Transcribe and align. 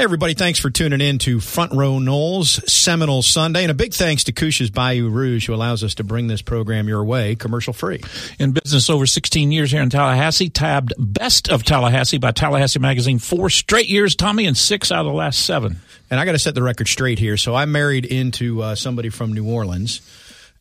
Hey, 0.00 0.04
everybody, 0.04 0.32
thanks 0.32 0.58
for 0.58 0.70
tuning 0.70 1.02
in 1.02 1.18
to 1.18 1.40
Front 1.40 1.74
Row 1.74 1.98
Noles 1.98 2.66
Seminole 2.66 3.20
Sunday. 3.20 3.64
And 3.64 3.70
a 3.70 3.74
big 3.74 3.92
thanks 3.92 4.24
to 4.24 4.32
Couche's 4.32 4.70
Bayou 4.70 5.10
Rouge, 5.10 5.46
who 5.46 5.52
allows 5.52 5.84
us 5.84 5.96
to 5.96 6.04
bring 6.04 6.26
this 6.26 6.40
program 6.40 6.88
your 6.88 7.04
way 7.04 7.34
commercial 7.34 7.74
free. 7.74 8.00
In 8.38 8.52
business 8.52 8.88
over 8.88 9.04
16 9.04 9.52
years 9.52 9.70
here 9.70 9.82
in 9.82 9.90
Tallahassee, 9.90 10.48
tabbed 10.48 10.94
Best 10.96 11.50
of 11.50 11.64
Tallahassee 11.64 12.16
by 12.16 12.30
Tallahassee 12.30 12.78
Magazine 12.78 13.18
four 13.18 13.50
straight 13.50 13.90
years, 13.90 14.16
Tommy, 14.16 14.46
and 14.46 14.56
six 14.56 14.90
out 14.90 15.00
of 15.00 15.12
the 15.12 15.12
last 15.12 15.44
seven. 15.44 15.80
And 16.10 16.18
I 16.18 16.24
got 16.24 16.32
to 16.32 16.38
set 16.38 16.54
the 16.54 16.62
record 16.62 16.88
straight 16.88 17.18
here. 17.18 17.36
So 17.36 17.54
I 17.54 17.66
married 17.66 18.06
into 18.06 18.62
uh, 18.62 18.76
somebody 18.76 19.10
from 19.10 19.34
New 19.34 19.46
Orleans 19.46 20.00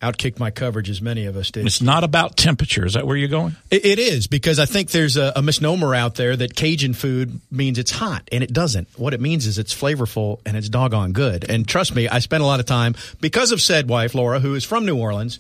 outkicked 0.02 0.40
my 0.40 0.50
coverage 0.50 0.90
as 0.90 1.02
many 1.02 1.26
of 1.26 1.36
us 1.36 1.52
did. 1.52 1.66
It's 1.66 1.82
not 1.82 2.04
about 2.04 2.38
temperature. 2.38 2.86
Is 2.86 2.94
that 2.94 3.06
where 3.06 3.18
you're 3.18 3.28
going? 3.28 3.56
it, 3.70 3.86
it 3.86 4.00
is 4.00 4.28
because 4.28 4.60
I 4.60 4.66
think 4.66 4.92
there's 4.92 5.18
a, 5.18 5.34
a, 5.36 5.42
misnomer 5.42 5.94
out 5.94 6.16
there 6.16 6.36
that 6.36 6.56
Cajun 6.56 6.94
food 6.94 7.42
means 7.52 7.78
it's 7.78 7.92
hot, 7.92 8.28
and 8.32 8.44
it 8.44 8.54
doesn't. 8.54 8.88
What 8.98 9.14
it 9.14 9.20
means 9.20 9.46
is 9.46 9.58
it's 9.58 9.74
flavorful 9.74 10.40
and 10.46 10.56
it's 10.56 10.70
doggone 10.70 11.12
good. 11.12 11.50
And 11.50 11.68
trust 11.68 11.96
me, 11.96 12.08
I 12.08 12.20
spent 12.20 12.44
a 12.44 12.46
lot 12.46 12.60
of 12.60 12.66
time 12.66 12.96
because 13.20 13.52
of 13.52 13.62
said 13.62 13.90
wife 13.90 14.16
Laura, 14.16 14.40
who 14.40 14.56
is 14.56 14.64
from 14.64 14.86
New 14.86 14.98
Orleans. 14.98 15.40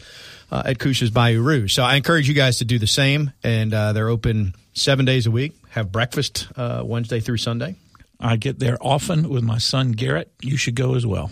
Uh, 0.51 0.63
at 0.65 0.79
Couche's 0.79 1.11
Bayou 1.11 1.43
Rouge. 1.43 1.75
So 1.75 1.83
I 1.83 1.95
encourage 1.95 2.27
you 2.27 2.33
guys 2.33 2.57
to 2.57 2.65
do 2.65 2.79
the 2.79 2.87
same, 2.87 3.33
and 3.43 3.71
uh, 3.71 3.93
they're 3.93 4.09
open 4.09 4.55
seven 4.73 5.05
days 5.05 5.27
a 5.27 5.31
week. 5.31 5.53
Have 5.69 5.91
breakfast 5.91 6.47
uh, 6.55 6.81
Wednesday 6.83 7.19
through 7.19 7.37
Sunday. 7.37 7.75
I 8.19 8.35
get 8.35 8.57
there 8.57 8.77
often 8.81 9.29
with 9.29 9.43
my 9.43 9.59
son 9.59 9.91
Garrett. 9.91 10.31
You 10.41 10.57
should 10.57 10.73
go 10.73 10.95
as 10.95 11.05
well. 11.05 11.29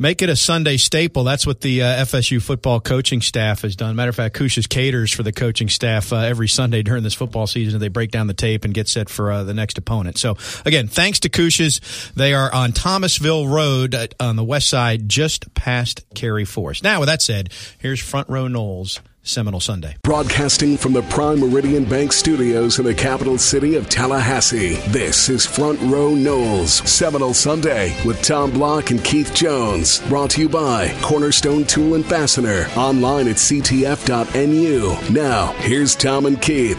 Make 0.00 0.22
it 0.22 0.28
a 0.28 0.36
Sunday 0.36 0.76
staple. 0.76 1.24
That's 1.24 1.44
what 1.44 1.60
the 1.60 1.82
uh, 1.82 2.04
FSU 2.04 2.40
football 2.40 2.80
coaching 2.80 3.20
staff 3.20 3.62
has 3.62 3.74
done. 3.74 3.96
Matter 3.96 4.10
of 4.10 4.14
fact, 4.14 4.34
Couche's 4.34 4.68
caters 4.68 5.12
for 5.12 5.24
the 5.24 5.32
coaching 5.32 5.68
staff 5.68 6.12
uh, 6.12 6.18
every 6.18 6.46
Sunday 6.46 6.82
during 6.82 7.02
this 7.02 7.14
football 7.14 7.48
season. 7.48 7.80
They 7.80 7.88
break 7.88 8.12
down 8.12 8.28
the 8.28 8.34
tape 8.34 8.64
and 8.64 8.72
get 8.72 8.86
set 8.86 9.08
for 9.08 9.32
uh, 9.32 9.42
the 9.42 9.54
next 9.54 9.76
opponent. 9.76 10.16
So, 10.16 10.36
again, 10.64 10.86
thanks 10.86 11.18
to 11.20 11.28
Couche's. 11.28 11.80
They 12.14 12.32
are 12.32 12.52
on 12.54 12.70
Thomasville 12.70 13.48
Road 13.48 13.94
uh, 13.96 14.06
on 14.20 14.36
the 14.36 14.44
west 14.44 14.68
side, 14.68 15.08
just 15.08 15.52
past 15.54 16.04
Cary 16.14 16.44
Forest. 16.44 16.84
Now, 16.84 17.00
with 17.00 17.08
that 17.08 17.20
said, 17.20 17.52
here's 17.80 18.00
Front 18.00 18.28
Row 18.28 18.46
Noles 18.46 19.00
Seminole 19.28 19.60
Sunday. 19.60 19.96
Broadcasting 20.02 20.76
from 20.76 20.94
the 20.94 21.02
Prime 21.02 21.40
Meridian 21.40 21.84
Bank 21.84 22.12
Studios 22.12 22.78
in 22.78 22.86
the 22.86 22.94
capital 22.94 23.36
city 23.36 23.76
of 23.76 23.88
Tallahassee, 23.88 24.76
this 24.88 25.28
is 25.28 25.44
Front 25.44 25.78
Row 25.82 26.12
Noles 26.12 26.86
Seminole 26.86 27.34
Sunday 27.34 27.94
with 28.06 28.22
Tom 28.22 28.50
Block 28.50 28.90
and 28.90 29.04
Keith 29.04 29.34
Jones. 29.34 30.00
Brought 30.08 30.30
to 30.30 30.40
you 30.40 30.48
by 30.48 30.96
Cornerstone 31.02 31.64
Tool 31.64 31.94
and 31.94 32.06
Fastener. 32.06 32.66
Online 32.76 33.28
at 33.28 33.36
ctf.nu. 33.36 34.96
Now, 35.12 35.52
here's 35.58 35.94
Tom 35.94 36.24
and 36.26 36.40
Keith. 36.40 36.78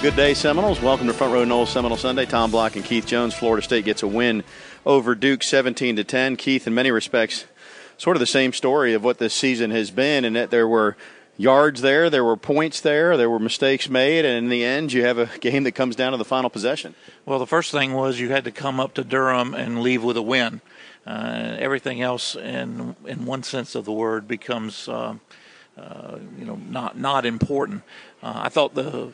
Good 0.00 0.14
day, 0.14 0.34
Seminoles. 0.34 0.80
Welcome 0.80 1.08
to 1.08 1.12
Front 1.12 1.32
Row 1.32 1.44
Noles 1.44 1.68
Seminole 1.68 1.96
Sunday. 1.96 2.26
Tom 2.26 2.52
Block 2.52 2.76
and 2.76 2.84
Keith 2.84 3.06
Jones. 3.06 3.34
Florida 3.34 3.64
State 3.64 3.84
gets 3.84 4.04
a 4.04 4.06
win 4.06 4.44
over 4.84 5.16
Duke 5.16 5.42
17 5.42 5.96
to 5.96 6.04
10. 6.04 6.36
Keith, 6.36 6.66
in 6.68 6.74
many 6.74 6.92
respects, 6.92 7.46
sort 7.98 8.14
of 8.14 8.20
the 8.20 8.26
same 8.26 8.52
story 8.52 8.94
of 8.94 9.02
what 9.02 9.18
this 9.18 9.34
season 9.34 9.70
has 9.72 9.90
been, 9.90 10.24
and 10.24 10.36
that 10.36 10.50
there 10.50 10.68
were 10.68 10.96
yards 11.36 11.80
there, 11.80 12.08
there 12.10 12.24
were 12.24 12.36
points 12.36 12.80
there, 12.80 13.16
there 13.16 13.30
were 13.30 13.38
mistakes 13.38 13.88
made, 13.88 14.24
and 14.24 14.36
in 14.36 14.48
the 14.48 14.64
end, 14.64 14.92
you 14.92 15.04
have 15.04 15.18
a 15.18 15.26
game 15.38 15.64
that 15.64 15.72
comes 15.72 15.96
down 15.96 16.12
to 16.12 16.18
the 16.18 16.24
final 16.24 16.50
possession. 16.50 16.94
Well, 17.24 17.38
the 17.38 17.46
first 17.46 17.72
thing 17.72 17.92
was 17.92 18.18
you 18.20 18.30
had 18.30 18.44
to 18.44 18.50
come 18.50 18.80
up 18.80 18.94
to 18.94 19.04
Durham 19.04 19.54
and 19.54 19.82
leave 19.82 20.02
with 20.02 20.16
a 20.16 20.22
win. 20.22 20.60
Uh, 21.06 21.56
everything 21.58 22.02
else, 22.02 22.34
in 22.34 22.96
in 23.06 23.26
one 23.26 23.44
sense 23.44 23.76
of 23.76 23.84
the 23.84 23.92
word, 23.92 24.26
becomes 24.26 24.88
uh, 24.88 25.14
uh, 25.78 26.18
you 26.36 26.44
know 26.44 26.56
not 26.56 26.98
not 26.98 27.24
important. 27.24 27.82
Uh, 28.22 28.32
I 28.36 28.48
thought 28.48 28.74
the 28.74 29.12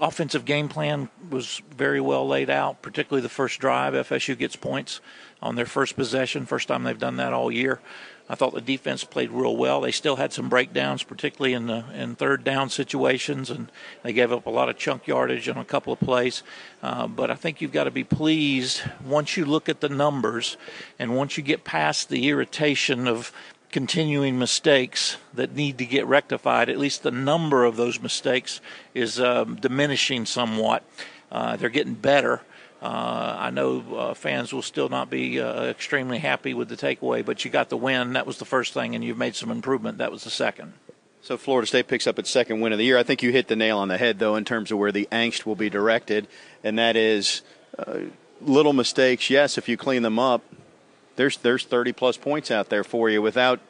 offensive 0.00 0.44
game 0.44 0.68
plan 0.68 1.08
was 1.30 1.62
very 1.70 2.00
well 2.00 2.26
laid 2.26 2.50
out, 2.50 2.82
particularly 2.82 3.22
the 3.22 3.28
first 3.28 3.60
drive. 3.60 3.94
FSU 3.94 4.36
gets 4.36 4.56
points 4.56 5.00
on 5.40 5.54
their 5.54 5.66
first 5.66 5.94
possession, 5.94 6.46
first 6.46 6.68
time 6.68 6.82
they've 6.82 6.98
done 6.98 7.16
that 7.16 7.32
all 7.32 7.50
year. 7.50 7.80
I 8.28 8.34
thought 8.34 8.54
the 8.54 8.60
defense 8.60 9.04
played 9.04 9.30
real 9.30 9.56
well. 9.56 9.80
They 9.80 9.90
still 9.90 10.16
had 10.16 10.32
some 10.32 10.48
breakdowns, 10.48 11.02
particularly 11.02 11.54
in 11.54 11.66
the 11.66 11.84
in 11.94 12.14
third 12.14 12.44
down 12.44 12.68
situations, 12.68 13.50
and 13.50 13.72
they 14.02 14.12
gave 14.12 14.32
up 14.32 14.46
a 14.46 14.50
lot 14.50 14.68
of 14.68 14.76
chunk 14.76 15.06
yardage 15.06 15.48
on 15.48 15.56
a 15.56 15.64
couple 15.64 15.92
of 15.92 16.00
plays. 16.00 16.42
Uh, 16.82 17.06
but 17.06 17.30
I 17.30 17.34
think 17.34 17.60
you've 17.60 17.72
got 17.72 17.84
to 17.84 17.90
be 17.90 18.04
pleased 18.04 18.82
once 19.04 19.36
you 19.36 19.46
look 19.46 19.68
at 19.68 19.80
the 19.80 19.88
numbers, 19.88 20.56
and 20.98 21.16
once 21.16 21.38
you 21.38 21.42
get 21.42 21.64
past 21.64 22.10
the 22.10 22.28
irritation 22.28 23.08
of 23.08 23.32
continuing 23.70 24.38
mistakes 24.38 25.18
that 25.34 25.54
need 25.54 25.78
to 25.78 25.84
get 25.84 26.06
rectified. 26.06 26.68
At 26.68 26.78
least 26.78 27.02
the 27.02 27.10
number 27.10 27.64
of 27.64 27.76
those 27.76 28.00
mistakes 28.00 28.60
is 28.94 29.20
um, 29.20 29.56
diminishing 29.56 30.24
somewhat. 30.24 30.82
Uh, 31.30 31.56
they're 31.56 31.68
getting 31.68 31.94
better. 31.94 32.42
Uh, 32.80 33.36
I 33.38 33.50
know 33.50 33.82
uh, 33.96 34.14
fans 34.14 34.52
will 34.52 34.62
still 34.62 34.88
not 34.88 35.10
be 35.10 35.40
uh, 35.40 35.64
extremely 35.64 36.18
happy 36.18 36.54
with 36.54 36.68
the 36.68 36.76
takeaway, 36.76 37.24
but 37.24 37.44
you 37.44 37.50
got 37.50 37.70
the 37.70 37.76
win. 37.76 38.12
That 38.12 38.26
was 38.26 38.38
the 38.38 38.44
first 38.44 38.72
thing, 38.72 38.94
and 38.94 39.02
you've 39.02 39.18
made 39.18 39.34
some 39.34 39.50
improvement. 39.50 39.98
That 39.98 40.12
was 40.12 40.24
the 40.24 40.30
second. 40.30 40.74
So 41.20 41.36
Florida 41.36 41.66
State 41.66 41.88
picks 41.88 42.06
up 42.06 42.18
its 42.18 42.30
second 42.30 42.60
win 42.60 42.72
of 42.72 42.78
the 42.78 42.84
year. 42.84 42.96
I 42.96 43.02
think 43.02 43.22
you 43.22 43.32
hit 43.32 43.48
the 43.48 43.56
nail 43.56 43.78
on 43.78 43.88
the 43.88 43.98
head, 43.98 44.20
though, 44.20 44.36
in 44.36 44.44
terms 44.44 44.70
of 44.70 44.78
where 44.78 44.92
the 44.92 45.08
angst 45.10 45.44
will 45.44 45.56
be 45.56 45.68
directed, 45.68 46.28
and 46.62 46.78
that 46.78 46.94
is 46.94 47.42
uh, 47.78 47.98
little 48.40 48.72
mistakes. 48.72 49.28
Yes, 49.28 49.58
if 49.58 49.68
you 49.68 49.76
clean 49.76 50.02
them 50.02 50.20
up, 50.20 50.42
there's 51.16 51.36
there's 51.38 51.64
30 51.64 51.92
plus 51.92 52.16
points 52.16 52.50
out 52.50 52.68
there 52.68 52.84
for 52.84 53.10
you 53.10 53.20
without 53.20 53.60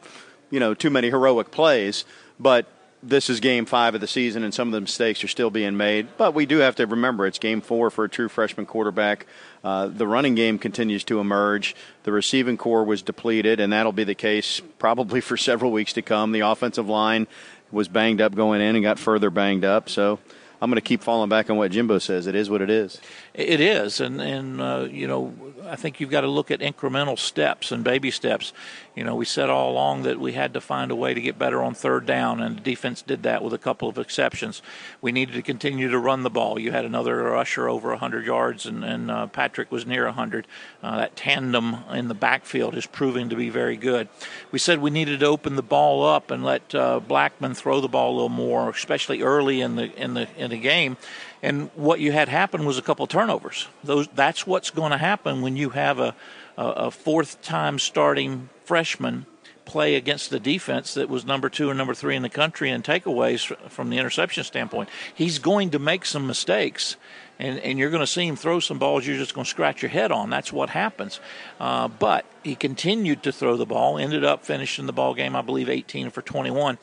you 0.50 0.60
know 0.60 0.74
too 0.74 0.90
many 0.90 1.08
heroic 1.08 1.50
plays, 1.50 2.04
but 2.38 2.66
this 3.02 3.30
is 3.30 3.40
game 3.40 3.64
five 3.64 3.94
of 3.94 4.00
the 4.00 4.06
season, 4.06 4.42
and 4.42 4.52
some 4.52 4.68
of 4.68 4.72
the 4.72 4.80
mistakes 4.80 5.22
are 5.22 5.28
still 5.28 5.50
being 5.50 5.76
made. 5.76 6.08
But 6.16 6.34
we 6.34 6.46
do 6.46 6.58
have 6.58 6.76
to 6.76 6.86
remember 6.86 7.26
it's 7.26 7.38
game 7.38 7.60
four 7.60 7.90
for 7.90 8.04
a 8.04 8.08
true 8.08 8.28
freshman 8.28 8.66
quarterback. 8.66 9.26
Uh, 9.62 9.86
the 9.86 10.06
running 10.06 10.34
game 10.34 10.58
continues 10.58 11.04
to 11.04 11.20
emerge. 11.20 11.76
The 12.04 12.12
receiving 12.12 12.56
corps 12.56 12.84
was 12.84 13.02
depleted, 13.02 13.60
and 13.60 13.72
that'll 13.72 13.92
be 13.92 14.04
the 14.04 14.14
case 14.14 14.60
probably 14.78 15.20
for 15.28 15.36
several 15.36 15.70
weeks 15.70 15.92
to 15.94 16.02
come. 16.02 16.32
The 16.32 16.40
offensive 16.40 16.88
line 16.88 17.26
was 17.70 17.88
banged 17.88 18.20
up 18.20 18.34
going 18.34 18.60
in 18.60 18.76
and 18.76 18.82
got 18.82 18.98
further 18.98 19.30
banged 19.30 19.64
up. 19.64 19.88
So 19.88 20.18
I'm 20.60 20.70
going 20.70 20.76
to 20.76 20.80
keep 20.80 21.02
falling 21.02 21.28
back 21.28 21.50
on 21.50 21.56
what 21.56 21.70
Jimbo 21.70 21.98
says. 21.98 22.26
It 22.26 22.34
is 22.34 22.50
what 22.50 22.60
it 22.60 22.70
is. 22.70 23.00
It 23.32 23.60
is, 23.60 24.00
and 24.00 24.20
and 24.20 24.60
uh, 24.60 24.88
you 24.90 25.06
know, 25.06 25.32
I 25.66 25.76
think 25.76 26.00
you've 26.00 26.10
got 26.10 26.22
to 26.22 26.28
look 26.28 26.50
at 26.50 26.60
incremental 26.60 27.18
steps 27.18 27.70
and 27.70 27.84
baby 27.84 28.10
steps. 28.10 28.52
You 28.96 29.04
know, 29.04 29.14
we 29.14 29.24
said 29.24 29.48
all 29.48 29.70
along 29.70 30.02
that 30.02 30.18
we 30.18 30.32
had 30.32 30.54
to 30.54 30.60
find 30.60 30.90
a 30.90 30.96
way 30.96 31.14
to 31.14 31.20
get 31.20 31.38
better 31.38 31.62
on 31.62 31.74
third 31.74 32.04
down, 32.06 32.40
and 32.40 32.56
the 32.56 32.60
defense 32.60 33.00
did 33.00 33.22
that 33.22 33.44
with 33.44 33.52
a 33.52 33.58
couple 33.58 33.88
of 33.88 33.96
exceptions. 33.96 34.60
We 35.00 35.12
needed 35.12 35.34
to 35.34 35.42
continue 35.42 35.88
to 35.88 35.98
run 35.98 36.24
the 36.24 36.30
ball. 36.30 36.58
You 36.58 36.72
had 36.72 36.84
another 36.84 37.22
rusher 37.22 37.68
over 37.68 37.90
100 37.90 38.26
yards, 38.26 38.66
and, 38.66 38.84
and 38.84 39.08
uh, 39.08 39.28
Patrick 39.28 39.70
was 39.70 39.86
near 39.86 40.06
100. 40.06 40.48
Uh, 40.82 40.96
that 40.96 41.14
tandem 41.14 41.76
in 41.92 42.08
the 42.08 42.14
backfield 42.14 42.74
is 42.74 42.86
proving 42.86 43.28
to 43.28 43.36
be 43.36 43.50
very 43.50 43.76
good. 43.76 44.08
We 44.50 44.58
said 44.58 44.80
we 44.80 44.90
needed 44.90 45.20
to 45.20 45.26
open 45.26 45.54
the 45.54 45.62
ball 45.62 46.04
up 46.04 46.32
and 46.32 46.42
let 46.42 46.74
uh, 46.74 46.98
Blackman 46.98 47.54
throw 47.54 47.80
the 47.80 47.86
ball 47.86 48.10
a 48.10 48.14
little 48.14 48.28
more, 48.28 48.68
especially 48.68 49.22
early 49.22 49.60
in 49.60 49.76
the 49.76 49.94
in 49.94 50.14
the 50.14 50.26
in 50.36 50.47
the 50.48 50.58
game. 50.58 50.96
And 51.42 51.70
what 51.74 52.00
you 52.00 52.12
had 52.12 52.28
happen 52.28 52.64
was 52.64 52.78
a 52.78 52.82
couple 52.82 53.06
turnovers. 53.06 53.68
Those 53.84 54.08
that's 54.08 54.46
what's 54.46 54.70
going 54.70 54.92
to 54.92 54.98
happen 54.98 55.42
when 55.42 55.56
you 55.56 55.70
have 55.70 55.98
a, 55.98 56.14
a, 56.56 56.64
a 56.64 56.90
fourth 56.90 57.40
time 57.42 57.78
starting 57.78 58.48
freshman 58.64 59.26
play 59.68 59.94
against 59.96 60.30
the 60.30 60.40
defense 60.40 60.94
that 60.94 61.08
was 61.08 61.26
number 61.26 61.48
two 61.50 61.68
and 61.68 61.76
number 61.76 61.94
three 61.94 62.16
in 62.16 62.22
the 62.22 62.28
country 62.28 62.70
in 62.70 62.82
takeaways 62.82 63.54
from 63.68 63.90
the 63.90 63.98
interception 63.98 64.42
standpoint. 64.42 64.88
He's 65.14 65.38
going 65.38 65.70
to 65.70 65.78
make 65.78 66.06
some 66.06 66.26
mistakes, 66.26 66.96
and, 67.38 67.58
and 67.60 67.78
you're 67.78 67.90
going 67.90 68.00
to 68.00 68.06
see 68.06 68.26
him 68.26 68.34
throw 68.34 68.60
some 68.60 68.78
balls 68.78 69.06
you're 69.06 69.18
just 69.18 69.34
going 69.34 69.44
to 69.44 69.50
scratch 69.50 69.82
your 69.82 69.90
head 69.90 70.10
on. 70.10 70.30
That's 70.30 70.52
what 70.52 70.70
happens. 70.70 71.20
Uh, 71.60 71.88
but 71.88 72.24
he 72.42 72.54
continued 72.54 73.22
to 73.24 73.32
throw 73.32 73.56
the 73.56 73.66
ball, 73.66 73.98
ended 73.98 74.24
up 74.24 74.44
finishing 74.44 74.86
the 74.86 74.92
ball 74.92 75.14
game, 75.14 75.36
I 75.36 75.42
believe, 75.42 75.68
18 75.68 76.10
for 76.10 76.22
21. 76.22 76.78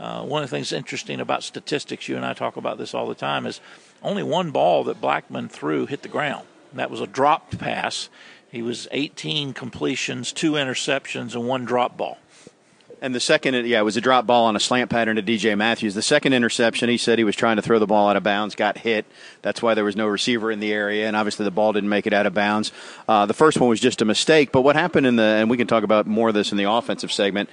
Uh, 0.00 0.22
one 0.22 0.42
of 0.42 0.48
the 0.48 0.56
things 0.56 0.72
interesting 0.72 1.20
about 1.20 1.42
statistics, 1.42 2.08
you 2.08 2.16
and 2.16 2.24
I 2.24 2.32
talk 2.32 2.56
about 2.56 2.78
this 2.78 2.94
all 2.94 3.06
the 3.06 3.14
time, 3.14 3.44
is 3.44 3.60
only 4.02 4.22
one 4.22 4.50
ball 4.50 4.82
that 4.84 4.98
Blackman 4.98 5.50
threw 5.50 5.84
hit 5.84 6.00
the 6.00 6.08
ground. 6.08 6.46
That 6.72 6.90
was 6.90 7.02
a 7.02 7.06
dropped 7.06 7.58
pass. 7.58 8.08
He 8.50 8.62
was 8.62 8.88
18 8.92 9.52
completions, 9.52 10.32
two 10.32 10.52
interceptions, 10.52 11.34
and 11.34 11.46
one 11.46 11.66
drop 11.66 11.98
ball. 11.98 12.18
And 13.02 13.14
the 13.14 13.20
second, 13.20 13.66
yeah, 13.66 13.80
it 13.80 13.84
was 13.84 13.96
a 13.96 14.00
drop 14.00 14.26
ball 14.26 14.44
on 14.44 14.56
a 14.56 14.60
slant 14.60 14.90
pattern 14.90 15.16
to 15.16 15.22
DJ 15.22 15.56
Matthews. 15.56 15.94
The 15.94 16.02
second 16.02 16.34
interception, 16.34 16.90
he 16.90 16.98
said 16.98 17.18
he 17.18 17.24
was 17.24 17.36
trying 17.36 17.56
to 17.56 17.62
throw 17.62 17.78
the 17.78 17.86
ball 17.86 18.08
out 18.08 18.16
of 18.16 18.22
bounds, 18.22 18.54
got 18.54 18.76
hit. 18.76 19.06
That's 19.40 19.62
why 19.62 19.72
there 19.72 19.84
was 19.84 19.96
no 19.96 20.06
receiver 20.06 20.50
in 20.50 20.60
the 20.60 20.72
area, 20.72 21.06
and 21.06 21.16
obviously 21.16 21.44
the 21.44 21.50
ball 21.50 21.72
didn't 21.72 21.88
make 21.88 22.06
it 22.06 22.12
out 22.12 22.26
of 22.26 22.34
bounds. 22.34 22.72
Uh, 23.08 23.24
the 23.24 23.32
first 23.32 23.58
one 23.58 23.70
was 23.70 23.80
just 23.80 24.02
a 24.02 24.04
mistake. 24.04 24.52
But 24.52 24.62
what 24.62 24.76
happened 24.76 25.06
in 25.06 25.16
the, 25.16 25.22
and 25.22 25.48
we 25.48 25.56
can 25.56 25.66
talk 25.66 25.82
about 25.82 26.06
more 26.06 26.28
of 26.28 26.34
this 26.34 26.52
in 26.52 26.58
the 26.58 26.70
offensive 26.70 27.10
segment 27.10 27.48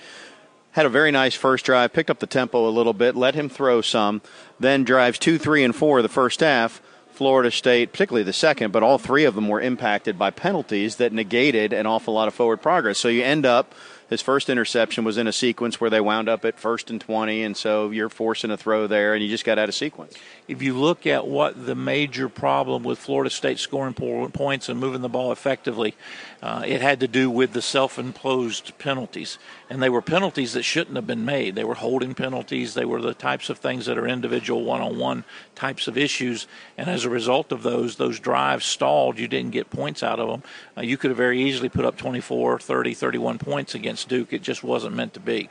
had 0.77 0.85
a 0.85 0.89
very 0.89 1.09
nice 1.09 1.33
first 1.33 1.65
drive, 1.65 1.91
picked 1.91 2.11
up 2.11 2.19
the 2.19 2.27
tempo 2.27 2.67
a 2.67 2.69
little 2.69 2.93
bit, 2.93 3.15
let 3.15 3.33
him 3.33 3.49
throw 3.49 3.81
some, 3.81 4.21
then 4.59 4.83
drives 4.83 5.17
two, 5.17 5.39
three, 5.39 5.63
and 5.63 5.75
four 5.75 6.03
the 6.03 6.07
first 6.07 6.39
half. 6.39 6.83
Florida 7.09 7.49
State, 7.49 7.91
particularly 7.91 8.21
the 8.21 8.31
second, 8.31 8.71
but 8.71 8.83
all 8.83 8.99
three 8.99 9.25
of 9.25 9.33
them 9.33 9.47
were 9.47 9.59
impacted 9.59 10.19
by 10.19 10.29
penalties 10.29 10.97
that 10.97 11.11
negated 11.11 11.73
an 11.73 11.87
awful 11.87 12.13
lot 12.13 12.27
of 12.27 12.35
forward 12.35 12.61
progress. 12.61 12.99
So 12.99 13.07
you 13.07 13.23
end 13.23 13.43
up 13.43 13.73
his 14.09 14.21
first 14.21 14.49
interception 14.49 15.03
was 15.03 15.17
in 15.17 15.27
a 15.27 15.33
sequence 15.33 15.81
where 15.81 15.89
they 15.89 15.99
wound 15.99 16.29
up 16.29 16.45
at 16.45 16.57
first 16.57 16.89
and 16.89 17.01
20, 17.01 17.43
and 17.43 17.57
so 17.57 17.91
you're 17.91 18.07
forcing 18.07 18.51
a 18.51 18.57
throw 18.57 18.87
there, 18.87 19.13
and 19.13 19.21
you 19.21 19.29
just 19.29 19.43
got 19.43 19.59
out 19.59 19.67
of 19.67 19.75
sequence. 19.75 20.15
If 20.47 20.61
you 20.61 20.77
look 20.77 21.05
at 21.05 21.27
what 21.27 21.65
the 21.65 21.75
major 21.75 22.29
problem 22.29 22.83
with 22.83 22.99
Florida 22.99 23.29
State 23.29 23.59
scoring 23.59 23.93
points 23.93 24.69
and 24.69 24.79
moving 24.79 25.01
the 25.01 25.09
ball 25.09 25.33
effectively, 25.33 25.93
uh, 26.41 26.63
it 26.65 26.79
had 26.79 27.01
to 27.01 27.07
do 27.07 27.29
with 27.29 27.51
the 27.51 27.61
self-imposed 27.61 28.77
penalties, 28.77 29.37
and 29.69 29.83
they 29.83 29.89
were 29.89 30.01
penalties 30.01 30.53
that 30.53 30.63
shouldn't 30.63 30.95
have 30.95 31.07
been 31.07 31.25
made. 31.25 31.55
They 31.55 31.65
were 31.65 31.75
holding 31.75 32.13
penalties. 32.13 32.75
They 32.75 32.85
were 32.85 33.01
the 33.01 33.13
types 33.13 33.49
of 33.49 33.57
things 33.57 33.87
that 33.87 33.97
are 33.97 34.07
individual 34.07 34.63
one-on-one 34.63 35.25
types 35.55 35.89
of 35.89 35.97
issues, 35.97 36.47
and 36.77 36.89
as 36.89 37.03
a 37.03 37.09
result 37.09 37.51
of 37.51 37.63
those, 37.63 37.97
those 37.97 38.19
drives 38.19 38.65
stalled. 38.65 39.19
You 39.19 39.27
didn't 39.27 39.51
get 39.51 39.69
points 39.69 40.01
out 40.01 40.19
of 40.19 40.29
them. 40.29 40.43
Uh, 40.77 40.81
you 40.81 40.95
could 40.95 41.09
have 41.09 41.17
very 41.17 41.41
easily 41.41 41.67
put 41.67 41.83
up 41.83 41.97
24, 41.97 42.59
30, 42.59 42.93
31 42.93 43.37
points 43.39 43.75
against 43.75 43.96
Duke. 44.05 44.33
It 44.33 44.41
just 44.41 44.63
wasn't 44.63 44.95
meant 44.95 45.13
to 45.15 45.19
be. 45.19 45.49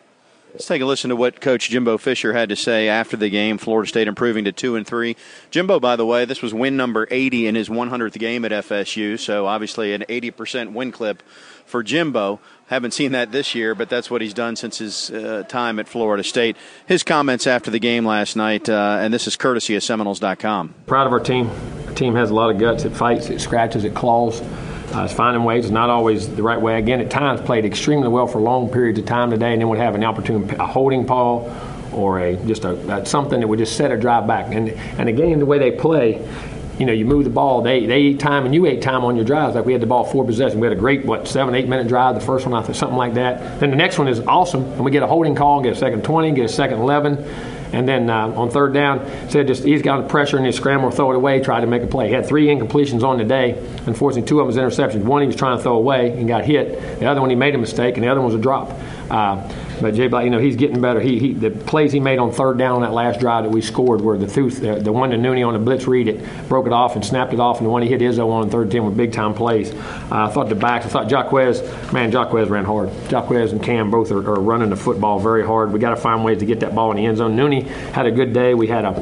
Let's 0.57 0.69
take 0.69 0.81
a 0.81 0.87
listen 0.87 1.11
to 1.11 1.17
what 1.17 1.43
Coach 1.43 1.69
Jimbo 1.69 1.99
Fisher 1.99 2.33
had 2.33 2.49
to 2.49 2.57
say 2.57 2.89
after 2.89 3.15
the 3.15 3.29
game. 3.29 3.59
Florida 3.59 3.87
State 3.87 4.09
improving 4.09 4.47
to 4.47 4.53
two 4.53 4.75
and 4.75 4.87
three. 4.87 5.15
Jimbo, 5.51 5.79
by 5.81 5.97
the 5.97 6.07
way, 6.07 6.25
this 6.25 6.41
was 6.41 6.55
win 6.55 6.79
number 6.79 7.07
80 7.11 7.47
in 7.47 7.55
his 7.55 7.69
100th 7.69 8.19
game 8.19 8.43
at 8.47 8.53
FSU, 8.53 9.19
so 9.19 9.45
obviously 9.45 9.93
an 9.93 10.07
80% 10.09 10.73
win 10.73 10.93
clip 10.93 11.23
for 11.67 11.83
Jimbo. 11.83 12.41
Haven't 12.69 12.93
seen 12.93 13.13
that 13.13 13.33
this 13.33 13.55
year, 13.55 13.75
but 13.75 13.91
that's 13.91 14.11
what 14.11 14.23
he's 14.23 14.33
done 14.33 14.57
since 14.57 14.79
his 14.79 15.11
uh, 15.11 15.43
time 15.47 15.79
at 15.79 15.89
Florida 15.89 16.25
State. 16.25 16.57
His 16.87 17.03
comments 17.03 17.47
after 17.47 17.71
the 17.71 17.79
game 17.79 18.07
last 18.07 18.35
night, 18.35 18.67
uh, 18.71 18.99
and 19.01 19.13
this 19.13 19.27
is 19.27 19.37
courtesy 19.37 19.77
of 19.77 19.83
Seminoles.com. 19.83 20.75
Proud 20.87 21.07
of 21.07 21.13
our 21.13 21.21
team. 21.21 21.51
Our 21.87 21.93
team 21.93 22.15
has 22.15 22.31
a 22.31 22.35
lot 22.35 22.51
of 22.51 22.59
guts. 22.59 22.87
It 22.87 22.97
fights, 22.97 23.29
it 23.29 23.43
scratches, 23.43 23.85
it 23.85 23.95
claws. 23.95 24.41
Uh, 24.97 25.07
finding 25.09 25.45
ways. 25.45 25.67
It's 25.67 25.73
not 25.73 25.91
always 25.91 26.27
the 26.35 26.43
right 26.43 26.59
way. 26.59 26.79
Again, 26.79 27.03
at 27.03 27.11
times 27.11 27.43
played 27.43 27.67
extremely 27.67 28.09
well 28.09 28.27
for 28.27 28.41
long 28.41 28.71
periods 28.71 28.99
of 28.99 29.05
time 29.05 29.31
today, 29.31 29.53
and 29.53 29.61
then 29.61 29.69
would 29.69 29.79
have 29.79 29.95
an 29.95 30.03
opportunity, 30.03 30.57
a 30.57 30.65
holding 30.65 31.07
call, 31.07 31.55
or 31.93 32.19
a 32.19 32.35
just 32.47 32.65
a, 32.65 32.71
a, 32.91 33.05
something 33.05 33.41
that 33.41 33.47
would 33.47 33.59
just 33.59 33.77
set 33.77 33.93
a 33.93 33.99
drive 33.99 34.27
back. 34.27 34.55
And 34.55 34.71
and 34.71 35.11
again, 35.11 35.39
the 35.39 35.45
way 35.45 35.59
they 35.59 35.71
play, 35.71 36.27
you 36.79 36.87
know, 36.87 36.95
you 36.95 37.05
move 37.05 37.25
the 37.25 37.31
ball. 37.31 37.61
They 37.61 37.85
they 37.85 38.01
eat 38.01 38.21
time 38.21 38.47
and 38.47 38.55
you 38.55 38.65
ate 38.65 38.81
time 38.81 39.05
on 39.05 39.17
your 39.17 39.27
drives. 39.27 39.55
Like 39.55 39.67
we 39.67 39.73
had 39.73 39.83
the 39.83 39.87
ball 39.87 40.05
four 40.05 40.25
possessions. 40.25 40.59
We 40.59 40.67
had 40.67 40.75
a 40.75 40.81
great 40.81 41.05
what 41.05 41.29
seven 41.29 41.55
eight 41.55 41.69
minute 41.69 41.89
drive. 41.89 42.15
The 42.15 42.23
first 42.23 42.47
one 42.47 42.55
I 42.55 42.63
think 42.65 42.77
something 42.77 42.97
like 42.97 43.13
that. 43.15 43.61
Then 43.61 43.69
the 43.69 43.77
next 43.77 43.99
one 43.99 44.09
is 44.09 44.21
awesome, 44.21 44.65
and 44.65 44.81
we 44.83 44.91
get 44.91 45.03
a 45.03 45.07
holding 45.07 45.35
call, 45.35 45.61
get 45.61 45.75
a 45.75 45.77
second 45.77 46.05
twenty, 46.05 46.33
get 46.33 46.47
a 46.47 46.49
second 46.49 46.79
eleven. 46.79 47.23
And 47.73 47.89
then 47.89 48.09
uh, 48.09 48.29
on 48.29 48.51
third 48.51 48.75
down, 48.75 49.07
said 49.29 49.47
just 49.47 49.65
he's 49.65 49.83
got 49.83 50.09
pressure 50.09 50.37
and 50.37 50.47
he 50.47 50.53
scramble, 50.53 50.91
throw 50.91 51.13
it 51.13 51.17
away, 51.17 51.41
tried 51.41 51.61
to 51.61 51.67
make 51.67 51.83
a 51.83 51.87
play. 51.87 52.09
He 52.09 52.15
had 52.15 52.27
three 52.27 52.47
incompletions 52.47 53.03
on 53.03 53.19
the 53.19 53.25
day. 53.25 53.53
Unfortunately, 53.87 54.27
two 54.27 54.41
of 54.41 54.47
them 54.47 54.55
was 54.55 54.57
interceptions. 54.57 55.03
One 55.03 55.23
he 55.23 55.27
was 55.27 55.37
trying 55.37 55.57
to 55.57 55.63
throw 55.63 55.77
away 55.77 56.13
and 56.13 56.29
got 56.29 56.45
hit. 56.45 57.01
The 57.01 57.07
other 57.07 57.21
one 57.21 57.31
he 57.31 57.37
made 57.37 57.55
a 57.55 57.59
mistake, 57.59 57.97
and 57.97 58.05
the 58.05 58.09
other 58.09 58.21
one 58.21 58.31
was 58.31 58.39
a 58.39 58.43
drop. 58.43 58.71
Uh, 59.11 59.49
but 59.81 59.95
Jay 59.95 60.09
Black, 60.09 60.25
you 60.25 60.31
know, 60.31 60.39
he's 60.39 60.57
getting 60.57 60.81
better. 60.81 61.01
He, 61.01 61.19
he, 61.19 61.33
the 61.33 61.51
plays 61.51 61.93
he 61.93 62.01
made 62.01 62.19
on 62.19 62.33
third 62.33 62.59
down 62.59 62.77
on 62.77 62.83
that 62.83 62.93
last 62.93 63.21
drive 63.21 63.45
that 63.45 63.51
we 63.51 63.61
scored 63.61 64.01
were 64.01 64.17
the 64.17 64.27
the, 64.27 64.81
the 64.83 64.93
one 64.93 65.11
to 65.11 65.17
Nooney 65.17 65.47
on 65.47 65.53
the 65.53 65.59
blitz 65.59 65.87
read 65.87 66.09
it 66.09 66.49
broke 66.49 66.67
it 66.67 66.73
off 66.73 66.95
and 66.95 67.05
snapped 67.05 67.33
it 67.33 67.41
off, 67.41 67.59
and 67.59 67.67
the 67.67 67.71
one 67.71 67.83
he 67.83 67.89
hit 67.89 68.01
Izzo 68.01 68.29
on 68.31 68.51
third 68.51 68.71
ten 68.71 68.85
were 68.85 68.91
big 68.91 69.13
time 69.13 69.35
plays. 69.35 69.73
Uh, 69.73 70.27
I 70.27 70.29
thought 70.29 70.49
the 70.49 70.55
backs, 70.55 70.87
I 70.87 70.89
thought 70.89 71.11
Jaquez, 71.11 71.63
man, 71.93 72.13
Jaquez 72.13 72.49
ran 72.49 72.65
hard. 72.65 72.91
Jaquez 73.11 73.53
and 73.53 73.63
Cam 73.63 73.91
both 73.91 74.11
are, 74.11 74.19
are 74.19 74.41
running 74.41 74.71
the 74.71 74.77
football 74.77 75.19
very 75.19 75.45
hard. 75.45 75.73
We 75.73 75.79
got 75.79 75.91
to 75.91 75.97
find 75.97 76.25
ways 76.25 76.39
to 76.39 76.47
get 76.47 76.61
that 76.61 76.75
ball 76.75 76.91
in 76.91 76.97
the 76.97 77.07
end 77.07 77.19
zone. 77.19 77.37
Nooney 77.37 77.67
had 77.93 78.07
a 78.07 78.11
good 78.11 78.33
day. 78.33 78.55
We 78.55 78.67
had 78.67 78.85
a 78.85 78.93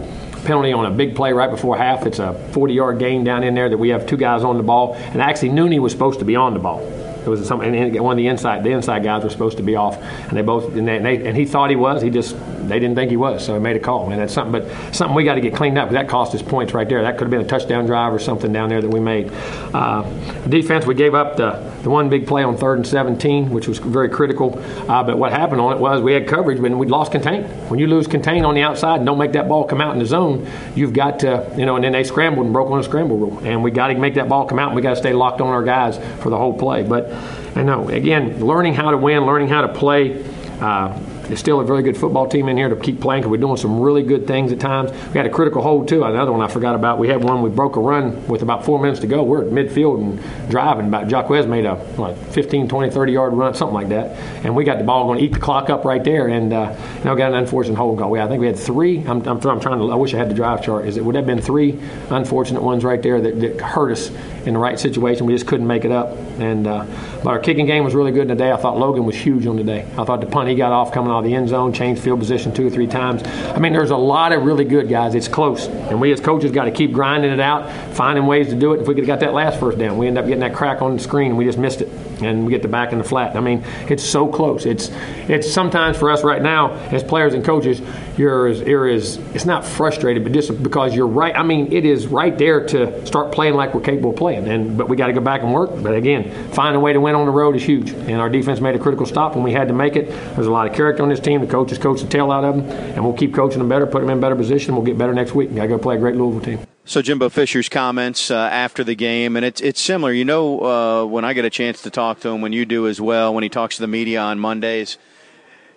penalty 0.45 0.73
on 0.73 0.87
a 0.87 0.91
big 0.91 1.17
play 1.17 1.33
right 1.33 1.51
before 1.51 1.77
half. 1.77 2.07
It's 2.07 2.19
a 2.19 2.35
40 2.53 2.75
yard 2.75 2.99
gain 2.99 3.25
down 3.25 3.45
in 3.45 3.55
there 3.55 3.69
that 3.69 3.79
we 3.79 3.89
have 3.91 4.07
two 4.07 4.17
guys 4.17 4.45
on 4.45 4.57
the 4.57 4.63
ball, 4.63 4.95
and 4.95 5.21
actually 5.21 5.51
Nooney 5.51 5.79
was 5.79 5.93
supposed 5.93 6.19
to 6.19 6.25
be 6.25 6.37
on 6.37 6.55
the 6.55 6.61
ball. 6.61 7.04
It 7.25 7.29
was 7.29 7.47
some, 7.47 7.61
and 7.61 7.99
one 8.01 8.13
of 8.13 8.17
the 8.19 8.27
inside 8.27 8.65
the 8.65 8.73
inside 8.73 9.03
guys 9.03 9.25
were 9.25 9.31
supposed 9.31 9.57
to 9.57 9.63
be 9.63 9.77
off, 9.77 9.97
and 10.29 10.37
they 10.37 10.43
both 10.43 10.75
and, 10.77 10.87
they, 10.87 10.97
and 10.99 11.37
he 11.37 11.47
thought 11.47 11.71
he 11.71 11.77
was. 11.77 12.03
He 12.03 12.11
just 12.11 12.37
they 12.69 12.79
didn't 12.79 12.97
think 12.97 13.11
he 13.11 13.17
was, 13.17 13.45
so 13.45 13.55
he 13.55 13.61
made 13.61 13.77
a 13.77 13.81
call. 13.81 14.11
And 14.11 14.21
that's 14.21 14.33
something, 14.33 14.63
but 14.63 14.95
something 14.95 15.15
we 15.15 15.25
got 15.25 15.35
to 15.35 15.41
get 15.41 15.55
cleaned 15.55 15.79
up. 15.79 15.91
That 15.91 16.09
cost 16.09 16.35
us 16.35 16.43
points 16.43 16.75
right 16.75 16.89
there. 16.89 17.03
That 17.03 17.19
could 17.19 17.25
have 17.25 17.31
been 17.31 17.41
a 17.41 17.47
touchdown 17.47 17.87
drive 17.87 18.13
or 18.13 18.19
something 18.19 18.53
down 18.53 18.69
there 18.69 18.81
that 18.81 18.91
we 18.91 19.01
made. 19.01 19.31
Uh, 19.73 20.03
defense, 20.49 20.87
we 20.87 20.95
gave 20.95 21.15
up 21.15 21.37
the 21.37 21.75
the 21.85 21.91
one 21.91 22.09
big 22.09 22.27
play 22.27 22.43
on 22.43 22.57
third 22.57 22.79
and 22.79 22.87
17, 22.87 23.51
which 23.51 23.69
was 23.69 23.79
very 23.79 24.09
critical. 24.09 24.59
Uh, 24.89 25.05
but 25.05 25.19
what 25.19 25.33
happened 25.33 25.61
on 25.61 25.75
it 25.75 25.79
was 25.79 26.01
we 26.01 26.15
had 26.15 26.27
coverage, 26.27 26.61
but 26.61 26.71
we 26.73 26.87
lost 26.87 27.13
contain. 27.13 27.45
When 27.69 27.79
you 27.79 27.87
lose 27.87 28.07
contain 28.07 28.45
on 28.45 28.55
the 28.55 28.63
outside 28.63 28.97
and 28.97 29.07
don't 29.07 29.19
make 29.19 29.33
that 29.33 29.49
ball 29.49 29.65
come 29.65 29.83
out 29.83 29.93
in 29.93 29.99
the 29.99 30.07
zone, 30.07 30.51
you've 30.75 30.95
got 30.95 31.21
to, 31.21 31.53
you 31.59 31.67
know, 31.67 31.77
and 31.77 31.85
then 31.85 31.93
they 31.93 32.03
scrambled 32.03 32.47
and 32.47 32.55
broke 32.55 32.71
on 32.71 32.81
a 32.81 32.83
scramble 32.83 33.19
rule. 33.19 33.39
And 33.45 33.63
we 33.63 33.71
got 33.71 33.89
to 33.89 33.99
make 33.99 34.15
that 34.15 34.31
ball 34.31 34.47
come 34.47 34.59
out 34.59 34.69
and 34.69 34.77
we 34.77 34.81
got 34.83 34.91
to 34.91 34.97
stay 34.97 35.13
locked 35.13 35.43
on 35.43 35.49
our 35.49 35.63
guys 35.63 35.99
for 36.23 36.31
the 36.31 36.39
whole 36.39 36.57
play. 36.57 36.83
But 36.83 37.13
I 37.55 37.63
know, 37.63 37.89
again, 37.91 38.45
learning 38.45 38.75
how 38.75 38.91
to 38.91 38.97
win, 38.97 39.27
learning 39.27 39.49
how 39.49 39.61
to 39.61 39.69
play. 39.69 40.25
Uh, 40.61 40.99
it's 41.31 41.41
still 41.41 41.61
a 41.61 41.65
very 41.65 41.83
good 41.83 41.97
football 41.97 42.29
team 42.29 42.49
in 42.49 42.57
here 42.57 42.69
to 42.69 42.77
keep 42.77 43.01
playing 43.01 43.23
because 43.23 43.31
we're 43.31 43.39
doing 43.39 43.57
some 43.57 43.81
really 43.81 44.03
good 44.03 44.27
things 44.27 44.53
at 44.53 44.61
times. 44.61 44.91
We 44.91 45.19
had 45.19 45.27
a 45.27 45.31
critical 45.31 45.63
hold 45.63 45.89
too. 45.89 46.05
Another 46.05 46.33
one 46.33 46.41
I 46.41 46.49
forgot 46.49 46.75
about. 46.75 46.99
We 46.99 47.09
had 47.09 47.23
one 47.23 47.43
we 47.43 47.51
broke 47.51 47.77
a 47.77 47.81
run 47.81 48.27
with 48.29 48.43
about 48.43 48.65
four 48.65 48.81
minutes 48.81 49.01
to 49.01 49.07
go. 49.07 49.23
We're 49.23 49.47
at 49.47 49.53
midfield 49.53 50.01
and 50.01 50.51
driving. 50.51 50.87
About 50.89 51.11
Jaquez 51.11 51.47
made 51.47 51.65
a 51.65 51.75
like 51.99 52.17
15, 52.17 52.69
20, 52.69 52.91
30 52.91 53.13
yard 53.13 53.33
run, 53.33 53.55
something 53.55 53.75
like 53.75 53.89
that, 53.89 54.17
and 54.45 54.55
we 54.55 54.65
got 54.65 54.79
the 54.79 54.85
ball 54.85 55.07
going 55.07 55.19
to 55.19 55.25
eat 55.25 55.33
the 55.33 55.41
clock 55.41 55.71
up 55.71 55.85
right 55.85 56.03
there, 56.03 56.29
and 56.29 56.53
uh, 56.53 56.75
now 57.05 57.15
got 57.15 57.33
an 57.33 57.39
unfortunate 57.39 57.77
hold 57.77 57.99
call. 57.99 58.15
I 58.19 58.29
think 58.29 58.41
we 58.41 58.47
had 58.47 58.59
three. 58.59 58.99
I'm, 59.01 59.21
I'm, 59.27 59.41
I'm, 59.41 59.61
trying 59.61 59.79
to. 59.79 59.91
I 59.91 59.97
wish 59.97 60.15
I 60.15 60.19
had 60.19 60.31
the 60.31 60.35
drive 60.35 60.63
chart. 60.63 60.87
Is 60.87 60.97
it 60.97 61.05
would 61.05 61.15
have 61.15 61.27
been 61.27 61.41
three 61.41 61.79
unfortunate 62.11 62.63
ones 62.63 62.85
right 62.85 63.03
there 63.03 63.21
that, 63.21 63.41
that 63.41 63.61
hurt 63.61 63.93
us 63.93 64.11
in 64.47 64.55
the 64.55 64.61
right 64.61 64.79
situation. 64.79 65.27
We 65.27 65.33
just 65.33 65.47
couldn't 65.47 65.67
make 65.67 65.85
it 65.85 65.93
up. 65.93 66.17
And 66.39 66.67
uh, 66.67 66.87
but 67.23 67.31
our 67.31 67.39
kicking 67.39 67.67
game 67.67 67.85
was 67.85 67.95
really 67.95 68.13
good 68.13 68.29
today. 68.29 68.53
I 68.53 68.57
thought 68.57 68.79
Logan 68.79 69.05
was 69.05 69.17
huge 69.17 69.47
on 69.47 69.57
the 69.57 69.65
day. 69.65 69.83
I 69.97 70.05
thought 70.05 70.21
the 70.21 70.27
punt 70.27 70.49
he 70.49 70.55
got 70.55 70.73
off 70.73 70.93
coming 70.93 71.11
out 71.11 71.19
of 71.19 71.25
the 71.25 71.35
end 71.35 71.49
zone, 71.49 71.73
changed 71.73 72.03
field 72.03 72.19
position 72.19 72.53
two 72.53 72.67
or 72.67 72.71
three 72.71 72.87
times. 72.87 73.23
I 73.25 73.59
mean, 73.59 73.73
there's 73.73 73.91
a 73.91 73.97
lot 73.97 74.33
of 74.33 74.43
really 74.43 74.65
good 74.65 74.89
guys. 74.89 75.15
It's 75.15 75.29
close, 75.29 75.67
and 75.67 76.01
we 76.01 76.13
as 76.13 76.21
coaches 76.21 76.51
got 76.51 76.65
to 76.65 76.71
keep 76.71 76.93
grinding 76.93 77.33
it 77.33 77.41
out, 77.41 77.71
finding 77.95 78.27
ways 78.27 78.49
to 78.49 78.55
do 78.55 78.73
it. 78.75 78.81
If 78.81 78.89
we 78.89 78.95
could 78.95 79.07
have 79.07 79.19
got 79.19 79.21
that 79.21 79.33
last 79.33 79.59
first 79.61 79.79
down, 79.79 79.97
we 79.97 80.07
end 80.07 80.19
up 80.19 80.27
getting 80.27 80.41
that 80.41 80.55
crack 80.55 80.83
on 80.83 80.97
the 80.97 81.03
screen, 81.03 81.29
and 81.29 81.39
we 81.39 81.45
just 81.45 81.59
missed 81.59 81.81
it, 81.81 81.89
and 82.23 82.45
we 82.45 82.51
get 82.51 82.63
the 82.63 82.69
back 82.69 82.93
in 82.93 82.99
the 82.99 83.05
flat. 83.05 83.37
I 83.37 83.41
mean, 83.41 83.65
it's 83.89 84.03
so 84.03 84.29
close. 84.29 84.67
It's 84.67 84.91
it's 85.29 85.53
sometimes 85.53 85.97
for 85.97 86.11
us 86.11 86.23
right 86.23 86.43
now 86.43 86.73
as 86.91 87.03
players 87.03 87.35
and 87.35 87.45
coaches, 87.45 87.81
you're 88.17 88.49
as, 88.49 88.61
you're 88.61 88.89
as 88.89 89.17
it's 89.35 89.45
not 89.45 89.65
frustrated, 89.65 90.23
but 90.23 90.33
just 90.33 90.63
because 90.63 90.95
you're 90.95 91.07
right. 91.07 91.35
I 91.35 91.43
mean, 91.43 91.73
it 91.73 91.85
is 91.85 92.07
right 92.07 92.37
there 92.37 92.67
to 92.69 93.07
start 93.07 93.33
playing 93.33 93.55
like 93.55 93.75
we're 93.75 93.81
capable 93.81 94.11
of 94.11 94.17
playing, 94.17 94.47
and 94.49 94.77
but 94.77 94.89
we 94.89 94.97
got 94.97 95.09
to 95.09 95.13
go 95.13 95.21
back 95.21 95.43
and 95.43 95.53
work. 95.53 95.71
But 95.83 95.95
again, 95.95 96.53
finding 96.53 96.77
a 96.77 96.81
way 96.81 96.93
to 96.93 97.01
win 97.01 97.15
on 97.15 97.27
the 97.27 97.33
road 97.33 97.57
is 97.57 97.63
huge, 97.63 97.91
and 97.91 98.21
our 98.21 98.29
defense 98.29 98.61
made 98.61 98.75
a 98.75 98.79
critical 98.79 99.07
stop 99.07 99.35
when 99.35 99.45
we 99.45 99.53
had 99.53 99.69
to 99.69 99.75
make 99.75 99.97
it. 99.97 100.09
There's 100.09 100.47
a 100.47 100.53
lot 100.53 100.67
of 100.67 100.75
character 100.75 101.03
on 101.03 101.09
this 101.09 101.21
team. 101.21 101.41
The 101.41 101.47
coaches 101.47 101.79
coach 101.79 102.01
the 102.01 102.09
tail 102.09 102.31
out 102.31 102.45
of 102.45 102.57
them, 102.57 102.71
and 102.71 103.05
we'll 103.05 103.15
keep 103.15 103.35
coaching 103.35 103.59
them 103.59 103.69
better, 103.69 103.87
put 103.87 104.01
them 104.01 104.11
in 104.11 104.21
better 104.21 104.37
position. 104.37 104.75
We'll 104.75 104.85
get 104.85 104.99
better 104.99 105.15
next 105.15 105.35
week. 105.35 105.55
Got 105.55 105.63
to 105.63 105.69
go 105.69 105.79
play 105.79 105.97
a 105.97 105.99
great 105.99 106.17
Louisville 106.17 106.41
team. 106.41 106.74
So 106.87 107.01
Jimbo 107.01 107.31
Fisher's 107.31 107.71
comments 107.71 108.31
uh, 108.31 108.37
after 108.37 108.85
the 108.85 108.95
game, 108.95 109.37
and 109.37 109.45
it's 109.45 109.63
it's 109.63 109.81
similar. 109.81 110.13
You 110.13 110.27
know, 110.27 110.61
uh, 110.61 111.07
when 111.07 111.25
I 111.25 111.33
get 111.33 111.47
a 111.47 111.51
chance 111.51 111.81
to 111.83 111.91
talk 111.91 112.21
to 112.21 112.29
him, 112.29 112.43
when 112.43 112.53
you 112.53 112.67
do 112.67 112.87
as 112.89 113.01
well, 113.01 113.33
when 113.33 113.43
he 113.43 113.49
talks 113.49 113.77
to 113.77 113.81
the 113.81 113.89
media 113.89 114.21
on 114.21 114.39
Mondays, 114.39 114.99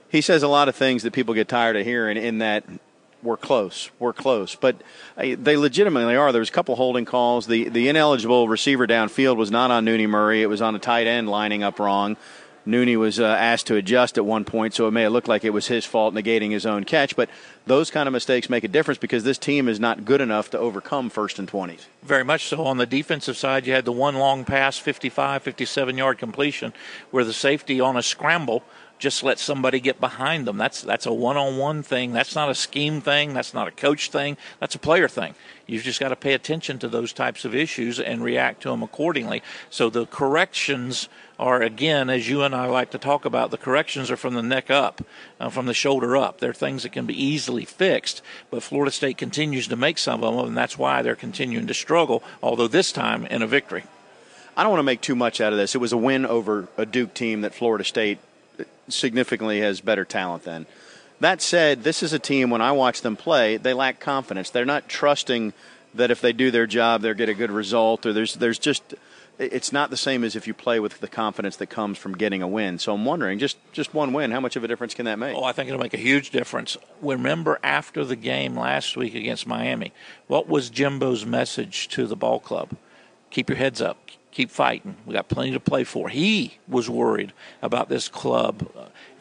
he 0.10 0.20
says 0.20 0.44
a 0.44 0.50
lot 0.50 0.68
of 0.68 0.76
things 0.76 1.04
that 1.04 1.14
people 1.14 1.34
get 1.34 1.48
tired 1.48 1.78
of 1.78 1.86
hearing. 1.86 2.18
In 2.18 2.40
that 2.40 2.66
we're 3.24 3.38
close, 3.38 3.90
we're 4.00 4.12
close, 4.12 4.56
but 4.56 4.82
uh, 5.16 5.38
they 5.42 5.56
legitimately 5.56 6.18
are. 6.18 6.34
There 6.34 6.42
was 6.42 6.50
a 6.50 6.52
couple 6.52 6.76
holding 6.76 7.06
calls. 7.06 7.48
The 7.48 7.70
the 7.70 7.88
ineligible 7.88 8.50
receiver 8.50 8.86
downfield 8.86 9.38
was 9.38 9.50
not 9.50 9.72
on 9.72 9.86
Nooney 9.86 10.10
Murray; 10.10 10.42
it 10.42 10.48
was 10.48 10.62
on 10.62 10.76
a 10.76 10.80
tight 10.80 11.08
end 11.08 11.30
lining 11.30 11.64
up 11.64 11.80
wrong. 11.80 12.18
Nooney 12.68 12.98
was 12.98 13.20
uh, 13.20 13.26
asked 13.26 13.68
to 13.68 13.76
adjust 13.76 14.18
at 14.18 14.26
one 14.26 14.44
point, 14.44 14.74
so 14.74 14.88
it 14.88 14.92
may 14.92 15.04
have 15.04 15.12
looked 15.12 15.28
like 15.28 15.46
it 15.46 15.52
was 15.52 15.68
his 15.68 15.86
fault 15.86 16.14
negating 16.14 16.52
his 16.52 16.66
own 16.66 16.84
catch. 16.84 17.16
But 17.16 17.30
those 17.66 17.90
kind 17.90 18.08
of 18.08 18.14
mistakes 18.14 18.50
make 18.50 18.64
a 18.64 18.68
difference 18.68 18.98
because 18.98 19.24
this 19.24 19.38
team 19.38 19.68
is 19.68 19.80
not 19.80 20.06
good 20.06 20.22
enough 20.22 20.50
to 20.52 20.60
overcome 20.60 21.10
first 21.10 21.40
and 21.40 21.50
20s. 21.50 21.86
Very 22.04 22.24
much 22.24 22.46
so. 22.46 22.66
On 22.66 22.78
the 22.78 22.86
defensive 22.86 23.38
side, 23.38 23.66
you 23.66 23.74
had 23.74 23.86
the 23.86 23.92
one 23.92 24.16
long 24.16 24.46
pass, 24.46 24.78
55, 24.78 25.44
57 25.44 25.98
yard 25.98 26.18
completion, 26.18 26.74
where 27.12 27.24
the 27.24 27.34
safety 27.34 27.80
on 27.80 27.96
a 27.96 28.04
scramble 28.04 28.64
just 29.00 29.24
let 29.24 29.40
somebody 29.40 29.80
get 29.80 30.00
behind 30.00 30.48
them. 30.48 30.58
That's 30.58 30.82
that's 30.82 31.06
a 31.06 31.14
one-on-one 31.14 31.84
thing. 31.84 32.14
That's 32.14 32.36
not 32.36 32.50
a 32.50 32.56
scheme 32.56 33.02
thing. 33.02 33.34
That's 33.34 33.54
not 33.54 33.68
a 33.68 33.72
coach 33.72 34.10
thing. 34.10 34.38
That's 34.60 34.76
a 34.76 34.80
player 34.80 35.08
thing. 35.08 35.36
You've 35.68 35.84
just 35.84 36.00
got 36.00 36.10
to 36.10 36.16
pay 36.16 36.34
attention 36.34 36.80
to 36.80 36.88
those 36.88 37.12
types 37.14 37.44
of 37.44 37.54
issues 37.54 38.00
and 38.00 38.24
react 38.24 38.62
to 38.62 38.70
them 38.70 38.82
accordingly. 38.82 39.44
So 39.70 39.90
the 39.90 40.06
corrections 40.06 41.10
are 41.38 41.62
again, 41.62 42.10
as 42.10 42.28
you 42.30 42.42
and 42.42 42.56
I 42.56 42.66
like 42.68 42.92
to 42.92 42.98
talk 42.98 43.26
about, 43.26 43.52
the 43.52 43.58
corrections 43.58 44.10
are 44.10 44.18
from 44.18 44.34
the 44.34 44.42
neck 44.42 44.72
up, 44.72 45.02
uh, 45.40 45.50
from 45.50 45.66
the 45.66 45.74
shoulder 45.74 46.18
up. 46.18 46.40
They're 46.40 46.54
things 46.54 46.84
that 46.84 46.94
can 46.94 47.06
be 47.06 47.22
easily 47.22 47.66
fixed, 47.66 48.22
but 48.50 48.64
Florida 48.64 48.92
State 48.92 49.18
continues 49.18 49.68
to 49.68 49.76
make 49.76 49.98
some 49.98 50.24
of 50.24 50.36
them, 50.36 50.48
and 50.48 50.58
that's 50.58 50.78
why 50.78 51.02
they're 51.02 51.16
continuing 51.16 51.68
to 51.68 51.74
struggle. 51.74 52.24
Although 52.42 52.68
this 52.68 52.92
time 52.92 53.26
in 53.28 53.42
a 53.42 53.48
victory. 53.48 53.84
I 54.56 54.64
don't 54.64 54.72
want 54.72 54.80
to 54.80 54.84
make 54.84 55.02
too 55.02 55.16
much 55.16 55.40
out 55.40 55.54
of 55.54 55.60
this. 55.60 55.76
It 55.76 55.78
was 55.78 55.94
a 55.94 55.98
win 55.98 56.26
over 56.26 56.68
a 56.78 56.86
Duke 56.88 57.14
team 57.14 57.42
that 57.42 57.54
Florida 57.54 57.84
State 57.84 58.18
significantly 58.90 59.60
has 59.62 59.82
better 59.82 60.06
talent 60.06 60.44
than. 60.44 60.66
That 61.20 61.42
said, 61.42 61.84
this 61.84 62.04
is 62.04 62.14
a 62.14 62.20
team, 62.20 62.50
when 62.50 62.62
I 62.62 62.72
watch 62.72 63.02
them 63.02 63.16
play, 63.16 63.58
they 63.58 63.74
lack 63.74 64.00
confidence. 64.00 64.50
They're 64.50 64.66
not 64.66 64.88
trusting 64.88 65.54
that 65.96 66.12
if 66.12 66.22
they 66.22 66.32
do 66.32 66.52
their 66.52 66.68
job, 66.68 67.02
they'll 67.02 67.16
get 67.16 67.30
a 67.30 67.34
good 67.34 67.50
result, 67.50 68.06
or 68.06 68.14
there's, 68.14 68.36
there's 68.36 68.60
just 68.60 68.96
it's 69.40 69.72
not 69.72 69.90
the 69.90 69.98
same 69.98 70.24
as 70.24 70.36
if 70.36 70.48
you 70.48 70.54
play 70.54 70.80
with 70.80 71.00
the 71.00 71.08
confidence 71.08 71.58
that 71.58 71.68
comes 71.68 71.98
from 71.98 72.18
getting 72.18 72.42
a 72.42 72.48
win. 72.48 72.80
So 72.80 72.94
I'm 72.94 73.06
wondering, 73.06 73.40
just 73.40 73.58
just 73.72 73.94
one 73.94 74.14
win, 74.14 74.32
how 74.32 74.40
much 74.40 74.56
of 74.56 74.64
a 74.64 74.68
difference 74.68 74.94
can 74.94 75.06
that 75.06 75.20
make? 75.20 75.36
Oh, 75.36 75.44
I 75.44 75.52
think 75.52 75.70
it'll 75.70 75.82
make 75.82 75.94
a 75.94 75.98
huge 75.98 76.32
difference. 76.32 76.78
Remember 77.02 77.60
after 77.64 78.04
the 78.04 78.16
game 78.16 78.58
last 78.58 78.98
week 78.98 79.16
against 79.16 79.46
Miami, 79.46 79.94
what 80.28 80.48
was 80.48 80.70
Jimbo's 80.70 81.26
message 81.26 81.88
to 81.90 82.08
the 82.08 82.16
ball 82.16 82.40
club? 82.40 82.72
Keep 83.30 83.50
your 83.50 83.58
heads 83.58 83.82
up. 83.82 83.98
Keep 84.38 84.52
fighting. 84.52 84.98
We 85.08 85.14
got 85.14 85.30
plenty 85.30 85.50
to 85.54 85.60
play 85.60 85.84
for. 85.84 86.10
He 86.10 86.60
was 86.68 86.88
worried 86.88 87.34
about 87.60 87.90
this 87.90 88.08
club. 88.08 88.70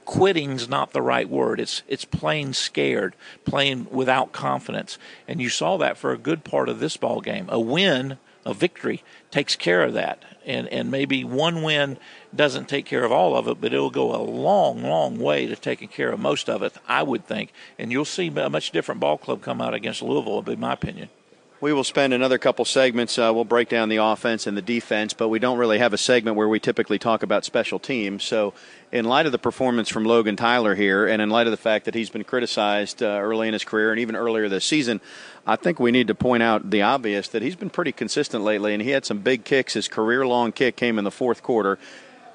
Quitting's 0.05 0.69
not 0.69 0.93
the 0.93 1.01
right 1.01 1.27
word. 1.27 1.59
It's 1.59 1.83
it's 1.89 2.05
playing 2.05 2.53
scared, 2.53 3.17
playing 3.47 3.87
without 3.91 4.33
confidence, 4.33 4.99
and 5.27 5.41
you 5.41 5.49
saw 5.49 5.79
that 5.79 5.97
for 5.97 6.13
a 6.13 6.19
good 6.19 6.45
part 6.45 6.69
of 6.69 6.81
this 6.81 6.99
ball 6.99 7.23
game. 7.23 7.47
A 7.49 7.59
win 7.59 8.19
a 8.45 8.53
victory 8.53 9.03
takes 9.31 9.57
care 9.57 9.83
of 9.83 9.95
that. 9.95 10.23
And, 10.45 10.69
and 10.69 10.91
maybe 10.91 11.25
one 11.25 11.63
win 11.63 11.97
doesn't 12.35 12.69
take 12.69 12.85
care 12.85 13.03
of 13.03 13.11
all 13.11 13.35
of 13.39 13.49
it, 13.49 13.59
but 13.59 13.73
it'll 13.73 13.89
go 13.89 14.15
a 14.15 14.23
long, 14.23 14.83
long 14.83 15.19
way 15.19 15.47
to 15.47 15.57
taking 15.57 15.89
care 15.89 16.13
of 16.13 16.21
most 16.21 16.51
of 16.51 16.63
it, 16.63 16.75
I 16.87 17.03
would 17.03 17.27
think. 17.27 17.55
And 17.79 17.91
you'll 17.91 18.05
see 18.05 18.29
a 18.29 18.51
much 18.51 18.71
different 18.71 19.01
ball 19.01 19.17
club 19.17 19.41
come 19.41 19.63
out 19.63 19.73
against 19.73 20.03
Louisville, 20.03 20.37
would 20.37 20.45
be 20.45 20.57
my 20.57 20.75
opinion. 20.75 21.09
We 21.59 21.73
will 21.73 21.85
spend 21.85 22.13
another 22.13 22.37
couple 22.37 22.67
segments. 22.67 23.19
Uh, 23.19 23.33
we'll 23.35 23.45
break 23.45 23.71
down 23.71 23.89
the 23.89 23.97
offense 23.97 24.47
and 24.47 24.55
the 24.55 24.63
defense, 24.63 25.15
but 25.15 25.29
we 25.31 25.39
don't 25.39 25.57
really 25.57 25.79
have 25.79 25.95
a 25.95 25.99
segment 25.99 26.37
where 26.37 26.51
we 26.51 26.61
typically 26.61 26.99
talk 26.99 27.23
about 27.23 27.47
special 27.47 27.79
teams. 27.79 28.25
So, 28.25 28.53
in 28.93 29.07
light 29.07 29.25
of 29.25 29.33
the 29.33 29.39
performance 29.39 29.89
from 29.89 30.05
Logan 30.05 30.37
Tyler 30.37 30.75
here, 30.75 31.07
and 31.07 31.23
in 31.23 31.31
light 31.31 31.47
of 31.47 31.53
the 31.53 31.57
fact 31.57 31.87
that 31.87 31.95
he's 31.95 32.11
been 32.11 32.25
criticized 32.25 33.03
uh, 33.03 33.07
early 33.07 33.49
in 33.49 33.55
his 33.55 33.65
career 33.65 33.91
and 33.91 33.99
even 33.99 34.17
earlier 34.17 34.51
this 34.51 34.67
season, 34.67 35.01
I 35.47 35.57
think 35.57 35.81
we 35.81 35.93
need 35.93 36.09
to 36.09 36.15
point 36.15 36.43
out 36.43 36.69
the 36.69 36.83
obvious 36.83 37.29
that 37.29 37.41
he's 37.41 37.57
been 37.57 37.71
pretty 37.71 37.93
consistent 37.93 38.45
lately, 38.45 38.75
and 38.75 38.83
he 38.83 38.91
had 38.91 39.07
some 39.07 39.21
big 39.21 39.45
kicks. 39.45 39.73
His 39.73 39.89
career 39.89 40.27
long 40.27 40.53
kick 40.53 40.77
came 40.77 40.99
in 40.99 41.05
the 41.05 41.11
fourth 41.11 41.43
quarter 41.43 41.79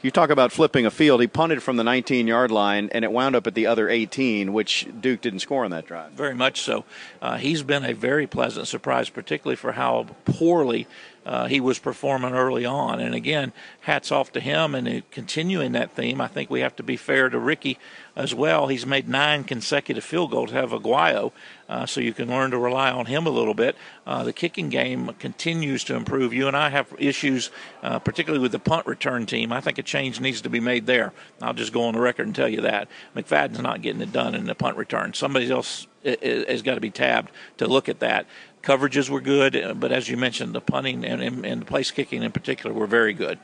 you 0.02 0.12
talk 0.12 0.30
about 0.30 0.52
flipping 0.52 0.86
a 0.86 0.92
field. 0.92 1.22
He 1.22 1.28
punted 1.28 1.62
from 1.62 1.78
the 1.78 1.84
19 1.84 2.28
yard 2.28 2.52
line, 2.52 2.90
and 2.92 3.06
it 3.06 3.12
wound 3.12 3.36
up 3.36 3.48
at 3.48 3.54
the 3.54 3.68
other 3.68 3.90
18, 3.90 4.54
which 4.54 4.88
Duke 5.00 5.22
didn't 5.22 5.40
score 5.40 5.66
on 5.66 5.72
that 5.72 5.86
drive. 5.86 6.12
Very 6.12 6.36
much 6.36 6.62
so. 6.62 6.86
Uh, 7.22 7.38
he's 7.38 7.64
been 7.64 7.86
a 7.86 7.94
very 7.94 8.28
pleasant 8.28 8.68
surprise, 8.68 9.10
particularly 9.10 9.56
for 9.56 9.74
how 9.74 10.08
poorly 10.26 10.88
uh, 11.26 11.48
he 11.48 11.60
was 11.60 11.78
performing 11.80 12.34
early 12.34 12.66
on. 12.66 13.00
And 13.00 13.14
again, 13.14 13.54
hats 13.82 14.12
off 14.12 14.32
to 14.34 14.40
him 14.40 14.74
and 14.74 15.10
continuing 15.12 15.74
that 15.74 15.92
theme. 15.92 16.20
I 16.20 16.28
think 16.28 16.50
we 16.50 16.62
have 16.62 16.76
to 16.78 16.84
be 16.84 16.98
fair 16.98 17.30
to 17.30 17.38
Ricky 17.38 17.78
as 18.16 18.36
well. 18.36 18.68
He's 18.68 18.86
made 18.86 19.08
nine 19.08 19.44
consecutive 19.44 20.04
field 20.04 20.32
goals, 20.32 20.50
to 20.50 20.56
have 20.56 20.72
Aguayo, 20.72 21.32
uh, 21.70 21.86
so 21.86 22.02
you 22.02 22.14
can 22.14 22.30
learn 22.30 22.52
to 22.52 22.58
rely 22.58 22.92
on 22.92 23.06
him 23.06 23.26
a 23.26 23.30
little 23.30 23.54
bit. 23.54 23.76
Uh, 24.06 24.24
the 24.24 24.34
kicking 24.34 24.70
game 24.70 25.14
continues 25.20 25.84
to 25.86 25.96
improve. 25.96 26.34
You 26.34 26.48
and 26.48 26.58
I 26.58 26.70
have 26.70 26.94
issues, 26.98 27.52
uh, 27.82 28.00
particularly 28.00 28.42
with 28.42 28.52
the 28.52 28.60
punt 28.60 28.86
return 28.86 29.26
team. 29.26 29.54
I 29.54 29.62
think 29.62 29.78
a 29.78 29.84
change 29.84 30.20
needs 30.20 30.42
to 30.42 30.50
be 30.50 30.60
made 30.60 30.86
there. 30.86 31.14
I'll 31.42 31.54
just 31.54 31.74
go 31.74 31.84
on 31.84 31.94
the 31.94 32.02
record 32.02 32.26
and 32.26 32.36
tell 32.36 32.50
you 32.50 32.62
that. 32.62 32.88
McFadden's 33.16 33.62
not 33.62 33.82
getting 33.82 34.02
it 34.02 34.12
done 34.12 34.36
in 34.36 34.46
the 34.46 34.56
punt 34.56 34.78
return. 34.78 35.14
Somebody 35.14 35.50
else 35.50 35.88
has 36.04 36.62
got 36.62 36.76
to 36.76 36.82
be 36.82 36.90
tabbed 36.90 37.32
to 37.58 37.68
look 37.68 37.88
at 37.88 38.00
that. 38.00 38.26
Coverages 38.64 39.10
were 39.10 39.22
good, 39.22 39.56
uh, 39.56 39.74
but 39.74 39.92
as 39.92 40.10
you 40.10 40.18
mentioned, 40.18 40.54
the 40.54 40.62
punting 40.62 41.06
and, 41.06 41.22
and, 41.22 41.46
and 41.46 41.62
the 41.62 41.66
place 41.66 41.92
kicking 41.92 42.24
in 42.24 42.32
particular 42.32 42.76
were 42.76 42.88
very 42.88 43.14
good. 43.14 43.40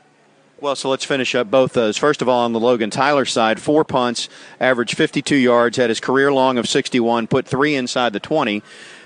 Well, 0.60 0.74
so 0.74 0.90
let's 0.90 1.04
finish 1.04 1.36
up 1.36 1.52
both 1.52 1.72
those. 1.72 1.96
First 1.96 2.20
of 2.20 2.28
all, 2.28 2.44
on 2.44 2.52
the 2.52 2.58
Logan 2.58 2.90
Tyler 2.90 3.24
side, 3.24 3.60
four 3.60 3.84
punts, 3.84 4.28
averaged 4.58 4.96
52 4.96 5.36
yards, 5.36 5.76
had 5.76 5.88
his 5.88 6.00
career 6.00 6.32
long 6.32 6.58
of 6.58 6.68
61, 6.68 7.28
put 7.28 7.46
three 7.46 7.76
inside 7.76 8.12
the 8.12 8.18
20. 8.18 8.64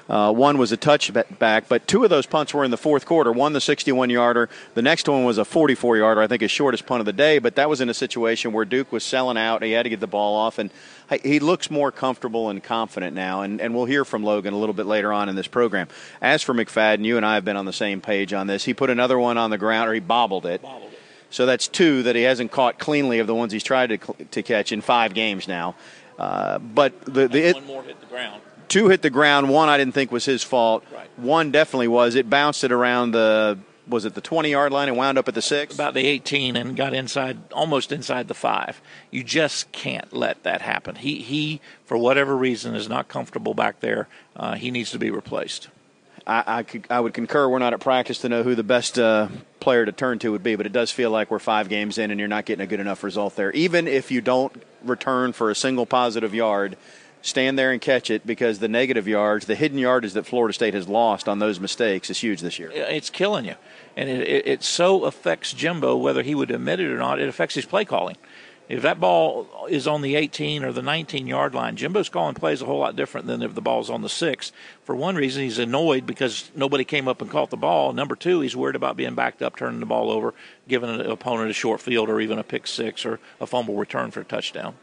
Uh, 0.08 0.32
one 0.32 0.56
was 0.56 0.72
a 0.72 0.78
touchback, 0.78 1.64
but 1.68 1.86
two 1.86 2.04
of 2.04 2.10
those 2.10 2.24
punts 2.24 2.54
were 2.54 2.64
in 2.64 2.70
the 2.70 2.78
fourth 2.78 3.04
quarter. 3.04 3.30
One, 3.30 3.52
the 3.52 3.60
61 3.60 4.08
yarder. 4.08 4.48
The 4.72 4.80
next 4.80 5.06
one 5.06 5.24
was 5.24 5.36
a 5.36 5.44
44 5.44 5.98
yarder, 5.98 6.22
I 6.22 6.26
think 6.26 6.40
his 6.40 6.50
shortest 6.50 6.86
punt 6.86 7.00
of 7.00 7.06
the 7.06 7.12
day, 7.12 7.38
but 7.38 7.56
that 7.56 7.68
was 7.68 7.82
in 7.82 7.90
a 7.90 7.94
situation 7.94 8.52
where 8.52 8.64
Duke 8.64 8.90
was 8.90 9.04
selling 9.04 9.36
out. 9.36 9.62
He 9.62 9.72
had 9.72 9.82
to 9.82 9.90
get 9.90 10.00
the 10.00 10.06
ball 10.06 10.34
off, 10.34 10.58
and 10.58 10.70
he 11.22 11.38
looks 11.38 11.70
more 11.70 11.92
comfortable 11.92 12.48
and 12.48 12.62
confident 12.62 13.14
now. 13.14 13.42
And, 13.42 13.60
and 13.60 13.74
we'll 13.74 13.84
hear 13.84 14.06
from 14.06 14.24
Logan 14.24 14.54
a 14.54 14.58
little 14.58 14.74
bit 14.74 14.86
later 14.86 15.12
on 15.12 15.28
in 15.28 15.36
this 15.36 15.48
program. 15.48 15.88
As 16.22 16.42
for 16.42 16.54
McFadden, 16.54 17.04
you 17.04 17.18
and 17.18 17.26
I 17.26 17.34
have 17.34 17.44
been 17.44 17.58
on 17.58 17.66
the 17.66 17.74
same 17.74 18.00
page 18.00 18.32
on 18.32 18.46
this. 18.46 18.64
He 18.64 18.72
put 18.72 18.88
another 18.88 19.18
one 19.18 19.36
on 19.36 19.50
the 19.50 19.58
ground, 19.58 19.90
or 19.90 19.92
he 19.94 20.00
bobbled 20.00 20.46
it. 20.46 20.62
Bobbled 20.62 20.91
it. 20.91 20.91
So 21.32 21.46
that's 21.46 21.66
two 21.66 22.02
that 22.04 22.14
he 22.14 22.22
hasn't 22.22 22.52
caught 22.52 22.78
cleanly 22.78 23.18
of 23.18 23.26
the 23.26 23.34
ones 23.34 23.52
he's 23.52 23.64
tried 23.64 23.88
to, 23.88 23.98
to 24.26 24.42
catch 24.42 24.70
in 24.70 24.82
five 24.82 25.14
games 25.14 25.48
now. 25.48 25.74
Uh, 26.18 26.58
but 26.58 27.00
the, 27.06 27.26
the 27.26 27.48
it, 27.48 27.54
one 27.54 27.66
more 27.66 27.82
hit 27.82 27.98
the 28.00 28.06
ground. 28.06 28.42
Two 28.68 28.88
hit 28.88 29.02
the 29.02 29.10
ground. 29.10 29.48
One 29.48 29.68
I 29.68 29.78
didn't 29.78 29.94
think 29.94 30.12
was 30.12 30.26
his 30.26 30.44
fault. 30.44 30.84
Right. 30.94 31.08
One 31.16 31.50
definitely 31.50 31.88
was. 31.88 32.14
It 32.14 32.28
bounced 32.28 32.64
it 32.64 32.70
around 32.70 33.12
the 33.12 33.58
was 33.88 34.04
it 34.04 34.14
the 34.14 34.20
20 34.20 34.50
yard 34.50 34.72
line 34.72 34.88
and 34.88 34.96
wound 34.96 35.18
up 35.18 35.26
at 35.26 35.34
the 35.34 35.42
six? 35.42 35.74
About 35.74 35.94
the 35.94 36.06
18 36.06 36.54
and 36.54 36.76
got 36.76 36.94
inside, 36.94 37.38
almost 37.52 37.90
inside 37.90 38.28
the 38.28 38.34
five. 38.34 38.80
You 39.10 39.24
just 39.24 39.72
can't 39.72 40.12
let 40.12 40.42
that 40.44 40.62
happen. 40.62 40.96
He, 40.96 41.16
he 41.16 41.60
for 41.84 41.96
whatever 41.96 42.36
reason, 42.36 42.74
is 42.74 42.88
not 42.88 43.08
comfortable 43.08 43.54
back 43.54 43.80
there. 43.80 44.08
Uh, 44.36 44.54
he 44.54 44.70
needs 44.70 44.90
to 44.92 44.98
be 44.98 45.10
replaced. 45.10 45.68
I, 46.26 46.44
I, 46.46 46.62
could, 46.62 46.86
I, 46.90 47.00
would 47.00 47.14
concur. 47.14 47.48
We're 47.48 47.58
not 47.58 47.72
at 47.72 47.80
practice 47.80 48.18
to 48.20 48.28
know 48.28 48.42
who 48.42 48.54
the 48.54 48.62
best 48.62 48.98
uh, 48.98 49.28
player 49.60 49.84
to 49.84 49.92
turn 49.92 50.18
to 50.20 50.30
would 50.32 50.42
be, 50.42 50.56
but 50.56 50.66
it 50.66 50.72
does 50.72 50.90
feel 50.90 51.10
like 51.10 51.30
we're 51.30 51.38
five 51.38 51.68
games 51.68 51.98
in 51.98 52.10
and 52.10 52.20
you're 52.20 52.28
not 52.28 52.44
getting 52.44 52.62
a 52.62 52.66
good 52.66 52.80
enough 52.80 53.02
result 53.02 53.36
there. 53.36 53.50
Even 53.52 53.88
if 53.88 54.10
you 54.10 54.20
don't 54.20 54.52
return 54.84 55.32
for 55.32 55.50
a 55.50 55.54
single 55.54 55.86
positive 55.86 56.34
yard, 56.34 56.76
stand 57.22 57.58
there 57.58 57.72
and 57.72 57.80
catch 57.80 58.10
it 58.10 58.26
because 58.26 58.58
the 58.58 58.68
negative 58.68 59.08
yards, 59.08 59.46
the 59.46 59.54
hidden 59.54 59.78
yardage 59.78 60.12
that 60.12 60.26
Florida 60.26 60.52
State 60.52 60.74
has 60.74 60.88
lost 60.88 61.28
on 61.28 61.38
those 61.38 61.58
mistakes 61.58 62.10
is 62.10 62.18
huge 62.18 62.40
this 62.40 62.58
year. 62.58 62.70
It's 62.72 63.10
killing 63.10 63.44
you. 63.44 63.54
And 63.96 64.08
it, 64.08 64.28
it, 64.28 64.46
it 64.46 64.62
so 64.62 65.04
affects 65.04 65.52
Jimbo, 65.52 65.96
whether 65.96 66.22
he 66.22 66.34
would 66.34 66.50
admit 66.50 66.80
it 66.80 66.90
or 66.90 66.98
not, 66.98 67.20
it 67.20 67.28
affects 67.28 67.54
his 67.54 67.64
play 67.64 67.84
calling. 67.84 68.16
If 68.72 68.80
that 68.80 69.00
ball 69.00 69.66
is 69.68 69.86
on 69.86 70.00
the 70.00 70.16
18 70.16 70.64
or 70.64 70.72
the 70.72 70.80
19 70.80 71.26
yard 71.26 71.54
line, 71.54 71.76
Jimbo's 71.76 72.08
calling 72.08 72.34
plays 72.34 72.62
a 72.62 72.64
whole 72.64 72.78
lot 72.78 72.96
different 72.96 73.26
than 73.26 73.42
if 73.42 73.54
the 73.54 73.60
ball's 73.60 73.90
on 73.90 74.00
the 74.00 74.08
six. 74.08 74.50
For 74.82 74.96
one 74.96 75.14
reason, 75.14 75.42
he's 75.42 75.58
annoyed 75.58 76.06
because 76.06 76.50
nobody 76.56 76.82
came 76.82 77.06
up 77.06 77.20
and 77.20 77.30
caught 77.30 77.50
the 77.50 77.58
ball. 77.58 77.92
Number 77.92 78.16
two, 78.16 78.40
he's 78.40 78.56
worried 78.56 78.74
about 78.74 78.96
being 78.96 79.14
backed 79.14 79.42
up, 79.42 79.56
turning 79.56 79.80
the 79.80 79.84
ball 79.84 80.10
over, 80.10 80.32
giving 80.68 80.88
an 80.88 81.02
opponent 81.02 81.50
a 81.50 81.52
short 81.52 81.82
field 81.82 82.08
or 82.08 82.18
even 82.18 82.38
a 82.38 82.42
pick 82.42 82.66
six 82.66 83.04
or 83.04 83.20
a 83.42 83.46
fumble 83.46 83.76
return 83.76 84.10
for 84.10 84.22
a 84.22 84.24
touchdown. 84.24 84.74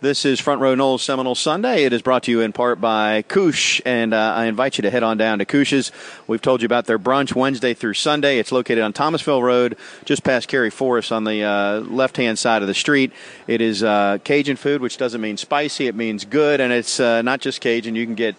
This 0.00 0.24
is 0.24 0.40
Front 0.40 0.60
Row 0.60 0.74
Noles 0.74 1.00
Seminole 1.00 1.36
Sunday. 1.36 1.84
It 1.84 1.92
is 1.92 2.02
brought 2.02 2.24
to 2.24 2.30
you 2.30 2.40
in 2.40 2.52
part 2.52 2.80
by 2.80 3.22
Koosh, 3.22 3.80
and 3.86 4.12
uh, 4.12 4.34
I 4.36 4.46
invite 4.46 4.78
you 4.78 4.82
to 4.82 4.90
head 4.90 5.02
on 5.02 5.16
down 5.16 5.38
to 5.38 5.44
Koosh's. 5.44 5.92
We've 6.26 6.42
told 6.42 6.60
you 6.60 6.66
about 6.66 6.86
their 6.86 6.98
brunch 6.98 7.34
Wednesday 7.34 7.72
through 7.72 7.94
Sunday. 7.94 8.38
It's 8.38 8.52
located 8.52 8.80
on 8.80 8.92
Thomasville 8.92 9.42
Road, 9.42 9.76
just 10.04 10.24
past 10.24 10.48
Cary 10.48 10.70
Forest 10.70 11.12
on 11.12 11.24
the 11.24 11.42
uh, 11.42 11.80
left 11.80 12.16
hand 12.16 12.38
side 12.38 12.62
of 12.62 12.68
the 12.68 12.74
street. 12.74 13.12
It 13.46 13.60
is 13.60 13.82
uh, 13.82 14.18
Cajun 14.24 14.56
food, 14.56 14.82
which 14.82 14.98
doesn't 14.98 15.20
mean 15.20 15.36
spicy, 15.36 15.86
it 15.86 15.94
means 15.94 16.24
good, 16.24 16.60
and 16.60 16.72
it's 16.72 17.00
uh, 17.00 17.22
not 17.22 17.40
just 17.40 17.60
Cajun. 17.60 17.94
You 17.94 18.06
can 18.06 18.16
get 18.16 18.34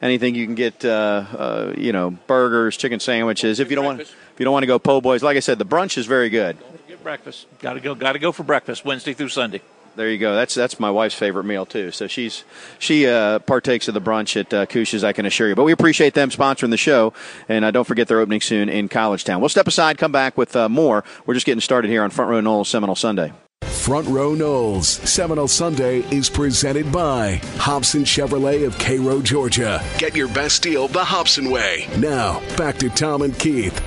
anything. 0.00 0.34
You 0.34 0.46
can 0.46 0.54
get, 0.54 0.84
uh, 0.84 1.24
uh, 1.30 1.74
you 1.76 1.92
know, 1.92 2.10
burgers, 2.26 2.76
chicken 2.76 3.00
sandwiches. 3.00 3.60
If 3.60 3.70
you 3.70 3.76
don't 3.76 3.84
want, 3.84 4.00
if 4.00 4.14
you 4.38 4.44
don't 4.44 4.52
want 4.52 4.64
to 4.64 4.68
go 4.68 4.78
po' 4.78 5.00
boys, 5.00 5.22
like 5.22 5.36
I 5.36 5.40
said, 5.40 5.58
the 5.58 5.66
brunch 5.66 5.98
is 5.98 6.06
very 6.06 6.30
good. 6.30 6.56
Breakfast. 7.02 7.46
Got 7.60 7.74
to 7.74 7.80
go. 7.80 7.94
Got 7.94 8.14
to 8.14 8.18
go 8.18 8.32
for 8.32 8.42
breakfast 8.42 8.84
Wednesday 8.84 9.12
through 9.12 9.28
Sunday. 9.28 9.60
There 9.96 10.10
you 10.10 10.18
go. 10.18 10.34
That's 10.34 10.54
that's 10.54 10.78
my 10.78 10.90
wife's 10.90 11.14
favorite 11.14 11.44
meal 11.44 11.64
too. 11.64 11.90
So 11.90 12.06
she's 12.06 12.44
she 12.78 13.06
uh, 13.06 13.38
partakes 13.40 13.88
of 13.88 13.94
the 13.94 14.00
brunch 14.00 14.38
at 14.38 14.52
uh, 14.52 14.66
Koosh's, 14.66 15.02
I 15.02 15.12
can 15.12 15.24
assure 15.24 15.48
you. 15.48 15.54
But 15.54 15.64
we 15.64 15.72
appreciate 15.72 16.12
them 16.12 16.28
sponsoring 16.28 16.70
the 16.70 16.76
show, 16.76 17.14
and 17.48 17.64
uh, 17.64 17.70
don't 17.70 17.86
forget 17.86 18.06
they're 18.06 18.20
opening 18.20 18.42
soon 18.42 18.68
in 18.68 18.88
College 18.88 19.24
Town. 19.24 19.40
We'll 19.40 19.48
step 19.48 19.66
aside, 19.66 19.96
come 19.96 20.12
back 20.12 20.36
with 20.36 20.54
uh, 20.54 20.68
more. 20.68 21.02
We're 21.24 21.34
just 21.34 21.46
getting 21.46 21.62
started 21.62 21.90
here 21.90 22.02
on 22.02 22.10
Front 22.10 22.30
Row 22.30 22.40
Noles 22.40 22.66
Seminole 22.66 22.94
Sunday. 22.94 23.32
Front 23.62 24.08
Row 24.08 24.34
Noles 24.34 24.84
Seminole 24.84 25.48
Sunday 25.48 26.00
is 26.14 26.28
presented 26.28 26.92
by 26.92 27.36
Hobson 27.56 28.02
Chevrolet 28.02 28.66
of 28.66 28.76
Cairo, 28.78 29.22
Georgia. 29.22 29.82
Get 29.96 30.14
your 30.14 30.28
best 30.28 30.62
deal 30.62 30.88
the 30.88 31.04
Hobson 31.04 31.50
way. 31.50 31.86
Now 31.96 32.40
back 32.56 32.76
to 32.78 32.90
Tom 32.90 33.22
and 33.22 33.38
Keith. 33.38 33.80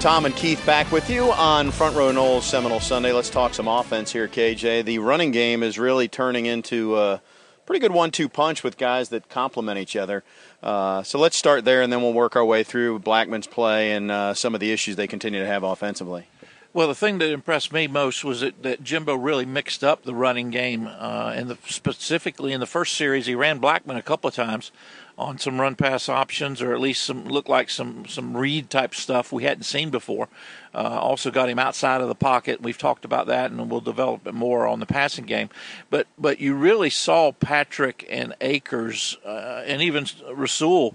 Tom 0.00 0.26
and 0.26 0.36
Keith 0.36 0.64
back 0.64 0.92
with 0.92 1.10
you 1.10 1.32
on 1.32 1.72
Front 1.72 1.96
Row 1.96 2.12
Noles 2.12 2.42
Seminole 2.42 2.78
Sunday. 2.78 3.10
Let's 3.10 3.30
talk 3.30 3.52
some 3.52 3.66
offense 3.66 4.12
here, 4.12 4.28
KJ. 4.28 4.84
The 4.84 5.00
running 5.00 5.32
game 5.32 5.64
is 5.64 5.76
really 5.76 6.06
turning 6.06 6.46
into 6.46 6.96
a 6.96 7.20
pretty 7.66 7.80
good 7.80 7.90
one-two 7.90 8.28
punch 8.28 8.62
with 8.62 8.78
guys 8.78 9.08
that 9.08 9.28
complement 9.28 9.76
each 9.76 9.96
other. 9.96 10.22
Uh, 10.62 11.02
so 11.02 11.18
let's 11.18 11.36
start 11.36 11.64
there, 11.64 11.82
and 11.82 11.92
then 11.92 12.00
we'll 12.00 12.12
work 12.12 12.36
our 12.36 12.44
way 12.44 12.62
through 12.62 13.00
Blackman's 13.00 13.48
play 13.48 13.90
and 13.90 14.12
uh, 14.12 14.34
some 14.34 14.54
of 14.54 14.60
the 14.60 14.70
issues 14.70 14.94
they 14.94 15.08
continue 15.08 15.40
to 15.40 15.46
have 15.46 15.64
offensively. 15.64 16.28
Well, 16.72 16.86
the 16.86 16.94
thing 16.94 17.18
that 17.18 17.32
impressed 17.32 17.72
me 17.72 17.88
most 17.88 18.22
was 18.22 18.42
that, 18.42 18.62
that 18.62 18.84
Jimbo 18.84 19.16
really 19.16 19.46
mixed 19.46 19.82
up 19.82 20.04
the 20.04 20.14
running 20.14 20.50
game, 20.50 20.86
uh, 20.86 21.32
and 21.34 21.58
specifically 21.66 22.52
in 22.52 22.60
the 22.60 22.66
first 22.66 22.94
series, 22.94 23.26
he 23.26 23.34
ran 23.34 23.58
Blackman 23.58 23.96
a 23.96 24.02
couple 24.02 24.28
of 24.28 24.34
times 24.34 24.70
on 25.18 25.36
some 25.36 25.60
run 25.60 25.74
pass 25.74 26.08
options, 26.08 26.62
or 26.62 26.72
at 26.72 26.80
least 26.80 27.02
some 27.02 27.24
look 27.24 27.48
like 27.48 27.68
some 27.68 28.06
some 28.06 28.36
read 28.36 28.70
type 28.70 28.94
stuff 28.94 29.32
we 29.32 29.42
hadn't 29.42 29.64
seen 29.64 29.90
before. 29.90 30.28
Uh, 30.72 30.98
also 31.00 31.30
got 31.30 31.48
him 31.48 31.58
outside 31.58 32.00
of 32.00 32.08
the 32.08 32.14
pocket. 32.14 32.62
We've 32.62 32.78
talked 32.78 33.04
about 33.04 33.26
that, 33.26 33.50
and 33.50 33.68
we'll 33.68 33.80
develop 33.80 34.26
it 34.26 34.34
more 34.34 34.66
on 34.66 34.78
the 34.78 34.86
passing 34.86 35.24
game. 35.24 35.50
But 35.90 36.06
but 36.16 36.40
you 36.40 36.54
really 36.54 36.90
saw 36.90 37.32
Patrick 37.32 38.06
and 38.08 38.34
Akers 38.40 39.18
uh, 39.26 39.64
and 39.66 39.82
even 39.82 40.06
Rasul 40.32 40.94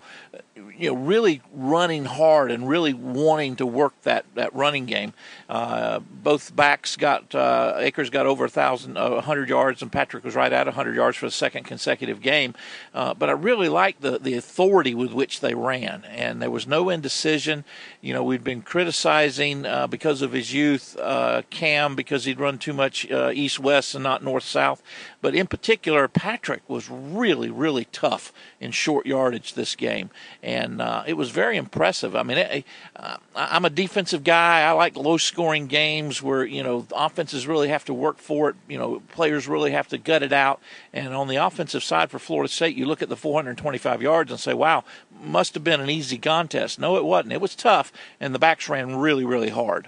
you 0.55 0.89
know, 0.89 0.95
really 0.95 1.41
running 1.53 2.05
hard 2.05 2.51
and 2.51 2.67
really 2.67 2.93
wanting 2.93 3.55
to 3.57 3.65
work 3.65 3.93
that, 4.03 4.25
that 4.35 4.53
running 4.55 4.85
game. 4.85 5.13
Uh, 5.49 5.99
both 5.99 6.55
backs 6.55 6.95
got 6.95 7.33
uh, 7.35 7.75
Akers 7.77 8.09
got 8.09 8.25
over 8.25 8.45
a 8.45 8.49
thousand, 8.49 8.97
uh, 8.97 9.21
hundred 9.21 9.49
yards, 9.49 9.81
and 9.81 9.91
Patrick 9.91 10.23
was 10.23 10.35
right 10.35 10.51
at 10.51 10.67
hundred 10.67 10.95
yards 10.95 11.17
for 11.17 11.27
the 11.27 11.31
second 11.31 11.63
consecutive 11.63 12.21
game. 12.21 12.55
Uh, 12.93 13.13
but 13.13 13.29
I 13.29 13.33
really 13.33 13.69
liked 13.69 14.01
the 14.01 14.17
the 14.17 14.33
authority 14.33 14.95
with 14.95 15.13
which 15.13 15.41
they 15.41 15.53
ran, 15.53 16.03
and 16.09 16.41
there 16.41 16.51
was 16.51 16.67
no 16.67 16.89
indecision. 16.89 17.63
You 18.01 18.13
know, 18.13 18.23
we'd 18.23 18.43
been 18.43 18.61
criticizing 18.61 19.65
uh, 19.65 19.87
because 19.87 20.21
of 20.21 20.31
his 20.31 20.53
youth, 20.53 20.97
uh, 20.99 21.43
Cam 21.49 21.95
because 21.95 22.25
he'd 22.25 22.39
run 22.39 22.57
too 22.57 22.73
much 22.73 23.05
east 23.05 23.59
west 23.59 23.95
and 23.95 24.03
not 24.03 24.23
north 24.23 24.43
south. 24.43 24.81
But 25.21 25.35
in 25.35 25.47
particular, 25.47 26.07
Patrick 26.07 26.67
was 26.67 26.89
really 26.89 27.49
really 27.49 27.85
tough 27.85 28.33
in 28.59 28.71
short 28.71 29.05
yardage 29.05 29.53
this 29.53 29.75
game, 29.75 30.09
and 30.41 30.81
uh, 30.81 31.03
it 31.05 31.13
was 31.13 31.29
very 31.29 31.57
impressive. 31.57 32.15
I 32.15 32.23
mean, 32.23 32.37
it, 32.37 32.65
uh, 32.95 33.17
I'm 33.35 33.65
a 33.65 33.69
defensive 33.69 34.23
guy. 34.23 34.61
I 34.61 34.71
like 34.71 34.95
low-scoring 34.95 35.67
games 35.67 36.21
where 36.21 36.45
you 36.45 36.63
know 36.63 36.85
offenses 36.95 37.47
really 37.47 37.69
have 37.69 37.85
to 37.85 37.93
work 37.93 38.17
for 38.17 38.49
it. 38.49 38.55
You 38.67 38.77
know, 38.77 39.01
players 39.11 39.47
really 39.47 39.71
have 39.71 39.87
to 39.89 39.97
gut 39.97 40.23
it 40.23 40.33
out. 40.33 40.59
And 40.93 41.13
on 41.13 41.27
the 41.27 41.37
offensive 41.37 41.83
side 41.83 42.11
for 42.11 42.19
Florida 42.19 42.51
State, 42.51 42.75
you 42.75 42.85
look 42.85 43.01
at 43.01 43.09
the 43.09 43.17
425 43.17 44.01
yards 44.01 44.31
and 44.31 44.39
say, 44.39 44.53
"Wow, 44.53 44.83
must 45.23 45.53
have 45.53 45.63
been 45.63 45.81
an 45.81 45.89
easy 45.89 46.17
contest." 46.17 46.79
No, 46.79 46.97
it 46.97 47.05
wasn't. 47.05 47.33
It 47.33 47.41
was 47.41 47.55
tough, 47.55 47.91
and 48.19 48.33
the 48.33 48.39
backs 48.39 48.69
ran 48.69 48.95
really, 48.95 49.25
really 49.25 49.49
hard 49.49 49.87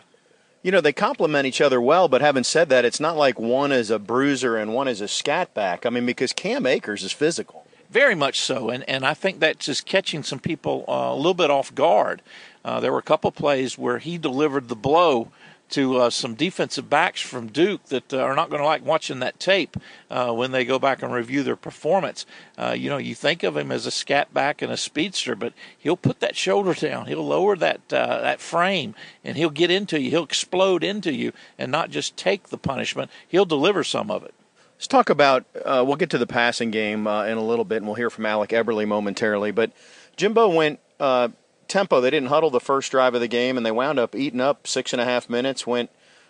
you 0.65 0.71
know, 0.71 0.81
they 0.81 0.93
complement 0.93 1.45
each 1.45 1.61
other 1.61 1.79
well, 1.79 2.07
but 2.07 2.21
having 2.21 2.43
said 2.43 2.69
that, 2.69 2.85
it's 2.85 2.99
not 2.99 3.15
like 3.15 3.39
one 3.39 3.71
is 3.71 3.91
a 3.91 3.99
bruiser 3.99 4.57
and 4.57 4.73
one 4.73 4.87
is 4.87 4.99
a 4.99 5.07
scat 5.07 5.53
back. 5.53 5.85
I 5.85 5.91
mean, 5.91 6.07
because 6.07 6.33
Cam 6.33 6.65
Akers 6.65 7.03
is 7.03 7.11
physical. 7.11 7.64
Very 7.89 8.15
much 8.15 8.41
so, 8.41 8.69
and 8.69 8.87
and 8.89 9.05
I 9.05 9.13
think 9.13 9.39
that's 9.39 9.65
just 9.65 9.85
catching 9.85 10.23
some 10.23 10.39
people 10.39 10.85
uh, 10.87 11.13
a 11.13 11.15
little 11.15 11.33
bit 11.33 11.51
off 11.51 11.73
guard. 11.73 12.21
Uh, 12.63 12.79
there 12.79 12.91
were 12.91 12.99
a 12.99 13.03
couple 13.03 13.31
plays 13.31 13.77
where 13.77 13.99
he 13.99 14.17
delivered 14.17 14.67
the 14.67 14.75
blow 14.75 15.31
to 15.69 15.97
uh, 15.97 16.09
some 16.09 16.35
defensive 16.35 16.89
backs 16.89 17.21
from 17.21 17.47
Duke 17.47 17.85
that 17.85 18.13
uh, 18.13 18.19
are 18.19 18.35
not 18.35 18.49
going 18.49 18.61
to 18.61 18.65
like 18.65 18.85
watching 18.85 19.19
that 19.19 19.39
tape 19.39 19.77
uh, 20.11 20.31
when 20.31 20.51
they 20.51 20.63
go 20.63 20.77
back 20.77 21.01
and 21.01 21.11
review 21.11 21.43
their 21.43 21.55
performance. 21.55 22.25
Uh, 22.57 22.75
you 22.77 22.89
know, 22.89 22.97
you 22.97 23.15
think 23.15 23.43
of 23.43 23.57
him 23.57 23.71
as 23.71 23.85
a 23.85 23.91
scat 23.91 24.33
back 24.33 24.61
and 24.61 24.71
a 24.71 24.77
speedster, 24.77 25.35
but 25.35 25.53
he'll 25.77 25.97
put 25.97 26.19
that 26.19 26.35
shoulder 26.35 26.73
down, 26.73 27.07
he'll 27.07 27.25
lower 27.25 27.55
that 27.55 27.81
uh, 27.91 28.21
that 28.21 28.39
frame, 28.39 28.93
and 29.23 29.37
he'll 29.37 29.49
get 29.49 29.71
into 29.71 29.99
you. 29.99 30.11
He'll 30.11 30.23
explode 30.23 30.83
into 30.83 31.13
you, 31.13 31.33
and 31.57 31.71
not 31.71 31.89
just 31.89 32.15
take 32.15 32.49
the 32.49 32.57
punishment. 32.57 33.09
He'll 33.27 33.45
deliver 33.45 33.83
some 33.83 34.11
of 34.11 34.23
it. 34.23 34.33
Let's 34.85 34.91
talk 34.91 35.09
about. 35.09 35.45
Uh, 35.55 35.83
we'll 35.83 35.95
get 35.95 36.11
to 36.11 36.19
the 36.19 36.27
passing 36.27 36.69
game 36.69 37.07
uh, 37.07 37.25
in 37.25 37.39
a 37.39 37.43
little 37.43 37.65
bit, 37.65 37.77
and 37.77 37.87
we'll 37.87 37.95
hear 37.95 38.11
from 38.11 38.27
Alec 38.27 38.51
Eberle 38.51 38.87
momentarily. 38.87 39.49
But 39.49 39.71
Jimbo 40.15 40.47
went 40.49 40.79
uh, 40.99 41.29
tempo. 41.67 42.01
They 42.01 42.11
didn't 42.11 42.29
huddle 42.29 42.51
the 42.51 42.59
first 42.59 42.91
drive 42.91 43.15
of 43.15 43.19
the 43.19 43.27
game, 43.27 43.57
and 43.57 43.65
they 43.65 43.71
wound 43.71 43.97
up 43.97 44.13
eating 44.13 44.39
up 44.39 44.67
six 44.67 44.93
and 44.93 45.01
a 45.01 45.05
half 45.05 45.27
minutes. 45.27 45.65
Went 45.65 45.89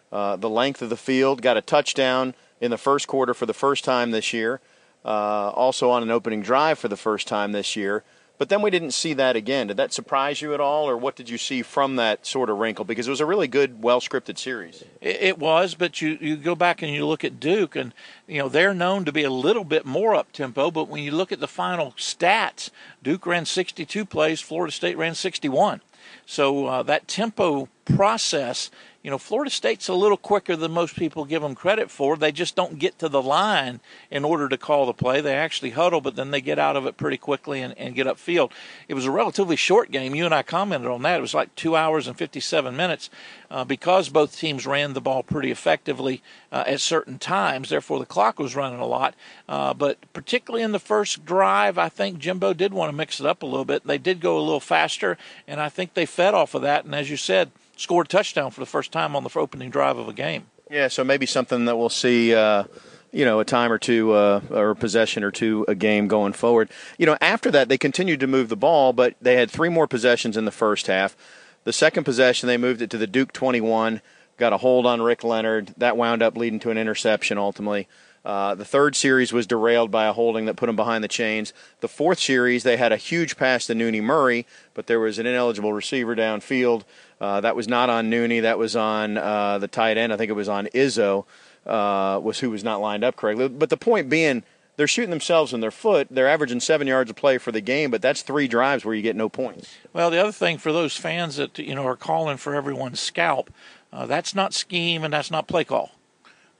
uh, 0.10 0.38
the 0.38 0.50
length 0.50 0.82
of 0.82 0.90
the 0.90 0.96
field, 0.96 1.42
got 1.42 1.58
a 1.58 1.62
touchdown 1.62 2.34
in 2.62 2.72
the 2.72 2.78
first 2.78 3.10
quarter 3.10 3.34
for 3.34 3.46
the 3.46 3.54
first 3.54 3.84
time 3.84 4.12
this 4.12 4.32
year. 4.32 4.62
Uh, 5.04 5.50
also 5.50 5.90
on 5.90 6.02
an 6.02 6.10
opening 6.10 6.42
drive 6.42 6.80
for 6.80 6.88
the 6.88 6.96
first 6.96 7.28
time 7.28 7.52
this 7.52 7.76
year. 7.76 8.06
But 8.38 8.50
then 8.50 8.62
we 8.62 8.70
didn't 8.70 8.92
see 8.92 9.14
that 9.14 9.36
again. 9.36 9.68
Did 9.68 9.78
that 9.78 9.94
surprise 9.94 10.42
you 10.42 10.54
at 10.54 10.60
all, 10.60 10.90
or 10.90 10.98
what 10.98 11.16
did 11.16 11.30
you 11.30 11.38
see 11.38 11.62
from 11.62 11.96
that 11.96 12.26
sort 12.26 12.50
of 12.50 12.58
wrinkle? 12.58 12.84
Because 12.84 13.08
it 13.08 13.12
was 13.12 13.22
a 13.22 13.26
really 13.26 13.48
good, 13.48 13.82
well 13.82 14.02
scripted 14.02 14.38
series. 14.38 14.84
It, 15.00 15.38
was, 15.38 15.76
but 15.76 16.02
you, 16.02 16.18
you 16.20 16.36
go 16.36 16.56
back 16.56 16.82
and 16.82 16.94
you 16.94 17.06
look 17.06 17.24
at 17.24 17.40
Duke, 17.40 17.76
and 17.76 17.94
you 18.28 18.40
know 18.40 18.50
they're 18.50 18.74
known 18.74 19.06
to 19.06 19.12
be 19.12 19.24
a 19.24 19.30
little 19.30 19.64
bit 19.64 19.86
more 19.86 20.16
up 20.16 20.32
tempo. 20.32 20.70
But 20.70 20.90
when 20.90 21.04
you 21.04 21.12
look 21.12 21.32
at 21.32 21.40
the 21.40 21.48
final 21.48 21.92
stats, 21.92 22.70
Duke 23.02 23.26
ran 23.26 23.46
62 23.46 24.06
plays, 24.06 24.42
Florida 24.42 24.72
State 24.72 24.98
ran 24.98 25.16
61. 25.16 25.82
So 26.26 26.66
uh, 26.68 26.84
that 26.84 27.08
tempo 27.08 27.70
process 27.86 28.70
you 29.06 29.12
know, 29.12 29.20
Florida 29.20 29.52
State's 29.52 29.88
a 29.88 29.94
little 29.94 30.18
quicker 30.18 30.56
than 30.56 30.72
most 30.72 30.96
people 30.96 31.26
give 31.26 31.44
them 31.44 31.54
credit 31.54 31.92
for. 31.92 32.18
They 32.18 32.32
just 32.32 32.56
don't 32.56 32.80
get 32.80 32.98
to 32.98 33.08
the 33.08 33.22
line 33.22 33.80
in 34.10 34.26
order 34.26 34.50
to 34.50 34.58
call 34.58 34.88
the 34.88 34.96
play. 34.96 35.22
They 35.22 35.36
actually 35.36 35.70
huddle, 35.70 36.02
but 36.02 36.16
then 36.16 36.32
they 36.32 36.42
get 36.42 36.58
out 36.58 36.76
of 36.76 36.88
it 36.88 36.98
pretty 36.98 37.18
quickly 37.18 37.62
and, 37.62 37.78
and 37.78 37.94
get 37.94 38.08
upfield. 38.08 38.52
It 38.88 38.96
was 38.96 39.06
a 39.06 39.12
relatively 39.12 39.58
short 39.58 39.92
game. 39.92 40.16
You 40.16 40.26
and 40.26 40.34
I 40.34 40.42
commented 40.42 40.90
on 40.90 41.04
that. 41.04 41.20
It 41.20 41.22
was 41.22 41.36
like 41.36 41.54
two 41.54 41.76
hours 41.76 42.08
and 42.08 42.18
57 42.18 42.76
minutes 42.76 43.12
uh, 43.52 43.64
because 43.64 44.10
both 44.10 44.36
teams 44.36 44.66
ran 44.66 44.94
the 44.94 45.02
ball 45.02 45.22
pretty 45.22 45.52
effectively 45.52 46.24
uh, 46.52 46.64
at 46.66 46.82
certain 46.82 47.20
times. 47.20 47.70
Therefore, 47.70 48.00
the 48.00 48.08
clock 48.08 48.40
was 48.40 48.56
running 48.56 48.80
a 48.80 48.88
lot. 48.88 49.14
Uh, 49.48 49.76
but 49.76 50.00
particularly 50.14 50.64
in 50.64 50.72
the 50.72 50.80
first 50.80 51.24
drive, 51.26 51.78
I 51.78 51.90
think 51.90 52.18
Jimbo 52.18 52.54
did 52.56 52.74
want 52.74 52.90
to 52.90 52.98
mix 52.98 53.20
it 53.20 53.28
up 53.28 53.44
a 53.44 53.46
little 53.46 53.66
bit. 53.66 53.86
They 53.86 54.00
did 54.00 54.20
go 54.20 54.40
a 54.40 54.42
little 54.42 54.60
faster, 54.60 55.16
and 55.48 55.62
I 55.62 55.70
think 55.70 55.94
they 55.94 56.08
fed 56.08 56.34
off 56.34 56.56
of 56.56 56.64
that. 56.64 56.86
And 56.86 56.96
as 56.96 57.12
you 57.12 57.18
said, 57.18 57.52
scored 57.76 58.08
a 58.08 58.10
touchdown 58.10 58.52
for 58.52 58.60
the 58.60 58.66
first 58.66 58.92
time 58.92 59.16
on 59.16 59.24
the 59.24 59.30
opening 59.36 59.70
drive 59.70 59.98
of 59.98 60.08
a 60.08 60.14
game. 60.14 60.48
Yeah, 60.70 60.88
so 60.88 61.04
maybe 61.04 61.26
something 61.26 61.66
that 61.66 61.78
we'll 61.78 61.90
see. 61.90 62.34
Uh, 62.34 62.66
you 63.12 63.24
know, 63.24 63.40
a 63.40 63.46
time 63.46 63.72
or 63.72 63.78
two 63.78 64.12
uh, 64.12 64.42
or 64.50 64.72
a 64.72 64.76
possession 64.76 65.24
or 65.24 65.32
two 65.32 65.64
a 65.70 65.76
game 65.76 66.10
going 66.10 66.34
forward. 66.34 66.70
You 66.98 67.06
know, 67.06 67.18
after 67.22 67.50
that, 67.52 67.70
they 67.70 67.78
continued 67.78 68.20
to 68.20 68.28
move 68.28 68.50
the 68.50 68.58
ball, 68.58 68.92
but 68.92 69.16
they 69.22 69.38
had 69.38 69.50
three 69.50 69.70
more 69.70 69.88
possessions 69.88 70.36
in 70.36 70.44
the 70.44 70.52
first 70.52 70.88
half. 70.88 71.16
The 71.64 71.72
second 71.72 72.04
possession, 72.04 72.48
they 72.48 72.58
moved 72.58 72.82
it 72.82 72.90
to 72.90 72.98
the 72.98 73.08
Duke 73.08 73.32
21, 73.32 74.02
got 74.38 74.52
a 74.52 74.58
hold 74.58 74.86
on 74.86 75.02
Rick 75.02 75.24
Leonard. 75.24 75.74
That 75.78 75.96
wound 75.96 76.22
up 76.22 76.36
leading 76.36 76.60
to 76.60 76.72
an 76.72 76.78
interception 76.78 77.38
ultimately. 77.38 77.88
Uh, 78.26 78.56
the 78.56 78.66
third 78.66 78.96
series 78.96 79.32
was 79.32 79.46
derailed 79.48 79.92
by 79.92 80.08
a 80.08 80.14
holding 80.14 80.46
that 80.46 80.56
put 80.56 80.66
them 80.66 80.76
behind 80.76 81.04
the 81.04 81.08
chains. 81.08 81.54
The 81.82 81.88
fourth 81.88 82.20
series, 82.20 82.64
they 82.64 82.76
had 82.76 82.92
a 82.92 82.98
huge 82.98 83.38
pass 83.38 83.68
to 83.68 83.76
Nooney 83.76 84.02
Murray, 84.02 84.48
but 84.74 84.88
there 84.88 85.00
was 85.00 85.20
an 85.20 85.28
ineligible 85.28 85.74
receiver 85.74 86.16
downfield. 86.16 86.84
Uh, 87.20 87.42
that 87.42 87.56
was 87.56 87.68
not 87.68 87.90
on 87.90 88.10
Nooney. 88.12 88.42
That 88.42 88.58
was 88.58 88.76
on 88.76 89.18
uh, 89.18 89.58
the 89.58 89.68
tight 89.68 89.98
end. 89.98 90.12
I 90.12 90.18
think 90.18 90.30
it 90.30 90.34
was 90.34 90.50
on 90.50 90.68
Izzo, 90.68 91.26
uh, 91.66 92.20
was 92.22 92.40
who 92.40 92.50
was 92.50 92.64
not 92.64 92.82
lined 92.82 93.04
up 93.04 93.16
correctly. 93.16 93.48
But 93.48 93.70
the 93.70 93.78
point 93.78 94.10
being, 94.10 94.44
they're 94.76 94.88
shooting 94.88 95.10
themselves 95.10 95.54
in 95.54 95.62
their 95.62 95.72
foot. 95.72 96.08
They're 96.12 96.28
averaging 96.28 96.60
seven 96.60 96.88
yards 96.88 97.10
a 97.10 97.14
play 97.14 97.38
for 97.38 97.52
the 97.52 97.62
game, 97.62 97.90
but 97.90 98.02
that's 98.02 98.22
three 98.22 98.48
drives 98.48 98.84
where 98.84 98.94
you 98.94 99.02
get 99.02 99.16
no 99.16 99.30
points. 99.30 99.74
Well, 99.94 100.10
the 100.10 100.18
other 100.18 100.34
thing 100.34 100.58
for 100.58 100.74
those 100.74 100.98
fans 100.98 101.38
that 101.38 101.58
you 101.58 101.74
know 101.74 101.88
are 101.88 101.96
calling 101.96 102.38
for 102.38 102.54
everyone's 102.54 103.00
scalp, 103.00 103.50
uh, 103.94 104.06
that's 104.06 104.36
not 104.36 104.54
scheme 104.54 105.04
and 105.04 105.14
that's 105.14 105.32
not 105.32 105.48
play 105.48 105.64
call. 105.64 105.92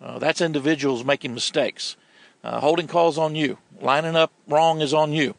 Uh, 0.02 0.20
that's 0.20 0.42
individuals 0.42 1.04
making 1.04 1.34
mistakes. 1.34 1.98
Holding 2.44 2.88
calls 2.88 3.18
on 3.18 3.36
you. 3.36 3.58
Lining 3.82 4.16
up 4.16 4.32
wrong 4.48 4.80
is 4.80 4.94
on 4.94 5.12
you. 5.12 5.34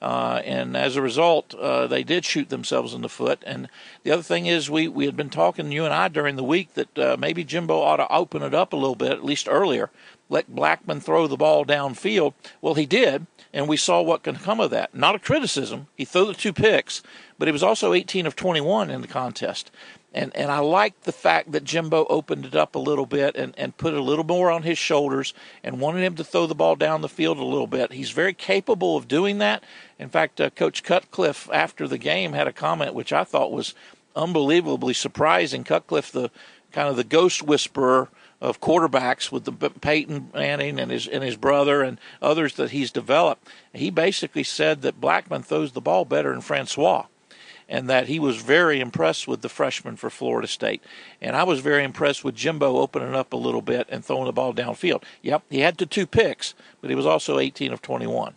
Uh, 0.00 0.40
and 0.44 0.76
as 0.76 0.96
a 0.96 1.02
result, 1.02 1.54
uh, 1.54 1.86
they 1.86 2.02
did 2.02 2.24
shoot 2.24 2.48
themselves 2.48 2.94
in 2.94 3.02
the 3.02 3.08
foot. 3.08 3.42
And 3.46 3.68
the 4.02 4.10
other 4.10 4.22
thing 4.22 4.46
is, 4.46 4.70
we, 4.70 4.88
we 4.88 5.06
had 5.06 5.16
been 5.16 5.30
talking, 5.30 5.72
you 5.72 5.84
and 5.84 5.92
I, 5.92 6.08
during 6.08 6.36
the 6.36 6.44
week 6.44 6.74
that 6.74 6.98
uh, 6.98 7.16
maybe 7.18 7.44
Jimbo 7.44 7.78
ought 7.78 7.96
to 7.96 8.10
open 8.12 8.42
it 8.42 8.54
up 8.54 8.72
a 8.72 8.76
little 8.76 8.94
bit, 8.94 9.12
at 9.12 9.24
least 9.24 9.48
earlier. 9.48 9.90
Let 10.30 10.54
Blackman 10.54 11.00
throw 11.00 11.26
the 11.26 11.36
ball 11.36 11.64
downfield. 11.66 12.34
Well, 12.62 12.74
he 12.74 12.86
did, 12.86 13.26
and 13.52 13.68
we 13.68 13.76
saw 13.76 14.00
what 14.00 14.22
can 14.22 14.36
come 14.36 14.60
of 14.60 14.70
that. 14.70 14.94
Not 14.94 15.16
a 15.16 15.18
criticism. 15.18 15.88
He 15.96 16.04
threw 16.04 16.26
the 16.26 16.34
two 16.34 16.52
picks, 16.52 17.02
but 17.38 17.48
he 17.48 17.52
was 17.52 17.62
also 17.62 17.92
18 17.92 18.26
of 18.26 18.36
21 18.36 18.90
in 18.90 19.00
the 19.02 19.08
contest. 19.08 19.70
And 20.12 20.34
and 20.34 20.50
I 20.50 20.58
like 20.58 21.02
the 21.02 21.12
fact 21.12 21.52
that 21.52 21.62
Jimbo 21.62 22.06
opened 22.10 22.44
it 22.44 22.56
up 22.56 22.74
a 22.74 22.80
little 22.80 23.06
bit 23.06 23.36
and, 23.36 23.54
and 23.56 23.76
put 23.76 23.94
a 23.94 24.02
little 24.02 24.24
more 24.24 24.50
on 24.50 24.64
his 24.64 24.76
shoulders 24.76 25.32
and 25.62 25.80
wanted 25.80 26.02
him 26.02 26.16
to 26.16 26.24
throw 26.24 26.46
the 26.46 26.54
ball 26.54 26.74
down 26.74 27.00
the 27.00 27.08
field 27.08 27.38
a 27.38 27.44
little 27.44 27.68
bit. 27.68 27.92
He's 27.92 28.10
very 28.10 28.34
capable 28.34 28.96
of 28.96 29.06
doing 29.06 29.38
that. 29.38 29.62
In 29.98 30.08
fact, 30.08 30.40
uh, 30.40 30.50
Coach 30.50 30.82
Cutcliffe 30.82 31.48
after 31.52 31.86
the 31.86 31.98
game 31.98 32.32
had 32.32 32.48
a 32.48 32.52
comment 32.52 32.94
which 32.94 33.12
I 33.12 33.22
thought 33.22 33.52
was 33.52 33.74
unbelievably 34.16 34.94
surprising. 34.94 35.62
Cutcliffe, 35.62 36.10
the 36.10 36.30
kind 36.72 36.88
of 36.88 36.96
the 36.96 37.04
ghost 37.04 37.42
whisperer 37.42 38.08
of 38.40 38.60
quarterbacks 38.60 39.30
with 39.30 39.44
the 39.44 39.52
Peyton 39.52 40.30
Manning 40.34 40.80
and 40.80 40.90
his 40.90 41.06
and 41.06 41.22
his 41.22 41.36
brother 41.36 41.82
and 41.82 42.00
others 42.20 42.54
that 42.54 42.70
he's 42.72 42.90
developed, 42.90 43.46
he 43.72 43.90
basically 43.90 44.44
said 44.44 44.82
that 44.82 45.00
Blackman 45.00 45.42
throws 45.42 45.70
the 45.70 45.80
ball 45.80 46.04
better 46.04 46.32
than 46.32 46.40
Francois 46.40 47.04
and 47.70 47.88
that 47.88 48.08
he 48.08 48.18
was 48.18 48.42
very 48.42 48.80
impressed 48.80 49.28
with 49.28 49.40
the 49.40 49.48
freshman 49.48 49.96
for 49.96 50.10
Florida 50.10 50.48
State. 50.48 50.82
And 51.22 51.36
I 51.36 51.44
was 51.44 51.60
very 51.60 51.84
impressed 51.84 52.24
with 52.24 52.34
Jimbo 52.34 52.78
opening 52.78 53.14
up 53.14 53.32
a 53.32 53.36
little 53.36 53.62
bit 53.62 53.86
and 53.88 54.04
throwing 54.04 54.26
the 54.26 54.32
ball 54.32 54.52
downfield. 54.52 55.04
Yep, 55.22 55.44
he 55.48 55.60
had 55.60 55.78
the 55.78 55.86
two 55.86 56.06
picks, 56.06 56.54
but 56.80 56.90
he 56.90 56.96
was 56.96 57.06
also 57.06 57.38
18 57.38 57.72
of 57.72 57.80
21. 57.80 58.34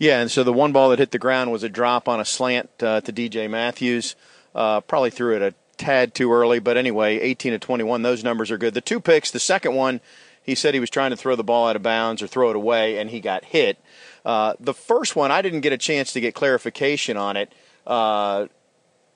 Yeah, 0.00 0.20
and 0.20 0.30
so 0.30 0.42
the 0.42 0.52
one 0.52 0.72
ball 0.72 0.90
that 0.90 0.98
hit 0.98 1.12
the 1.12 1.20
ground 1.20 1.52
was 1.52 1.62
a 1.62 1.68
drop 1.68 2.08
on 2.08 2.18
a 2.18 2.24
slant 2.24 2.68
uh, 2.82 3.00
to 3.02 3.12
DJ 3.12 3.48
Matthews. 3.48 4.16
Uh, 4.52 4.80
probably 4.80 5.10
threw 5.10 5.36
it 5.36 5.42
a 5.42 5.54
tad 5.76 6.12
too 6.12 6.32
early, 6.32 6.58
but 6.58 6.76
anyway, 6.76 7.20
18 7.20 7.52
to 7.52 7.58
21, 7.60 8.02
those 8.02 8.24
numbers 8.24 8.50
are 8.50 8.58
good. 8.58 8.74
The 8.74 8.80
two 8.80 9.00
picks, 9.00 9.30
the 9.30 9.38
second 9.38 9.74
one, 9.74 10.00
he 10.42 10.56
said 10.56 10.74
he 10.74 10.80
was 10.80 10.90
trying 10.90 11.10
to 11.10 11.16
throw 11.16 11.36
the 11.36 11.44
ball 11.44 11.68
out 11.68 11.76
of 11.76 11.82
bounds 11.82 12.22
or 12.22 12.26
throw 12.26 12.50
it 12.50 12.56
away, 12.56 12.98
and 12.98 13.10
he 13.10 13.20
got 13.20 13.44
hit. 13.44 13.78
Uh, 14.24 14.54
the 14.58 14.74
first 14.74 15.14
one, 15.14 15.30
I 15.30 15.42
didn't 15.42 15.60
get 15.60 15.72
a 15.72 15.78
chance 15.78 16.12
to 16.12 16.20
get 16.20 16.34
clarification 16.34 17.16
on 17.16 17.36
it. 17.36 17.52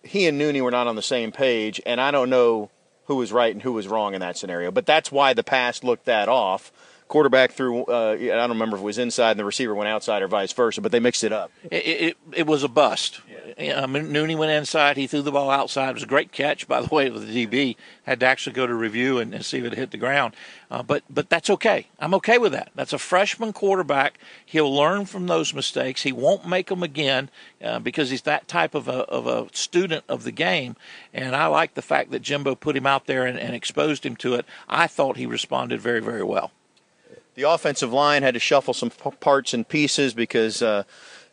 He 0.02 0.26
and 0.26 0.40
Nooney 0.40 0.62
were 0.62 0.70
not 0.70 0.86
on 0.86 0.96
the 0.96 1.02
same 1.02 1.32
page, 1.32 1.80
and 1.84 2.00
I 2.00 2.10
don't 2.10 2.30
know 2.30 2.70
who 3.06 3.16
was 3.16 3.32
right 3.32 3.52
and 3.52 3.62
who 3.62 3.72
was 3.72 3.88
wrong 3.88 4.14
in 4.14 4.20
that 4.20 4.36
scenario. 4.36 4.70
But 4.70 4.86
that's 4.86 5.10
why 5.10 5.32
the 5.32 5.42
pass 5.42 5.82
looked 5.82 6.04
that 6.04 6.28
off 6.28 6.72
quarterback 7.08 7.52
threw. 7.52 7.84
Uh, 7.84 8.16
I 8.20 8.26
don't 8.26 8.50
remember 8.50 8.76
if 8.76 8.82
it 8.82 8.84
was 8.84 8.98
inside 8.98 9.32
and 9.32 9.40
the 9.40 9.44
receiver 9.44 9.74
went 9.74 9.88
outside 9.88 10.22
or 10.22 10.28
vice 10.28 10.52
versa, 10.52 10.80
but 10.80 10.92
they 10.92 11.00
mixed 11.00 11.24
it 11.24 11.32
up. 11.32 11.50
It 11.70 11.76
it, 11.76 12.16
it 12.34 12.46
was 12.46 12.62
a 12.62 12.68
bust. 12.68 13.20
Yeah. 13.56 13.74
Um, 13.74 13.94
Nooney 13.94 14.36
went 14.36 14.52
inside. 14.52 14.96
He 14.96 15.06
threw 15.06 15.22
the 15.22 15.32
ball 15.32 15.50
outside. 15.50 15.90
It 15.90 15.94
was 15.94 16.02
a 16.02 16.06
great 16.06 16.32
catch, 16.32 16.68
by 16.68 16.82
the 16.82 16.94
way, 16.94 17.08
with 17.10 17.26
the 17.26 17.46
DB. 17.46 17.76
Had 18.04 18.20
to 18.20 18.26
actually 18.26 18.52
go 18.52 18.66
to 18.66 18.74
review 18.74 19.18
and, 19.18 19.32
and 19.32 19.44
see 19.44 19.58
if 19.58 19.64
it 19.64 19.74
hit 19.74 19.90
the 19.90 19.96
ground. 19.96 20.34
Uh, 20.70 20.82
but 20.82 21.02
but 21.08 21.30
that's 21.30 21.48
okay. 21.50 21.86
I'm 21.98 22.14
okay 22.14 22.38
with 22.38 22.52
that. 22.52 22.70
That's 22.74 22.92
a 22.92 22.98
freshman 22.98 23.52
quarterback. 23.52 24.18
He'll 24.44 24.74
learn 24.74 25.06
from 25.06 25.26
those 25.26 25.54
mistakes. 25.54 26.02
He 26.02 26.12
won't 26.12 26.46
make 26.46 26.66
them 26.66 26.82
again 26.82 27.30
uh, 27.62 27.78
because 27.78 28.10
he's 28.10 28.22
that 28.22 28.48
type 28.48 28.74
of 28.74 28.88
a 28.88 29.04
of 29.04 29.26
a 29.26 29.54
student 29.56 30.04
of 30.08 30.24
the 30.24 30.32
game. 30.32 30.76
And 31.14 31.34
I 31.34 31.46
like 31.46 31.74
the 31.74 31.82
fact 31.82 32.10
that 32.10 32.22
Jimbo 32.22 32.54
put 32.54 32.76
him 32.76 32.86
out 32.86 33.06
there 33.06 33.24
and, 33.24 33.38
and 33.38 33.54
exposed 33.54 34.04
him 34.04 34.16
to 34.16 34.34
it. 34.34 34.44
I 34.68 34.86
thought 34.86 35.16
he 35.16 35.26
responded 35.26 35.80
very 35.80 36.00
very 36.00 36.24
well. 36.24 36.50
The 37.38 37.48
offensive 37.48 37.92
line 37.92 38.24
had 38.24 38.34
to 38.34 38.40
shuffle 38.40 38.74
some 38.74 38.90
parts 38.90 39.54
and 39.54 39.68
pieces 39.68 40.12
because 40.12 40.60
uh, 40.60 40.82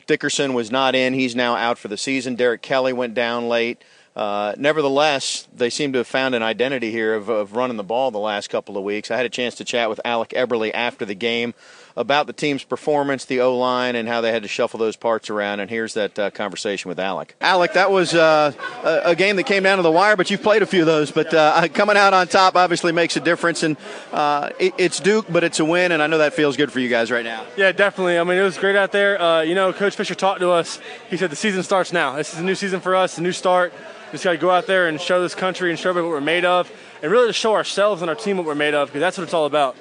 Dickerson 0.08 0.54
was 0.54 0.72
not 0.72 0.96
in. 0.96 1.14
He's 1.14 1.36
now 1.36 1.56
out 1.56 1.78
for 1.78 1.88
the 1.88 1.98
season. 1.98 2.36
Derrick 2.36 2.62
Kelly 2.62 2.94
went 2.94 3.14
down 3.14 3.48
late. 3.48 3.82
Uh, 4.16 4.54
nevertheless, 4.58 5.48
they 5.54 5.70
seem 5.70 5.92
to 5.92 5.98
have 5.98 6.08
found 6.08 6.36
an 6.36 6.44
identity 6.44 6.90
here 6.90 7.16
of, 7.16 7.28
of 7.28 7.54
running 7.54 7.76
the 7.76 7.84
ball 7.84 8.12
the 8.12 8.18
last 8.18 8.50
couple 8.50 8.78
of 8.78 8.84
weeks. 8.84 9.12
I 9.12 9.18
had 9.18 9.26
a 9.26 9.30
chance 9.30 9.56
to 9.56 9.66
chat 9.66 9.90
with 9.90 10.00
Alec 10.06 10.30
Eberle 10.30 10.72
after 10.74 11.04
the 11.04 11.16
game 11.16 11.54
about 11.98 12.28
the 12.28 12.34
team's 12.34 12.64
performance, 12.64 13.26
the 13.26 13.40
O 13.40 13.58
line, 13.58 13.96
and 13.96 14.08
how 14.08 14.22
they 14.22 14.32
had 14.32 14.44
to 14.44 14.50
shuffle 14.50 14.78
those 14.78 14.96
parts 14.96 15.30
around. 15.30 15.62
And 15.62 15.70
here's 15.70 15.94
that 15.94 16.18
uh, 16.20 16.30
conversation 16.30 16.90
with 16.90 17.00
Alec. 17.00 17.36
Alec, 17.40 17.74
that 17.74 17.90
was 17.90 18.14
uh, 18.14 18.52
a, 18.84 19.12
a, 19.12 19.16
game 19.16 19.38
that 19.38 19.44
came 19.44 19.64
down 19.64 19.78
to 19.78 19.84
the 19.84 19.92
wire, 19.92 20.18
but 20.18 20.30
you've 20.30 20.44
played 20.44 20.62
a 20.62 20.66
few 20.66 20.82
of 20.82 20.88
those. 20.88 21.12
But 21.12 21.34
uh, 21.34 21.68
coming 21.74 21.96
out 21.96 22.14
on 22.14 22.28
top 22.28 22.56
obviously 22.56 22.92
makes 22.92 23.16
a 23.16 23.22
difference. 23.22 23.64
And 23.64 23.78
uh, 24.12 24.50
it, 24.60 24.74
it's 24.78 25.00
Duke, 25.00 25.28
but 25.30 25.44
it's 25.44 25.60
a 25.60 25.66
win, 25.66 25.92
and 25.92 26.04
I 26.04 26.08
know 26.08 26.18
that 26.18 26.34
feels 26.34 26.58
good 26.58 26.72
for 26.72 26.80
you 26.80 26.90
guys 26.90 27.12
right 27.12 27.26
now. 27.26 27.46
Yeah, 27.56 27.72
definitely. 27.72 28.20
I 28.20 28.24
mean, 28.24 28.38
it 28.38 28.44
was 28.44 28.58
great 28.58 28.76
out 28.76 28.92
there. 28.92 29.22
Uh, 29.22 29.42
you 29.42 29.56
know, 29.56 29.72
Coach 29.72 29.96
Fisher 29.96 30.16
talked 30.16 30.42
to 30.42 30.52
us. 30.52 30.80
He 31.10 31.18
said 31.18 31.30
the 31.30 31.36
season 31.36 31.64
starts 31.64 31.94
now. 31.94 32.16
This 32.18 32.34
is 32.34 32.40
a 32.40 32.44
new 32.44 32.56
season 32.56 32.82
for 32.82 32.96
us, 32.96 33.18
a 33.18 33.22
new 33.22 33.32
start. 33.32 33.74
Just 34.12 34.24
got 34.24 34.32
to 34.32 34.38
go 34.38 34.52
out 34.52 34.68
there 34.68 34.88
and 34.88 35.02
show 35.02 35.22
this 35.22 35.36
country 35.36 35.70
and 35.70 35.80
show 35.80 35.90
everybody 35.90 36.08
what 36.10 36.16
we're 36.16 36.26
made 36.26 36.46
of, 36.46 36.72
and 37.02 37.12
really 37.12 37.28
to 37.28 37.34
show 37.34 37.54
ourselves 37.54 38.02
and 38.02 38.10
our 38.10 38.16
team 38.16 38.38
what 38.38 38.46
we're 38.46 38.56
made 38.56 38.74
of, 38.74 38.90
because 38.90 39.02
that's 39.02 39.18
what 39.18 39.24
it's 39.24 39.34
all 39.34 39.46
about. 39.46 39.76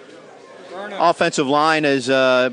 Offensive 0.75 1.47
line 1.47 1.85
has 1.85 2.11
uh, 2.11 2.51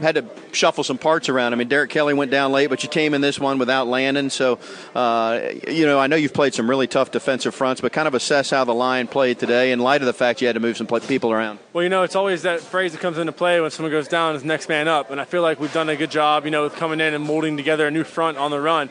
had 0.00 0.16
to 0.16 0.24
shuffle 0.52 0.84
some 0.84 0.98
parts 0.98 1.28
around. 1.28 1.52
I 1.52 1.56
mean, 1.56 1.68
Derrick 1.68 1.90
Kelly 1.90 2.14
went 2.14 2.30
down 2.30 2.52
late, 2.52 2.68
but 2.68 2.82
you 2.82 2.88
came 2.88 3.14
in 3.14 3.20
this 3.20 3.38
one 3.38 3.58
without 3.58 3.86
Landon. 3.86 4.30
So, 4.30 4.58
uh, 4.94 5.40
you 5.68 5.86
know, 5.86 5.98
I 5.98 6.06
know 6.06 6.16
you've 6.16 6.34
played 6.34 6.54
some 6.54 6.68
really 6.68 6.86
tough 6.86 7.10
defensive 7.10 7.54
fronts, 7.54 7.80
but 7.80 7.92
kind 7.92 8.08
of 8.08 8.14
assess 8.14 8.50
how 8.50 8.64
the 8.64 8.74
line 8.74 9.06
played 9.06 9.38
today 9.38 9.72
in 9.72 9.80
light 9.80 10.02
of 10.02 10.06
the 10.06 10.12
fact 10.12 10.40
you 10.40 10.46
had 10.46 10.54
to 10.54 10.60
move 10.60 10.76
some 10.76 10.86
people 10.86 11.32
around. 11.32 11.58
Well, 11.72 11.84
you 11.84 11.90
know, 11.90 12.02
it's 12.02 12.16
always 12.16 12.42
that 12.42 12.60
phrase 12.60 12.92
that 12.92 13.00
comes 13.00 13.18
into 13.18 13.32
play 13.32 13.60
when 13.60 13.70
someone 13.70 13.92
goes 13.92 14.08
down 14.08 14.36
is 14.36 14.44
next 14.44 14.68
man 14.68 14.88
up. 14.88 15.10
And 15.10 15.20
I 15.20 15.24
feel 15.24 15.42
like 15.42 15.60
we've 15.60 15.72
done 15.72 15.88
a 15.88 15.96
good 15.96 16.10
job, 16.10 16.44
you 16.44 16.50
know, 16.50 16.64
with 16.64 16.74
coming 16.76 17.00
in 17.00 17.14
and 17.14 17.24
molding 17.24 17.56
together 17.56 17.86
a 17.86 17.90
new 17.90 18.04
front 18.04 18.38
on 18.38 18.50
the 18.50 18.60
run. 18.60 18.90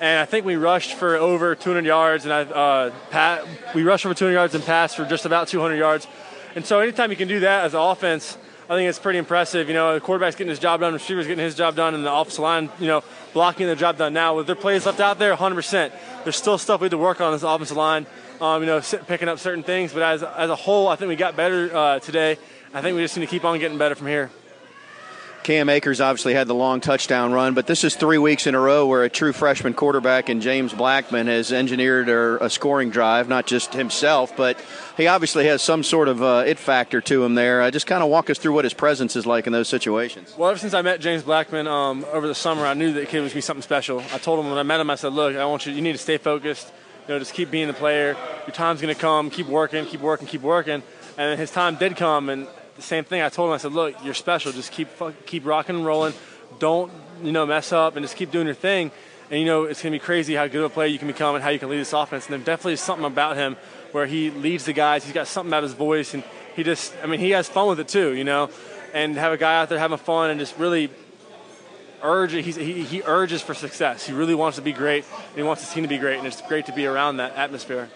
And 0.00 0.20
I 0.20 0.24
think 0.24 0.44
we 0.44 0.56
rushed 0.56 0.94
for 0.94 1.16
over 1.16 1.54
200 1.54 1.86
yards, 1.86 2.24
and 2.24 2.34
I, 2.34 2.42
uh, 2.42 2.90
pat, 3.10 3.46
we 3.74 3.84
rushed 3.84 4.04
over 4.04 4.14
200 4.14 4.34
yards 4.34 4.54
and 4.54 4.64
passed 4.64 4.96
for 4.96 5.04
just 5.04 5.24
about 5.24 5.48
200 5.48 5.76
yards. 5.76 6.06
And 6.54 6.64
so 6.64 6.80
anytime 6.80 7.10
you 7.10 7.16
can 7.16 7.28
do 7.28 7.40
that 7.40 7.64
as 7.64 7.74
an 7.74 7.80
offense– 7.80 8.38
I 8.68 8.76
think 8.76 8.88
it's 8.88 8.98
pretty 8.98 9.18
impressive. 9.18 9.68
You 9.68 9.74
know, 9.74 9.92
the 9.92 10.00
quarterback's 10.00 10.36
getting 10.36 10.48
his 10.48 10.58
job 10.58 10.80
done, 10.80 10.92
the 10.92 10.98
receivers 10.98 11.26
getting 11.26 11.44
his 11.44 11.54
job 11.54 11.76
done, 11.76 11.94
and 11.94 12.04
the 12.04 12.12
offensive 12.12 12.40
line, 12.40 12.70
you 12.78 12.86
know, 12.86 13.04
blocking 13.34 13.66
their 13.66 13.76
job 13.76 13.98
done 13.98 14.14
now. 14.14 14.36
With 14.36 14.46
their 14.46 14.56
plays 14.56 14.86
left 14.86 15.00
out 15.00 15.18
there, 15.18 15.36
100%. 15.36 15.92
There's 16.22 16.36
still 16.36 16.56
stuff 16.56 16.80
we 16.80 16.86
have 16.86 16.90
to 16.92 16.98
work 16.98 17.20
on 17.20 17.32
this 17.32 17.42
offensive 17.42 17.76
line, 17.76 18.06
um, 18.40 18.62
you 18.62 18.66
know, 18.66 18.80
picking 19.06 19.28
up 19.28 19.38
certain 19.38 19.62
things. 19.62 19.92
But 19.92 20.02
as, 20.02 20.22
as 20.22 20.48
a 20.48 20.56
whole, 20.56 20.88
I 20.88 20.96
think 20.96 21.10
we 21.10 21.16
got 21.16 21.36
better 21.36 21.76
uh, 21.76 21.98
today. 21.98 22.38
I 22.72 22.80
think 22.80 22.96
we 22.96 23.02
just 23.02 23.16
need 23.18 23.26
to 23.26 23.30
keep 23.30 23.44
on 23.44 23.58
getting 23.58 23.76
better 23.76 23.94
from 23.94 24.06
here. 24.06 24.30
Cam 25.44 25.68
Akers 25.68 26.00
obviously 26.00 26.32
had 26.32 26.48
the 26.48 26.54
long 26.54 26.80
touchdown 26.80 27.30
run, 27.30 27.52
but 27.52 27.66
this 27.66 27.84
is 27.84 27.94
three 27.94 28.16
weeks 28.16 28.46
in 28.46 28.54
a 28.54 28.58
row 28.58 28.86
where 28.86 29.04
a 29.04 29.10
true 29.10 29.34
freshman 29.34 29.74
quarterback 29.74 30.30
in 30.30 30.40
James 30.40 30.72
Blackman 30.72 31.26
has 31.26 31.52
engineered 31.52 32.08
a, 32.08 32.48
scoring 32.48 32.88
drive, 32.88 33.28
not 33.28 33.44
just 33.46 33.74
himself, 33.74 34.34
but 34.38 34.58
he 34.96 35.06
obviously 35.06 35.44
has 35.44 35.60
some 35.60 35.82
sort 35.82 36.08
of 36.08 36.22
uh, 36.22 36.44
it 36.46 36.58
factor 36.58 37.02
to 37.02 37.22
him 37.22 37.34
there. 37.34 37.60
Uh, 37.60 37.70
just 37.70 37.86
kind 37.86 38.02
of 38.02 38.08
walk 38.08 38.30
us 38.30 38.38
through 38.38 38.54
what 38.54 38.64
his 38.64 38.72
presence 38.72 39.16
is 39.16 39.26
like 39.26 39.46
in 39.46 39.52
those 39.52 39.68
situations. 39.68 40.34
Well, 40.38 40.48
ever 40.48 40.58
since 40.58 40.72
I 40.72 40.80
met 40.80 41.02
James 41.02 41.22
Blackman 41.22 41.66
um, 41.66 42.06
over 42.10 42.26
the 42.26 42.34
summer, 42.34 42.64
I 42.64 42.72
knew 42.72 42.94
that 42.94 43.10
kid 43.10 43.20
was 43.20 43.24
going 43.24 43.28
to 43.28 43.34
be 43.34 43.40
something 43.42 43.62
special. 43.62 44.02
I 44.14 44.18
told 44.18 44.40
him 44.40 44.48
when 44.48 44.58
I 44.58 44.62
met 44.62 44.80
him, 44.80 44.88
I 44.88 44.94
said, 44.94 45.12
look, 45.12 45.36
I 45.36 45.44
want 45.44 45.66
you, 45.66 45.74
you 45.74 45.82
need 45.82 45.92
to 45.92 45.98
stay 45.98 46.16
focused. 46.16 46.72
You 47.06 47.12
know, 47.12 47.18
just 47.18 47.34
keep 47.34 47.50
being 47.50 47.68
the 47.68 47.74
player. 47.74 48.16
Your 48.46 48.54
time's 48.54 48.80
going 48.80 48.94
to 48.94 48.98
come. 48.98 49.28
Keep 49.28 49.48
working, 49.48 49.84
keep 49.84 50.00
working, 50.00 50.26
keep 50.26 50.40
working. 50.40 50.82
And 51.18 51.38
his 51.38 51.50
time 51.50 51.76
did 51.76 51.96
come, 51.96 52.30
and 52.30 52.48
the 52.76 52.82
same 52.82 53.04
thing. 53.04 53.22
I 53.22 53.28
told 53.28 53.48
him, 53.48 53.54
I 53.54 53.58
said, 53.58 53.72
look, 53.72 53.94
you're 54.04 54.14
special. 54.14 54.52
Just 54.52 54.72
keep 54.72 54.88
keep 55.26 55.44
rocking 55.46 55.76
and 55.76 55.86
rolling. 55.86 56.14
Don't 56.58 56.92
you 57.22 57.32
know 57.32 57.46
mess 57.46 57.72
up 57.72 57.96
and 57.96 58.04
just 58.04 58.16
keep 58.16 58.30
doing 58.30 58.46
your 58.46 58.54
thing. 58.54 58.90
And 59.30 59.40
you 59.40 59.46
know 59.46 59.64
it's 59.64 59.82
gonna 59.82 59.92
be 59.92 59.98
crazy 59.98 60.34
how 60.34 60.46
good 60.46 60.64
of 60.64 60.70
a 60.70 60.74
player 60.74 60.88
you 60.88 60.98
can 60.98 61.08
become 61.08 61.34
and 61.34 61.42
how 61.42 61.50
you 61.50 61.58
can 61.58 61.68
lead 61.68 61.78
this 61.78 61.92
offense. 61.92 62.26
And 62.26 62.32
there 62.32 62.38
definitely 62.40 62.74
is 62.74 62.80
something 62.80 63.06
about 63.06 63.36
him 63.36 63.56
where 63.92 64.06
he 64.06 64.30
leads 64.30 64.64
the 64.64 64.72
guys. 64.72 65.04
He's 65.04 65.14
got 65.14 65.26
something 65.26 65.50
about 65.50 65.62
his 65.62 65.72
voice, 65.72 66.14
and 66.14 66.22
he 66.56 66.62
just 66.62 66.94
I 67.02 67.06
mean 67.06 67.20
he 67.20 67.30
has 67.30 67.48
fun 67.48 67.68
with 67.68 67.80
it 67.80 67.88
too. 67.88 68.14
You 68.14 68.24
know, 68.24 68.50
and 68.92 69.16
have 69.16 69.32
a 69.32 69.36
guy 69.36 69.60
out 69.60 69.68
there 69.68 69.78
having 69.78 69.98
fun 69.98 70.30
and 70.30 70.38
just 70.38 70.58
really 70.58 70.90
urge 72.02 72.32
he, 72.32 72.42
he 72.42 73.02
urges 73.04 73.40
for 73.40 73.54
success. 73.54 74.06
He 74.06 74.12
really 74.12 74.34
wants 74.34 74.56
to 74.56 74.62
be 74.62 74.72
great, 74.72 75.04
and 75.28 75.36
he 75.36 75.42
wants 75.42 75.64
his 75.64 75.72
team 75.72 75.84
to 75.84 75.88
be 75.88 75.98
great, 75.98 76.18
and 76.18 76.26
it's 76.26 76.42
great 76.42 76.66
to 76.66 76.72
be 76.72 76.86
around 76.86 77.16
that 77.16 77.34
atmosphere. 77.34 77.88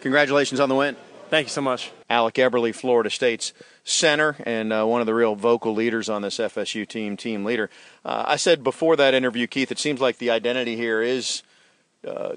Congratulations 0.00 0.58
on 0.58 0.68
the 0.68 0.74
win. 0.74 0.96
Thank 1.32 1.46
you 1.46 1.50
so 1.52 1.62
much. 1.62 1.92
Alec 2.10 2.34
Eberle, 2.34 2.74
Florida 2.74 3.08
State's 3.08 3.54
center 3.84 4.36
and 4.44 4.70
uh, 4.70 4.84
one 4.84 5.00
of 5.00 5.06
the 5.06 5.14
real 5.14 5.34
vocal 5.34 5.72
leaders 5.72 6.10
on 6.10 6.20
this 6.20 6.36
FSU 6.36 6.86
team, 6.86 7.16
team 7.16 7.42
leader. 7.42 7.70
Uh, 8.04 8.24
I 8.26 8.36
said 8.36 8.62
before 8.62 8.96
that 8.96 9.14
interview, 9.14 9.46
Keith, 9.46 9.72
it 9.72 9.78
seems 9.78 9.98
like 9.98 10.18
the 10.18 10.28
identity 10.28 10.76
here 10.76 11.00
is 11.00 11.42
uh, 12.06 12.34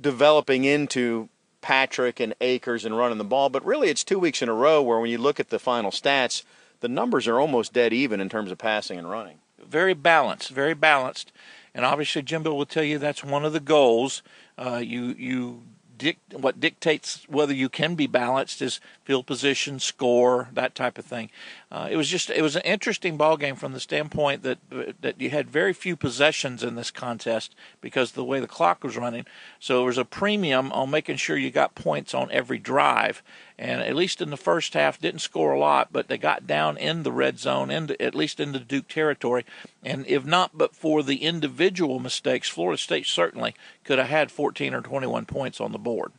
developing 0.00 0.64
into 0.64 1.28
Patrick 1.60 2.18
and 2.18 2.34
Akers 2.40 2.86
and 2.86 2.96
running 2.96 3.18
the 3.18 3.24
ball, 3.24 3.50
but 3.50 3.62
really 3.62 3.90
it's 3.90 4.02
two 4.02 4.18
weeks 4.18 4.40
in 4.40 4.48
a 4.48 4.54
row 4.54 4.80
where 4.80 4.98
when 4.98 5.10
you 5.10 5.18
look 5.18 5.38
at 5.38 5.50
the 5.50 5.58
final 5.58 5.90
stats, 5.90 6.42
the 6.80 6.88
numbers 6.88 7.28
are 7.28 7.38
almost 7.38 7.74
dead 7.74 7.92
even 7.92 8.22
in 8.22 8.30
terms 8.30 8.50
of 8.50 8.56
passing 8.56 8.98
and 8.98 9.10
running. 9.10 9.36
Very 9.62 9.92
balanced, 9.92 10.48
very 10.48 10.72
balanced. 10.72 11.30
And 11.74 11.84
obviously, 11.84 12.22
Jimbo 12.22 12.54
will 12.54 12.64
tell 12.64 12.84
you 12.84 12.96
that's 12.96 13.22
one 13.22 13.44
of 13.44 13.52
the 13.52 13.60
goals. 13.60 14.22
Uh, 14.56 14.76
you 14.82 15.14
you 15.18 15.62
dic- 16.00 16.18
what 16.32 16.58
dictates 16.58 17.24
whether 17.28 17.52
you 17.52 17.68
can 17.68 17.94
be 17.94 18.06
balanced 18.06 18.62
is 18.62 18.80
field 19.04 19.26
position, 19.26 19.78
score, 19.78 20.48
that 20.52 20.74
type 20.74 20.98
of 20.98 21.04
thing. 21.04 21.30
Uh, 21.72 21.86
it 21.88 21.96
was 21.96 22.08
just 22.08 22.30
it 22.30 22.42
was 22.42 22.56
an 22.56 22.62
interesting 22.62 23.16
ball 23.16 23.36
game 23.36 23.54
from 23.54 23.72
the 23.72 23.78
standpoint 23.78 24.42
that 24.42 24.58
that 25.00 25.20
you 25.20 25.30
had 25.30 25.48
very 25.48 25.72
few 25.72 25.94
possessions 25.94 26.64
in 26.64 26.74
this 26.74 26.90
contest 26.90 27.54
because 27.80 28.10
of 28.10 28.16
the 28.16 28.24
way 28.24 28.40
the 28.40 28.48
clock 28.48 28.82
was 28.82 28.96
running. 28.96 29.24
So 29.60 29.76
there 29.76 29.86
was 29.86 29.98
a 29.98 30.04
premium 30.04 30.72
on 30.72 30.90
making 30.90 31.16
sure 31.16 31.36
you 31.36 31.52
got 31.52 31.76
points 31.76 32.12
on 32.12 32.30
every 32.32 32.58
drive. 32.58 33.22
And 33.56 33.82
at 33.82 33.94
least 33.94 34.22
in 34.22 34.30
the 34.30 34.38
first 34.38 34.72
half, 34.72 34.98
didn't 34.98 35.20
score 35.20 35.52
a 35.52 35.58
lot, 35.58 35.88
but 35.92 36.08
they 36.08 36.16
got 36.16 36.46
down 36.46 36.78
in 36.78 37.02
the 37.02 37.12
red 37.12 37.38
zone, 37.38 37.70
into, 37.70 38.00
at 38.02 38.14
least 38.14 38.40
into 38.40 38.58
the 38.58 38.64
Duke 38.64 38.88
territory. 38.88 39.44
And 39.84 40.06
if 40.06 40.24
not 40.24 40.52
but 40.54 40.74
for 40.74 41.02
the 41.02 41.22
individual 41.22 41.98
mistakes, 41.98 42.48
Florida 42.48 42.78
State 42.78 43.06
certainly 43.06 43.54
could 43.84 43.98
have 43.98 44.08
had 44.08 44.32
14 44.32 44.72
or 44.72 44.80
21 44.80 45.26
points 45.26 45.60
on 45.60 45.72
the 45.72 45.78
board. 45.78 46.10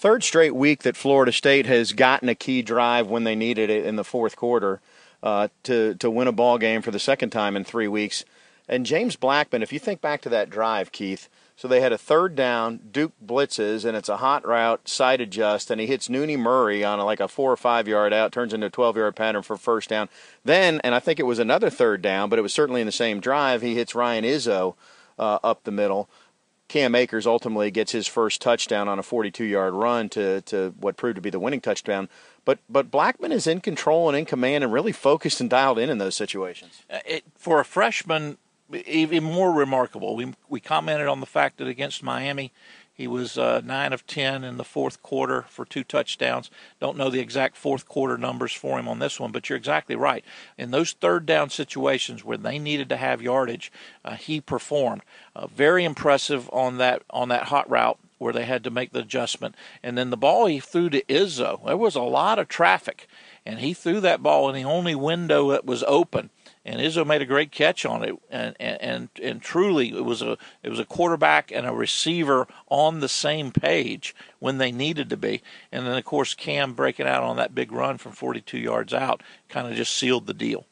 Third 0.00 0.24
straight 0.24 0.54
week 0.54 0.82
that 0.84 0.96
Florida 0.96 1.30
State 1.30 1.66
has 1.66 1.92
gotten 1.92 2.30
a 2.30 2.34
key 2.34 2.62
drive 2.62 3.08
when 3.08 3.24
they 3.24 3.34
needed 3.34 3.68
it 3.68 3.84
in 3.84 3.96
the 3.96 4.02
fourth 4.02 4.34
quarter 4.34 4.80
uh, 5.22 5.48
to 5.64 5.94
to 5.96 6.10
win 6.10 6.26
a 6.26 6.32
ball 6.32 6.56
game 6.56 6.80
for 6.80 6.90
the 6.90 6.98
second 6.98 7.28
time 7.28 7.54
in 7.54 7.64
three 7.64 7.86
weeks. 7.86 8.24
And 8.66 8.86
James 8.86 9.16
Blackman, 9.16 9.62
if 9.62 9.74
you 9.74 9.78
think 9.78 10.00
back 10.00 10.22
to 10.22 10.30
that 10.30 10.48
drive, 10.48 10.90
Keith, 10.90 11.28
so 11.54 11.68
they 11.68 11.82
had 11.82 11.92
a 11.92 11.98
third 11.98 12.34
down, 12.34 12.80
Duke 12.90 13.12
blitzes, 13.22 13.84
and 13.84 13.94
it's 13.94 14.08
a 14.08 14.16
hot 14.16 14.46
route, 14.46 14.88
side 14.88 15.20
adjust, 15.20 15.70
and 15.70 15.78
he 15.78 15.86
hits 15.86 16.08
Nooney 16.08 16.38
Murray 16.38 16.82
on 16.82 16.98
a, 16.98 17.04
like 17.04 17.20
a 17.20 17.28
four 17.28 17.52
or 17.52 17.58
five 17.58 17.86
yard 17.86 18.14
out, 18.14 18.32
turns 18.32 18.54
into 18.54 18.68
a 18.68 18.70
12 18.70 18.96
yard 18.96 19.16
pattern 19.16 19.42
for 19.42 19.58
first 19.58 19.90
down. 19.90 20.08
Then, 20.46 20.80
and 20.82 20.94
I 20.94 21.00
think 21.00 21.20
it 21.20 21.24
was 21.24 21.38
another 21.38 21.68
third 21.68 22.00
down, 22.00 22.30
but 22.30 22.38
it 22.38 22.42
was 22.42 22.54
certainly 22.54 22.80
in 22.80 22.86
the 22.86 22.90
same 22.90 23.20
drive, 23.20 23.60
he 23.60 23.74
hits 23.74 23.94
Ryan 23.94 24.24
Izzo 24.24 24.76
uh, 25.18 25.40
up 25.44 25.64
the 25.64 25.70
middle. 25.70 26.08
Cam 26.70 26.94
Akers 26.94 27.26
ultimately 27.26 27.72
gets 27.72 27.90
his 27.90 28.06
first 28.06 28.40
touchdown 28.40 28.86
on 28.86 29.00
a 29.00 29.02
42 29.02 29.42
yard 29.42 29.74
run 29.74 30.08
to, 30.10 30.40
to 30.42 30.72
what 30.78 30.96
proved 30.96 31.16
to 31.16 31.20
be 31.20 31.28
the 31.28 31.40
winning 31.40 31.60
touchdown. 31.60 32.08
But 32.44 32.60
but 32.68 32.92
Blackman 32.92 33.32
is 33.32 33.48
in 33.48 33.60
control 33.60 34.08
and 34.08 34.16
in 34.16 34.24
command 34.24 34.62
and 34.62 34.72
really 34.72 34.92
focused 34.92 35.40
and 35.40 35.50
dialed 35.50 35.80
in 35.80 35.90
in 35.90 35.98
those 35.98 36.14
situations. 36.14 36.82
Uh, 36.88 37.00
it, 37.04 37.24
for 37.36 37.58
a 37.58 37.64
freshman, 37.64 38.38
even 38.86 39.24
more 39.24 39.52
remarkable. 39.52 40.14
We 40.14 40.32
we 40.48 40.60
commented 40.60 41.08
on 41.08 41.18
the 41.18 41.26
fact 41.26 41.58
that 41.58 41.66
against 41.66 42.04
Miami, 42.04 42.52
He 43.00 43.06
was 43.06 43.38
uh, 43.38 43.62
nine 43.64 43.94
of 43.94 44.06
ten 44.06 44.44
in 44.44 44.58
the 44.58 44.62
fourth 44.62 45.02
quarter 45.02 45.46
for 45.48 45.64
two 45.64 45.84
touchdowns. 45.84 46.50
Don't 46.80 46.98
know 46.98 47.08
the 47.08 47.20
exact 47.20 47.56
fourth 47.56 47.88
quarter 47.88 48.18
numbers 48.18 48.52
for 48.52 48.78
him 48.78 48.86
on 48.86 48.98
this 48.98 49.18
one, 49.18 49.32
but 49.32 49.48
you're 49.48 49.56
exactly 49.56 49.96
right. 49.96 50.22
In 50.58 50.70
those 50.70 50.92
third 50.92 51.24
down 51.24 51.48
situations 51.48 52.26
where 52.26 52.36
they 52.36 52.58
needed 52.58 52.90
to 52.90 52.98
have 52.98 53.22
yardage, 53.22 53.72
uh, 54.04 54.16
he 54.16 54.38
performed. 54.38 55.00
Uh, 55.34 55.46
very 55.46 55.82
impressive 55.82 56.50
on 56.52 56.76
that 56.76 57.00
on 57.08 57.30
that 57.30 57.44
hot 57.44 57.70
route 57.70 57.98
where 58.18 58.34
they 58.34 58.44
had 58.44 58.62
to 58.64 58.70
make 58.70 58.92
the 58.92 58.98
adjustment. 58.98 59.54
And 59.82 59.96
then 59.96 60.10
the 60.10 60.16
ball 60.18 60.44
he 60.44 60.60
threw 60.60 60.90
to 60.90 61.02
Izzo, 61.04 61.64
there 61.64 61.78
was 61.78 61.94
a 61.94 62.02
lot 62.02 62.38
of 62.38 62.48
traffic, 62.48 63.08
and 63.50 63.60
he 63.60 63.74
threw 63.74 64.00
that 64.00 64.22
ball 64.22 64.48
in 64.48 64.54
the 64.54 64.68
only 64.68 64.94
window 64.94 65.50
that 65.50 65.64
was 65.64 65.82
open 65.86 66.30
and 66.64 66.80
Izzo 66.80 67.06
made 67.06 67.22
a 67.22 67.26
great 67.26 67.50
catch 67.50 67.86
on 67.86 68.04
it, 68.04 68.14
and, 68.30 68.54
and 68.60 69.08
and 69.22 69.42
truly 69.42 69.90
it 69.90 70.04
was 70.04 70.20
a 70.20 70.36
it 70.62 70.68
was 70.68 70.78
a 70.78 70.84
quarterback 70.84 71.50
and 71.50 71.66
a 71.66 71.72
receiver 71.72 72.46
on 72.68 73.00
the 73.00 73.08
same 73.08 73.50
page 73.50 74.14
when 74.38 74.58
they 74.58 74.70
needed 74.70 75.08
to 75.10 75.16
be, 75.16 75.42
and 75.72 75.86
then 75.86 75.96
of 75.96 76.04
course 76.04 76.34
Cam 76.34 76.74
breaking 76.74 77.06
out 77.06 77.22
on 77.22 77.36
that 77.36 77.54
big 77.54 77.72
run 77.72 77.96
from 77.98 78.12
42 78.12 78.58
yards 78.58 78.92
out 78.92 79.22
kind 79.48 79.68
of 79.68 79.74
just 79.74 79.96
sealed 79.96 80.26
the 80.26 80.34
deal. 80.34 80.66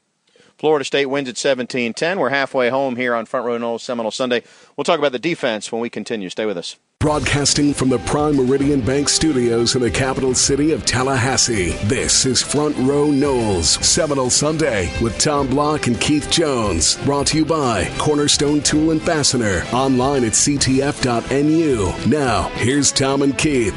Florida 0.59 0.85
State 0.85 1.07
wins 1.07 1.29
at 1.29 1.37
17-10. 1.37 2.19
We're 2.19 2.31
halfway 2.31 2.69
home 2.69 2.97
here 2.97 3.15
on 3.15 3.27
Front 3.27 3.47
Row 3.47 3.59
Noles 3.59 3.81
Seminole 3.81 4.11
Sunday. 4.11 4.43
We'll 4.77 4.85
talk 4.85 4.99
about 4.99 5.13
the 5.13 5.19
defense 5.21 5.71
when 5.71 5.81
we 5.81 5.89
continue. 5.89 6.29
Stay 6.31 6.47
with 6.47 6.59
us. 6.59 6.77
Broadcasting 7.01 7.75
from 7.75 7.91
the 7.91 8.01
Prime 8.01 8.35
Meridian 8.35 8.81
Bank 8.81 9.09
Studios 9.09 9.77
in 9.77 9.83
the 9.83 9.91
capital 9.91 10.35
city 10.35 10.73
of 10.73 10.85
Tallahassee, 10.85 11.71
this 11.85 12.27
is 12.27 12.43
Front 12.43 12.77
Row 12.79 13.07
Noles, 13.07 13.81
Seminole 13.85 14.31
Sunday 14.31 14.91
with 15.01 15.17
Tom 15.17 15.47
Block 15.47 15.87
and 15.87 16.01
Keith 16.01 16.29
Jones. 16.29 16.97
Brought 17.05 17.29
to 17.29 17.37
you 17.39 17.45
by 17.45 17.89
Cornerstone 17.99 18.61
Tool 18.63 18.91
and 18.91 19.01
Fastener, 19.01 19.63
online 19.73 20.25
at 20.25 20.33
ctf.nu. 20.33 21.93
Now, 22.11 22.49
here's 22.55 22.91
Tom 22.91 23.23
and 23.23 23.39
Keith. 23.39 23.77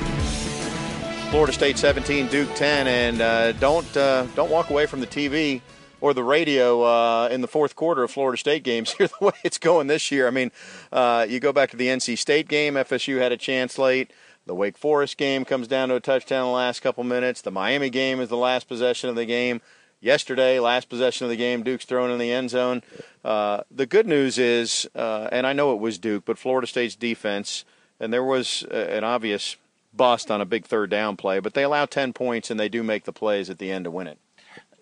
Florida 1.29 1.53
State 1.53 1.77
17, 1.77 2.25
Duke 2.25 2.49
10, 2.55 2.87
and 2.87 3.21
uh, 3.21 3.51
don't 3.51 3.95
uh, 3.95 4.25
don't 4.33 4.49
walk 4.49 4.71
away 4.71 4.87
from 4.87 4.99
the 4.99 5.05
TV 5.05 5.61
or 6.01 6.13
the 6.13 6.23
radio 6.23 6.81
uh, 6.81 7.29
in 7.31 7.41
the 7.41 7.47
fourth 7.47 7.75
quarter 7.75 8.03
of 8.03 8.11
Florida 8.11 8.37
State 8.37 8.63
games. 8.63 8.91
Here, 8.97 9.07
the 9.07 9.25
way 9.25 9.33
it's 9.43 9.57
going 9.57 9.87
this 9.87 10.11
year. 10.11 10.27
I 10.27 10.31
mean, 10.31 10.51
uh, 10.91 11.25
you 11.29 11.39
go 11.39 11.53
back 11.53 11.69
to 11.71 11.77
the 11.77 11.87
NC 11.87 12.17
State 12.17 12.49
game. 12.49 12.73
FSU 12.73 13.19
had 13.19 13.31
a 13.31 13.37
chance 13.37 13.77
late. 13.77 14.11
The 14.47 14.55
Wake 14.55 14.77
Forest 14.77 15.17
game 15.17 15.45
comes 15.45 15.67
down 15.67 15.89
to 15.89 15.95
a 15.95 15.99
touchdown 15.99 16.41
in 16.41 16.47
the 16.47 16.53
last 16.53 16.81
couple 16.81 17.03
minutes. 17.03 17.41
The 17.41 17.51
Miami 17.51 17.91
game 17.91 18.19
is 18.19 18.29
the 18.29 18.37
last 18.37 18.67
possession 18.67 19.09
of 19.09 19.15
the 19.15 19.25
game. 19.25 19.61
Yesterday, 20.01 20.59
last 20.59 20.89
possession 20.89 21.25
of 21.25 21.29
the 21.29 21.37
game, 21.37 21.61
Duke's 21.61 21.85
thrown 21.85 22.09
in 22.09 22.17
the 22.17 22.31
end 22.31 22.49
zone. 22.49 22.81
Uh, 23.23 23.61
the 23.69 23.85
good 23.85 24.07
news 24.07 24.39
is, 24.39 24.89
uh, 24.95 25.29
and 25.31 25.45
I 25.45 25.53
know 25.53 25.73
it 25.73 25.79
was 25.79 25.99
Duke, 25.99 26.25
but 26.25 26.39
Florida 26.39 26.65
State's 26.65 26.95
defense, 26.95 27.65
and 27.99 28.11
there 28.11 28.23
was 28.23 28.65
uh, 28.71 28.75
an 28.75 29.03
obvious 29.03 29.57
bust 29.93 30.31
on 30.31 30.41
a 30.41 30.45
big 30.45 30.65
third 30.65 30.89
down 30.89 31.17
play, 31.17 31.39
but 31.39 31.53
they 31.53 31.63
allow 31.63 31.85
10 31.85 32.13
points 32.13 32.49
and 32.49 32.59
they 32.59 32.69
do 32.69 32.81
make 32.81 33.03
the 33.03 33.13
plays 33.13 33.47
at 33.47 33.59
the 33.59 33.71
end 33.71 33.85
to 33.85 33.91
win 33.91 34.07
it 34.07 34.17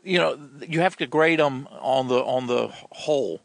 you 0.09 0.17
know, 0.17 0.39
you 0.67 0.81
have 0.81 0.97
to 0.97 1.07
grade 1.07 1.39
them 1.39 1.67
on 1.79 2.07
the 2.07 2.19
on 2.23 2.47
the 2.47 2.69
whole. 2.91 3.41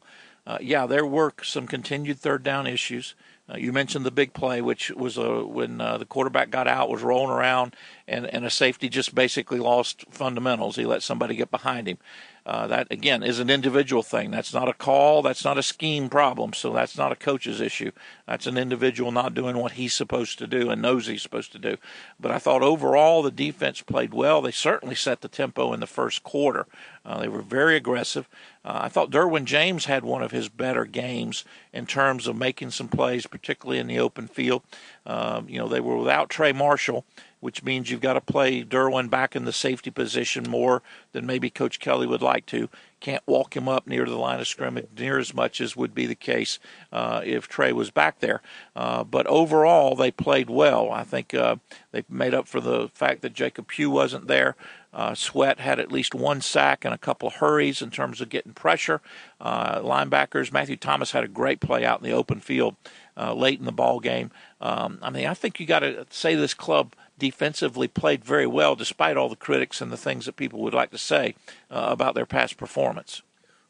Uh, 0.47 0.59
yeah, 0.61 0.87
there 0.87 1.07
were 1.07 1.33
some 1.43 1.67
continued 1.67 2.19
third 2.19 2.43
down 2.43 2.67
issues. 2.67 3.15
Uh, 3.49 3.57
you 3.59 3.73
mentioned 3.73 4.07
the 4.07 4.11
big 4.11 4.33
play, 4.33 4.63
which 4.63 4.91
was 4.93 5.19
uh, 5.19 5.43
when 5.45 5.79
uh, 5.81 5.99
the 5.99 6.07
quarterback 6.07 6.51
got 6.51 6.67
out, 6.67 6.89
was 6.89 7.03
rolling 7.03 7.31
around, 7.31 7.77
and, 8.09 8.27
and 8.27 8.45
a 8.47 8.51
safety 8.51 8.89
just 8.89 9.15
basically 9.15 9.59
lost 9.59 10.07
fundamentals. 10.11 10.77
He 10.77 10.87
let 10.87 11.03
somebody 11.03 11.37
get 11.37 11.51
behind 11.51 11.87
him. 11.87 11.99
Uh, 12.47 12.67
that 12.67 12.87
again 12.91 13.23
is 13.23 13.39
an 13.39 13.49
individual 13.49 14.03
thing. 14.03 14.31
That's 14.31 14.53
not 14.53 14.69
a 14.69 14.75
call. 14.75 15.23
That's 15.23 15.45
not 15.45 15.57
a 15.57 15.63
scheme 15.63 16.11
problem. 16.11 16.53
So 16.53 16.75
that's 16.75 16.99
not 16.99 17.11
a 17.11 17.17
coach's 17.17 17.59
issue. 17.59 17.91
That's 18.27 18.47
an 18.47 18.59
individual 18.59 19.13
not 19.13 19.35
doing 19.35 19.57
what 19.57 19.73
he's 19.73 19.95
supposed 19.95 20.39
to 20.39 20.47
do 20.47 20.69
and 20.69 20.83
knows 20.83 21.07
he's 21.07 21.23
supposed 21.23 21.53
to 21.53 21.59
do. 21.59 21.79
But 22.21 22.33
I 22.33 22.39
thought 22.39 22.63
overall 22.63 23.23
the 23.23 23.31
defense 23.31 23.81
played 23.81 24.13
well. 24.13 24.43
They 24.43 24.51
certainly 24.51 24.95
set 24.95 25.23
the 25.23 25.29
tempo 25.29 25.73
in 25.73 25.81
the 25.81 25.87
first 25.87 26.23
quarter. 26.23 26.67
Uh, 27.05 27.21
they 27.21 27.29
were 27.29 27.43
very 27.43 27.77
aggressive. 27.77 28.29
Uh, 28.65 28.81
I 28.83 28.89
thought 28.89 29.11
Derwin 29.11 29.45
James 29.45 29.87
had 29.87 30.05
one 30.05 30.23
of 30.23 30.31
his 30.31 30.49
better 30.49 30.85
games 30.85 31.45
in 31.73 31.87
terms 31.87 32.27
of 32.27 32.37
making 32.37 32.71
some 32.71 32.89
plays, 32.89 33.27
particularly 33.27 33.79
in 33.79 33.87
the 33.87 33.99
open 33.99 34.27
field. 34.27 34.63
Um, 35.07 35.49
you 35.49 35.59
know, 35.59 35.69
they 35.69 35.81
were 35.81 35.97
without 35.97 36.31
Trey 36.31 36.53
Marshall, 36.53 37.05
which 37.41 37.63
means 37.63 37.91
you've 37.91 38.01
got 38.01 38.15
to 38.15 38.21
play 38.21 38.65
Derwin 38.65 39.11
back 39.11 39.37
in 39.37 39.45
the 39.45 39.53
safety 39.53 39.91
position 39.91 40.45
more 40.49 40.83
than 41.13 41.27
maybe 41.27 41.51
Coach 41.51 41.79
Kelly 41.79 42.07
would 42.07 42.23
like 42.23 42.47
to. 42.47 42.71
Can't 43.01 43.23
walk 43.27 43.55
him 43.55 43.69
up 43.69 43.87
near 43.87 44.07
the 44.07 44.17
line 44.17 44.41
of 44.41 44.49
scrimmage 44.49 44.87
near 44.97 45.19
as 45.19 45.35
much 45.35 45.61
as 45.61 45.77
would 45.77 45.95
be 45.95 46.07
the 46.07 46.15
case 46.15 46.59
uh, 46.91 47.21
if 47.23 47.47
Trey 47.47 47.71
was 47.71 47.91
back 47.91 48.21
there. 48.21 48.41
Uh, 48.75 49.05
but 49.05 49.27
overall, 49.27 49.95
they 49.95 50.11
played 50.11 50.49
well. 50.49 50.91
I 50.91 51.05
think 51.05 51.35
uh, 51.35 51.57
they 51.93 52.05
made 52.09 52.33
up 52.33 52.49
for 52.49 52.63
the 52.63 52.89
fact 52.95 53.21
that 53.21 53.35
Jacob 53.35 53.69
Pugh 53.69 53.91
wasn't 53.91 54.27
there. 54.27 54.57
Uh, 54.95 55.15
Sweat 55.15 55.59
had 55.59 55.81
at 55.81 55.91
least 55.91 56.15
one 56.15 56.41
sack 56.41 56.85
and 56.85 56.95
a 56.95 56.99
couple 56.99 57.27
of 57.27 57.35
hurries 57.35 57.83
in 57.83 57.91
terms 57.91 58.21
of 58.21 58.29
getting 58.29 58.55
pressure. 58.55 59.01
Uh, 59.41 59.81
linebackers, 59.81 60.53
Matthew 60.53 60.77
Thomas 60.77 61.11
had 61.11 61.25
a 61.25 61.29
great 61.29 61.61
play 61.61 61.85
out 61.85 62.01
in 62.01 62.09
the 62.09 62.17
open 62.17 62.39
field 62.39 62.77
uh, 63.17 63.35
late 63.35 63.59
in 63.59 63.65
the 63.65 63.73
ball 63.73 64.01
game. 64.01 64.31
Um, 64.61 64.99
I 65.03 65.11
mean, 65.11 65.27
I 65.27 65.35
think 65.35 65.61
you 65.61 65.67
got 65.67 65.81
to 65.81 66.07
say 66.11 66.35
this 66.35 66.55
club 66.55 66.95
defensively 67.19 67.89
played 67.89 68.25
very 68.25 68.47
well, 68.47 68.75
despite 68.75 69.17
all 69.17 69.29
the 69.29 69.37
critics 69.37 69.81
and 69.81 69.93
the 69.93 69.97
things 69.97 70.27
that 70.27 70.37
people 70.37 70.61
would 70.61 70.75
like 70.75 70.91
to 70.91 70.99
say 70.99 71.35
uh, 71.71 71.89
about 71.91 72.15
their 72.15 72.27
past 72.27 72.57
performance. 72.57 73.23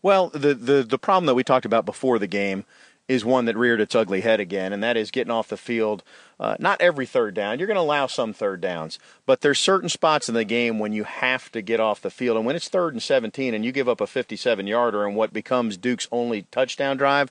Well, 0.03 0.29
the, 0.29 0.55
the 0.55 0.83
the 0.83 0.99
problem 0.99 1.27
that 1.27 1.35
we 1.35 1.45
talked 1.45 1.65
about 1.65 1.87
before 1.87 2.19
the 2.19 2.27
game 2.27 2.65
is 3.07 3.25
one 3.25 3.45
that 3.45 3.57
reared 3.57 3.81
its 3.81 3.95
ugly 3.95 4.23
head 4.23 4.41
again, 4.41 4.73
and 4.73 4.83
that 4.83 4.97
is 4.97 5.11
getting 5.11 5.31
off 5.31 5.49
the 5.49 5.57
field. 5.57 6.03
Uh, 6.41 6.57
not 6.59 6.81
every 6.81 7.05
third 7.05 7.35
down. 7.35 7.59
You're 7.59 7.67
going 7.67 7.77
to 7.77 7.83
allow 7.83 8.07
some 8.07 8.33
third 8.33 8.61
downs, 8.61 8.99
but 9.27 9.43
there's 9.43 9.61
certain 9.61 9.89
spots 9.89 10.29
in 10.29 10.35
the 10.35 10.45
game 10.45 10.79
when 10.79 10.93
you 10.93 11.05
have 11.05 11.53
to 11.53 11.61
get 11.61 11.81
off 11.81 12.01
the 12.01 12.11
field. 12.11 12.37
And 12.37 12.47
when 12.47 12.57
it's 12.57 12.69
third 12.69 12.95
and 12.95 13.03
17 13.03 13.55
and 13.55 13.65
you 13.65 13.73
give 13.73 13.89
up 13.89 14.01
a 14.01 14.07
57 14.07 14.67
yarder 14.67 15.07
and 15.07 15.17
what 15.17 15.33
becomes 15.33 15.77
Duke's 15.77 16.09
only 16.11 16.43
touchdown 16.51 16.97
drive, 16.97 17.31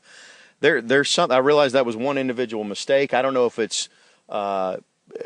there 0.64 0.82
there's 0.82 1.10
some. 1.10 1.30
I 1.30 1.40
realize 1.40 1.74
that 1.74 1.86
was 1.86 1.98
one 1.98 2.18
individual 2.18 2.64
mistake. 2.64 3.14
I 3.14 3.22
don't 3.22 3.34
know 3.34 3.46
if 3.46 3.60
it's 3.60 3.90
uh, 4.30 4.78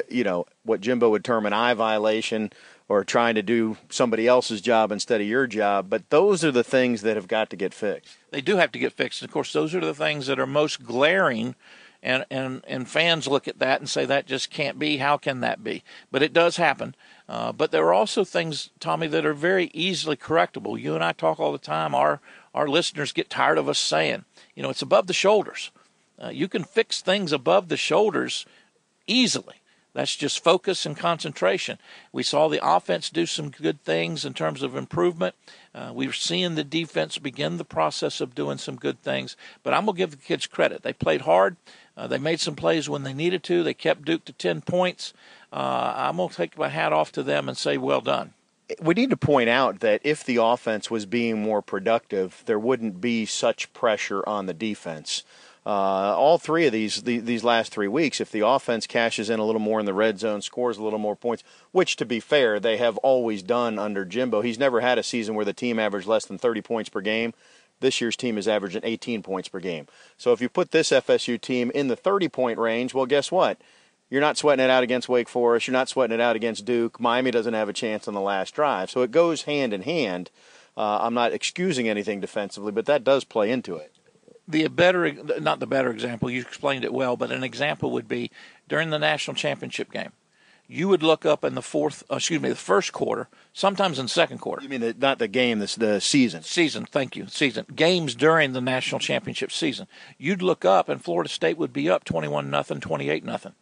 you 0.09 0.23
know 0.23 0.47
what 0.63 0.81
Jimbo 0.81 1.11
would 1.11 1.23
term 1.23 1.45
an 1.45 1.53
eye 1.53 1.75
violation 1.75 2.51
or 2.89 3.03
trying 3.03 3.35
to 3.35 3.43
do 3.43 3.77
somebody 3.89 4.27
else's 4.27 4.61
job 4.61 4.91
instead 4.91 5.21
of 5.21 5.27
your 5.27 5.45
job. 5.45 5.89
But 5.89 6.09
those 6.09 6.43
are 6.43 6.51
the 6.51 6.63
things 6.63 7.03
that 7.03 7.15
have 7.15 7.27
got 7.27 7.51
to 7.51 7.55
get 7.55 7.73
fixed. 7.73 8.17
They 8.31 8.41
do 8.41 8.57
have 8.57 8.71
to 8.71 8.79
get 8.79 8.93
fixed. 8.93 9.21
Of 9.21 9.31
course, 9.31 9.53
those 9.53 9.75
are 9.75 9.79
the 9.79 9.93
things 9.93 10.25
that 10.25 10.39
are 10.39 10.47
most 10.47 10.83
glaring. 10.83 11.55
And, 12.01 12.25
and, 12.29 12.63
and 12.67 12.87
fans 12.87 13.27
look 13.27 13.47
at 13.47 13.59
that 13.59 13.81
and 13.81 13.89
say, 13.89 14.05
that 14.05 14.27
just 14.27 14.51
can't 14.51 14.79
be. 14.79 14.97
How 14.97 15.17
can 15.17 15.41
that 15.41 15.63
be? 15.63 15.83
But 16.11 16.21
it 16.21 16.31
does 16.31 16.55
happen. 16.57 16.95
Uh, 17.27 17.51
but 17.51 17.71
there 17.71 17.85
are 17.87 17.93
also 17.93 18.23
things, 18.23 18.69
Tommy, 18.79 19.07
that 19.07 19.25
are 19.25 19.33
very 19.33 19.71
easily 19.73 20.15
correctable. 20.15 20.79
You 20.79 20.93
and 20.93 21.03
I 21.03 21.11
talk 21.11 21.39
all 21.39 21.51
the 21.51 21.57
time. 21.57 21.93
Our, 21.93 22.21
our 22.53 22.67
listeners 22.67 23.11
get 23.11 23.29
tired 23.31 23.57
of 23.57 23.67
us 23.67 23.79
saying, 23.79 24.25
you 24.57 24.63
know, 24.63 24.71
it's 24.71 24.81
above 24.81 25.05
the 25.05 25.13
shoulders. 25.13 25.69
Uh, 26.21 26.29
you 26.29 26.47
can 26.47 26.63
fix 26.63 26.99
things 26.99 27.31
above 27.31 27.69
the 27.69 27.77
shoulders 27.77 28.43
easily. 29.05 29.61
That's 29.93 30.15
just 30.15 30.43
focus 30.43 30.83
and 30.83 30.97
concentration. 30.97 31.77
We 32.11 32.23
saw 32.23 32.47
the 32.47 32.59
offense 32.67 33.11
do 33.11 33.27
some 33.27 33.51
good 33.51 33.83
things 33.83 34.25
in 34.25 34.33
terms 34.33 34.63
of 34.63 34.75
improvement. 34.75 35.35
Uh, 35.75 35.91
we're 35.93 36.11
seeing 36.11 36.55
the 36.55 36.63
defense 36.63 37.19
begin 37.19 37.57
the 37.57 37.63
process 37.63 38.19
of 38.19 38.33
doing 38.33 38.57
some 38.57 38.77
good 38.77 38.99
things. 39.03 39.37
But 39.61 39.75
I'm 39.75 39.85
going 39.85 39.95
to 39.95 39.99
give 39.99 40.11
the 40.11 40.17
kids 40.17 40.47
credit. 40.47 40.81
They 40.81 40.93
played 40.93 41.21
hard. 41.21 41.55
Uh, 41.95 42.07
they 42.07 42.17
made 42.17 42.39
some 42.39 42.55
plays 42.55 42.89
when 42.89 43.03
they 43.03 43.13
needed 43.13 43.43
to. 43.43 43.61
They 43.61 43.75
kept 43.75 44.05
Duke 44.05 44.25
to 44.25 44.33
10 44.33 44.61
points. 44.61 45.13
Uh, 45.53 45.93
I'm 45.95 46.17
going 46.17 46.29
to 46.29 46.35
take 46.35 46.57
my 46.57 46.69
hat 46.69 46.93
off 46.93 47.11
to 47.11 47.21
them 47.21 47.47
and 47.47 47.55
say, 47.55 47.77
well 47.77 48.01
done. 48.01 48.33
We 48.81 48.93
need 48.93 49.11
to 49.11 49.17
point 49.17 49.49
out 49.49 49.79
that 49.79 50.01
if 50.03 50.23
the 50.23 50.37
offense 50.37 50.91
was 50.91 51.05
being 51.05 51.41
more 51.41 51.61
productive, 51.61 52.43
there 52.45 52.59
wouldn't 52.59 52.99
be 52.99 53.25
such 53.25 53.71
pressure 53.73 54.27
on 54.27 54.45
the 54.45 54.53
defense 54.53 55.23
uh, 55.67 56.15
all 56.15 56.37
three 56.37 56.65
of 56.65 56.71
these 56.71 57.01
the, 57.03 57.19
these 57.19 57.43
last 57.43 57.73
three 57.73 57.89
weeks, 57.89 58.21
if 58.21 58.31
the 58.31 58.39
offense 58.39 58.87
cashes 58.87 59.29
in 59.29 59.37
a 59.37 59.43
little 59.43 59.59
more 59.59 59.81
in 59.81 59.85
the 59.85 59.93
red 59.93 60.17
zone, 60.17 60.41
scores 60.41 60.77
a 60.77 60.83
little 60.83 60.97
more 60.97 61.15
points, 61.15 61.43
which 61.73 61.97
to 61.97 62.05
be 62.05 62.21
fair, 62.21 62.57
they 62.57 62.77
have 62.77 62.95
always 62.99 63.43
done 63.43 63.77
under 63.77 64.05
Jimbo. 64.05 64.39
He's 64.39 64.57
never 64.57 64.79
had 64.79 64.97
a 64.97 65.03
season 65.03 65.35
where 65.35 65.43
the 65.43 65.51
team 65.51 65.77
averaged 65.77 66.07
less 66.07 66.23
than 66.23 66.37
30 66.37 66.61
points 66.61 66.89
per 66.89 67.01
game. 67.01 67.33
This 67.81 67.99
year's 67.99 68.15
team 68.15 68.37
is 68.37 68.47
averaging 68.47 68.83
18 68.85 69.21
points 69.23 69.49
per 69.49 69.59
game. 69.59 69.87
So 70.17 70.31
if 70.31 70.39
you 70.39 70.47
put 70.47 70.71
this 70.71 70.89
FSU 70.89 71.39
team 71.39 71.69
in 71.75 71.89
the 71.89 71.97
30 71.97 72.29
point 72.29 72.59
range, 72.59 72.93
well, 72.93 73.05
guess 73.05 73.29
what? 73.29 73.59
You're 74.09 74.21
not 74.21 74.37
sweating 74.37 74.63
it 74.63 74.69
out 74.69 74.83
against 74.83 75.09
Wake 75.09 75.29
Forest. 75.29 75.67
You're 75.67 75.73
not 75.73 75.89
sweating 75.89 76.15
it 76.15 76.21
out 76.21 76.35
against 76.35 76.65
Duke. 76.65 76.99
Miami 76.99 77.31
doesn't 77.31 77.53
have 77.53 77.69
a 77.69 77.73
chance 77.73 78.07
on 78.07 78.13
the 78.13 78.21
last 78.21 78.53
drive. 78.53 78.89
So 78.89 79.01
it 79.01 79.11
goes 79.11 79.43
hand 79.43 79.73
in 79.73 79.81
hand. 79.81 80.31
Uh, 80.77 80.99
I'm 81.01 81.13
not 81.13 81.33
excusing 81.33 81.89
anything 81.89 82.21
defensively, 82.21 82.71
but 82.71 82.85
that 82.85 83.03
does 83.03 83.23
play 83.23 83.51
into 83.51 83.75
it 83.75 83.93
the 84.47 84.67
better, 84.67 85.11
not 85.41 85.59
the 85.59 85.67
better 85.67 85.91
example, 85.91 86.29
you 86.29 86.41
explained 86.41 86.85
it 86.85 86.93
well, 86.93 87.17
but 87.17 87.31
an 87.31 87.43
example 87.43 87.91
would 87.91 88.07
be 88.07 88.31
during 88.67 88.89
the 88.89 88.99
national 88.99 89.35
championship 89.35 89.91
game. 89.91 90.11
You 90.69 90.89
would 90.89 91.03
look 91.03 91.25
up 91.25 91.45
in 91.45 91.55
the 91.55 91.61
fourth, 91.61 92.03
uh, 92.11 92.17
excuse 92.17 92.41
me, 92.41 92.49
the 92.49 92.55
first 92.55 92.91
quarter, 92.91 93.29
sometimes 93.53 93.99
in 93.99 94.05
the 94.05 94.09
second 94.09 94.39
quarter. 94.39 94.63
You 94.63 94.69
mean 94.69 94.81
the, 94.81 94.95
not 94.97 95.17
the 95.17 95.29
game, 95.29 95.59
this 95.59 95.75
the 95.75 96.01
season? 96.01 96.43
Season, 96.43 96.85
thank 96.85 97.15
you, 97.15 97.27
season. 97.27 97.65
Games 97.73 98.15
during 98.15 98.51
the 98.51 98.59
national 98.59 98.99
championship 98.99 99.51
season. 99.51 99.87
You'd 100.17 100.41
look 100.41 100.65
up 100.65 100.89
and 100.89 101.01
Florida 101.01 101.29
State 101.29 101.57
would 101.57 101.71
be 101.71 101.89
up 101.89 102.03
twenty-one 102.03 102.49
nothing, 102.49 102.81
twenty-eight 102.81 103.23
nothing. 103.23 103.53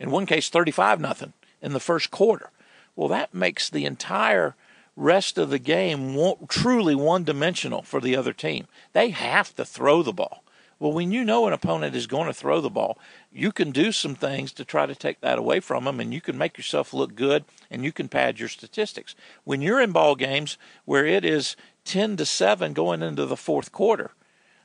In 0.00 0.10
one 0.10 0.26
case, 0.26 0.48
35 0.48 0.98
nothing 0.98 1.34
in 1.62 1.74
the 1.74 1.78
first 1.78 2.10
quarter. 2.10 2.50
Well, 2.96 3.08
that 3.08 3.34
makes 3.34 3.70
the 3.70 3.84
entire 3.84 4.56
rest 4.96 5.38
of 5.38 5.50
the 5.50 5.58
game 5.58 6.18
truly 6.48 6.94
one 6.94 7.22
dimensional 7.24 7.82
for 7.82 8.00
the 8.00 8.16
other 8.16 8.32
team. 8.32 8.66
They 8.92 9.10
have 9.10 9.54
to 9.56 9.64
throw 9.64 10.02
the 10.02 10.12
ball. 10.12 10.42
Well, 10.78 10.92
when 10.92 11.12
you 11.12 11.24
know 11.24 11.46
an 11.46 11.52
opponent 11.52 11.94
is 11.94 12.06
going 12.06 12.26
to 12.26 12.32
throw 12.32 12.62
the 12.62 12.70
ball, 12.70 12.98
you 13.30 13.52
can 13.52 13.70
do 13.70 13.92
some 13.92 14.14
things 14.14 14.50
to 14.52 14.64
try 14.64 14.86
to 14.86 14.94
take 14.94 15.20
that 15.20 15.38
away 15.38 15.60
from 15.60 15.84
them, 15.84 16.00
and 16.00 16.12
you 16.12 16.22
can 16.22 16.38
make 16.38 16.56
yourself 16.56 16.94
look 16.94 17.14
good, 17.14 17.44
and 17.70 17.84
you 17.84 17.92
can 17.92 18.08
pad 18.08 18.40
your 18.40 18.48
statistics. 18.48 19.14
When 19.44 19.60
you're 19.60 19.82
in 19.82 19.92
ball 19.92 20.14
games 20.14 20.56
where 20.86 21.04
it 21.04 21.22
is 21.22 21.54
10 21.84 22.16
to 22.16 22.24
7 22.24 22.72
going 22.72 23.02
into 23.02 23.26
the 23.26 23.36
fourth 23.36 23.72
quarter, 23.72 24.12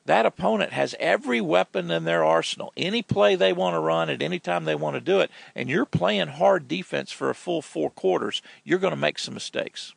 that 0.06 0.26
opponent 0.26 0.72
has 0.74 0.96
every 1.00 1.42
weapon 1.42 1.90
in 1.90 2.04
their 2.04 2.24
arsenal. 2.24 2.72
Any 2.78 3.02
play 3.02 3.36
they 3.36 3.54
want 3.54 3.76
to 3.76 3.80
run 3.80 4.10
at 4.10 4.22
any 4.22 4.40
time 4.40 4.66
they 4.66 4.76
want 4.76 4.96
to 4.96 5.02
do 5.02 5.20
it, 5.20 5.32
and 5.56 5.70
you're 5.70 5.86
playing 5.86 6.28
hard 6.28 6.68
defense 6.68 7.12
for 7.12 7.30
a 7.30 7.36
full 7.36 7.62
four 7.62 7.90
quarters, 7.90 8.42
you're 8.64 8.80
going 8.80 8.92
to 8.92 8.98
make 8.98 9.20
some 9.20 9.34
mistakes. 9.34 9.94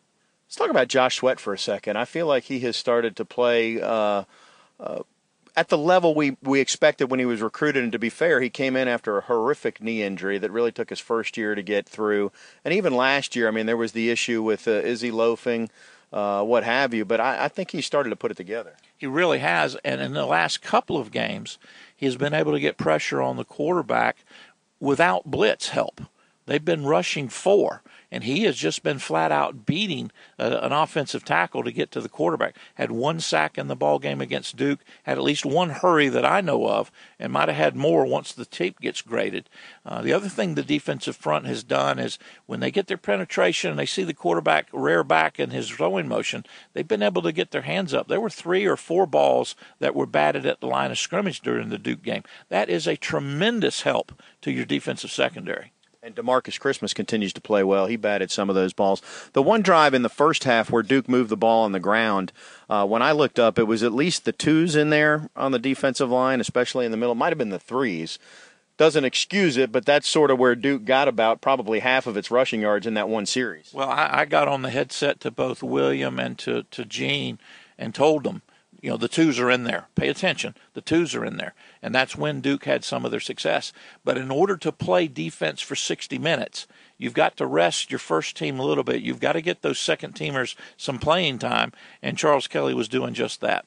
Let's 0.46 0.56
talk 0.56 0.70
about 0.70 0.88
Josh 0.88 1.16
Sweat 1.16 1.38
for 1.38 1.52
a 1.52 1.58
second. 1.58 1.98
I 1.98 2.06
feel 2.06 2.26
like 2.26 2.44
he 2.44 2.60
has 2.60 2.74
started 2.74 3.16
to 3.16 3.24
play 3.26 3.82
uh, 3.82 4.24
uh, 4.80 5.02
at 5.54 5.68
the 5.68 5.76
level 5.76 6.14
we, 6.14 6.38
we 6.42 6.60
expected 6.60 7.10
when 7.10 7.20
he 7.20 7.26
was 7.26 7.42
recruited. 7.42 7.82
And 7.82 7.92
to 7.92 7.98
be 7.98 8.08
fair, 8.08 8.40
he 8.40 8.48
came 8.48 8.76
in 8.76 8.88
after 8.88 9.18
a 9.18 9.22
horrific 9.22 9.82
knee 9.82 10.02
injury 10.02 10.38
that 10.38 10.50
really 10.50 10.72
took 10.72 10.88
his 10.88 11.00
first 11.00 11.36
year 11.36 11.54
to 11.54 11.62
get 11.62 11.86
through. 11.86 12.32
And 12.64 12.72
even 12.72 12.94
last 12.94 13.36
year, 13.36 13.46
I 13.46 13.50
mean, 13.50 13.66
there 13.66 13.76
was 13.76 13.92
the 13.92 14.08
issue 14.08 14.42
with 14.42 14.66
uh, 14.66 14.80
he 14.82 15.10
loafing, 15.10 15.68
uh, 16.12 16.42
what 16.42 16.64
have 16.64 16.94
you. 16.94 17.04
But 17.04 17.20
I, 17.20 17.44
I 17.44 17.48
think 17.48 17.70
he 17.70 17.80
started 17.80 18.10
to 18.10 18.16
put 18.16 18.30
it 18.30 18.36
together. 18.36 18.76
He 18.96 19.06
really 19.06 19.38
has. 19.38 19.76
And 19.84 20.00
in 20.00 20.12
the 20.12 20.26
last 20.26 20.62
couple 20.62 20.96
of 20.96 21.10
games, 21.10 21.58
he 21.96 22.06
has 22.06 22.16
been 22.16 22.34
able 22.34 22.52
to 22.52 22.60
get 22.60 22.76
pressure 22.76 23.20
on 23.22 23.36
the 23.36 23.44
quarterback 23.44 24.24
without 24.80 25.24
blitz 25.24 25.68
help. 25.68 26.00
They've 26.48 26.64
been 26.64 26.86
rushing 26.86 27.28
four 27.28 27.82
and 28.10 28.24
he 28.24 28.44
has 28.44 28.56
just 28.56 28.82
been 28.82 28.98
flat 28.98 29.30
out 29.30 29.66
beating 29.66 30.10
uh, 30.38 30.60
an 30.62 30.72
offensive 30.72 31.24
tackle 31.24 31.62
to 31.62 31.72
get 31.72 31.90
to 31.90 32.00
the 32.00 32.08
quarterback. 32.08 32.56
Had 32.74 32.90
one 32.90 33.20
sack 33.20 33.58
in 33.58 33.68
the 33.68 33.76
ball 33.76 33.98
game 33.98 34.20
against 34.20 34.56
Duke, 34.56 34.80
had 35.02 35.18
at 35.18 35.24
least 35.24 35.44
one 35.44 35.70
hurry 35.70 36.08
that 36.08 36.24
I 36.24 36.40
know 36.40 36.66
of, 36.68 36.90
and 37.18 37.32
might 37.32 37.48
have 37.48 37.56
had 37.56 37.76
more 37.76 38.06
once 38.06 38.32
the 38.32 38.46
tape 38.46 38.80
gets 38.80 39.02
graded. 39.02 39.50
Uh, 39.84 40.00
the 40.00 40.12
other 40.12 40.28
thing 40.28 40.54
the 40.54 40.62
defensive 40.62 41.16
front 41.16 41.46
has 41.46 41.62
done 41.62 41.98
is 41.98 42.18
when 42.46 42.60
they 42.60 42.70
get 42.70 42.86
their 42.86 42.96
penetration 42.96 43.70
and 43.70 43.78
they 43.78 43.86
see 43.86 44.04
the 44.04 44.14
quarterback 44.14 44.68
rear 44.72 45.04
back 45.04 45.38
in 45.38 45.50
his 45.50 45.68
throwing 45.68 46.08
motion, 46.08 46.46
they've 46.72 46.88
been 46.88 47.02
able 47.02 47.22
to 47.22 47.32
get 47.32 47.50
their 47.50 47.62
hands 47.62 47.92
up. 47.92 48.08
There 48.08 48.20
were 48.20 48.30
three 48.30 48.64
or 48.64 48.76
four 48.76 49.06
balls 49.06 49.54
that 49.80 49.94
were 49.94 50.06
batted 50.06 50.46
at 50.46 50.60
the 50.60 50.66
line 50.66 50.90
of 50.90 50.98
scrimmage 50.98 51.40
during 51.42 51.68
the 51.68 51.78
Duke 51.78 52.02
game. 52.02 52.22
That 52.48 52.70
is 52.70 52.86
a 52.86 52.96
tremendous 52.96 53.82
help 53.82 54.22
to 54.40 54.50
your 54.50 54.64
defensive 54.64 55.10
secondary. 55.10 55.72
And 56.08 56.16
Demarcus 56.16 56.58
Christmas 56.58 56.94
continues 56.94 57.34
to 57.34 57.40
play 57.42 57.62
well. 57.62 57.86
He 57.86 57.96
batted 57.96 58.30
some 58.30 58.48
of 58.48 58.54
those 58.54 58.72
balls. 58.72 59.02
The 59.34 59.42
one 59.42 59.60
drive 59.60 59.92
in 59.92 60.00
the 60.00 60.08
first 60.08 60.44
half 60.44 60.70
where 60.70 60.82
Duke 60.82 61.06
moved 61.06 61.28
the 61.28 61.36
ball 61.36 61.64
on 61.64 61.72
the 61.72 61.80
ground, 61.80 62.32
uh, 62.70 62.86
when 62.86 63.02
I 63.02 63.12
looked 63.12 63.38
up, 63.38 63.58
it 63.58 63.64
was 63.64 63.82
at 63.82 63.92
least 63.92 64.24
the 64.24 64.32
twos 64.32 64.74
in 64.74 64.88
there 64.88 65.28
on 65.36 65.52
the 65.52 65.58
defensive 65.58 66.08
line, 66.08 66.40
especially 66.40 66.86
in 66.86 66.92
the 66.92 66.96
middle. 66.96 67.14
Might 67.14 67.28
have 67.28 67.36
been 67.36 67.50
the 67.50 67.58
threes. 67.58 68.18
Doesn't 68.78 69.04
excuse 69.04 69.58
it, 69.58 69.70
but 69.70 69.84
that's 69.84 70.08
sort 70.08 70.30
of 70.30 70.38
where 70.38 70.54
Duke 70.54 70.86
got 70.86 71.08
about 71.08 71.42
probably 71.42 71.80
half 71.80 72.06
of 72.06 72.16
its 72.16 72.30
rushing 72.30 72.62
yards 72.62 72.86
in 72.86 72.94
that 72.94 73.10
one 73.10 73.26
series. 73.26 73.70
Well, 73.74 73.90
I, 73.90 74.20
I 74.20 74.24
got 74.24 74.48
on 74.48 74.62
the 74.62 74.70
headset 74.70 75.20
to 75.20 75.30
both 75.30 75.62
William 75.62 76.18
and 76.18 76.38
to, 76.38 76.62
to 76.62 76.86
Gene 76.86 77.38
and 77.76 77.94
told 77.94 78.24
them 78.24 78.40
you 78.80 78.90
know, 78.90 78.96
the 78.96 79.08
twos 79.08 79.38
are 79.38 79.50
in 79.50 79.64
there. 79.64 79.88
Pay 79.94 80.08
attention. 80.08 80.54
The 80.74 80.80
twos 80.80 81.14
are 81.14 81.24
in 81.24 81.36
there. 81.36 81.54
And 81.82 81.94
that's 81.94 82.16
when 82.16 82.40
Duke 82.40 82.64
had 82.64 82.84
some 82.84 83.04
of 83.04 83.10
their 83.10 83.20
success. 83.20 83.72
But 84.04 84.16
in 84.16 84.30
order 84.30 84.56
to 84.58 84.72
play 84.72 85.08
defense 85.08 85.60
for 85.60 85.74
60 85.74 86.18
minutes, 86.18 86.66
you've 86.96 87.14
got 87.14 87.36
to 87.38 87.46
rest 87.46 87.90
your 87.90 87.98
first 87.98 88.36
team 88.36 88.58
a 88.58 88.64
little 88.64 88.84
bit. 88.84 89.02
You've 89.02 89.20
got 89.20 89.32
to 89.32 89.40
get 89.40 89.62
those 89.62 89.78
second 89.78 90.14
teamers 90.14 90.54
some 90.76 90.98
playing 90.98 91.38
time. 91.38 91.72
And 92.02 92.16
Charles 92.16 92.46
Kelly 92.46 92.74
was 92.74 92.88
doing 92.88 93.14
just 93.14 93.40
that. 93.40 93.66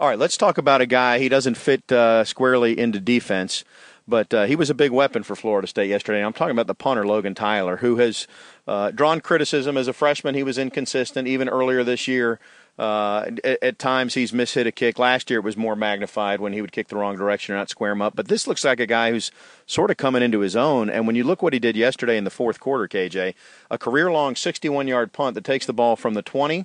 All 0.00 0.08
right, 0.08 0.18
let's 0.18 0.38
talk 0.38 0.56
about 0.56 0.80
a 0.80 0.86
guy. 0.86 1.18
He 1.18 1.28
doesn't 1.28 1.56
fit 1.58 1.92
uh, 1.92 2.24
squarely 2.24 2.78
into 2.78 2.98
defense, 2.98 3.64
but 4.08 4.32
uh, 4.32 4.46
he 4.46 4.56
was 4.56 4.70
a 4.70 4.74
big 4.74 4.92
weapon 4.92 5.22
for 5.22 5.36
Florida 5.36 5.68
State 5.68 5.90
yesterday. 5.90 6.24
I'm 6.24 6.32
talking 6.32 6.52
about 6.52 6.68
the 6.68 6.74
punter, 6.74 7.06
Logan 7.06 7.34
Tyler, 7.34 7.76
who 7.76 7.96
has 7.96 8.26
uh, 8.66 8.92
drawn 8.92 9.20
criticism 9.20 9.76
as 9.76 9.88
a 9.88 9.92
freshman. 9.92 10.34
He 10.34 10.42
was 10.42 10.56
inconsistent 10.56 11.28
even 11.28 11.50
earlier 11.50 11.84
this 11.84 12.08
year. 12.08 12.40
Uh, 12.80 13.30
at, 13.44 13.62
at, 13.62 13.78
times 13.78 14.14
he's 14.14 14.32
mishit 14.32 14.66
a 14.66 14.72
kick. 14.72 14.98
Last 14.98 15.28
year 15.28 15.40
it 15.40 15.44
was 15.44 15.54
more 15.54 15.76
magnified 15.76 16.40
when 16.40 16.54
he 16.54 16.62
would 16.62 16.72
kick 16.72 16.88
the 16.88 16.96
wrong 16.96 17.14
direction 17.14 17.54
or 17.54 17.58
not 17.58 17.68
square 17.68 17.92
him 17.92 18.00
up. 18.00 18.16
But 18.16 18.28
this 18.28 18.46
looks 18.46 18.64
like 18.64 18.80
a 18.80 18.86
guy 18.86 19.10
who's 19.10 19.30
sort 19.66 19.90
of 19.90 19.98
coming 19.98 20.22
into 20.22 20.40
his 20.40 20.56
own. 20.56 20.88
And 20.88 21.06
when 21.06 21.14
you 21.14 21.22
look 21.22 21.42
what 21.42 21.52
he 21.52 21.58
did 21.58 21.76
yesterday 21.76 22.16
in 22.16 22.24
the 22.24 22.30
fourth 22.30 22.58
quarter, 22.58 22.88
KJ, 22.88 23.34
a 23.70 23.76
career 23.76 24.10
long 24.10 24.34
61 24.34 24.88
yard 24.88 25.12
punt 25.12 25.34
that 25.34 25.44
takes 25.44 25.66
the 25.66 25.74
ball 25.74 25.94
from 25.94 26.14
the 26.14 26.22
20 26.22 26.64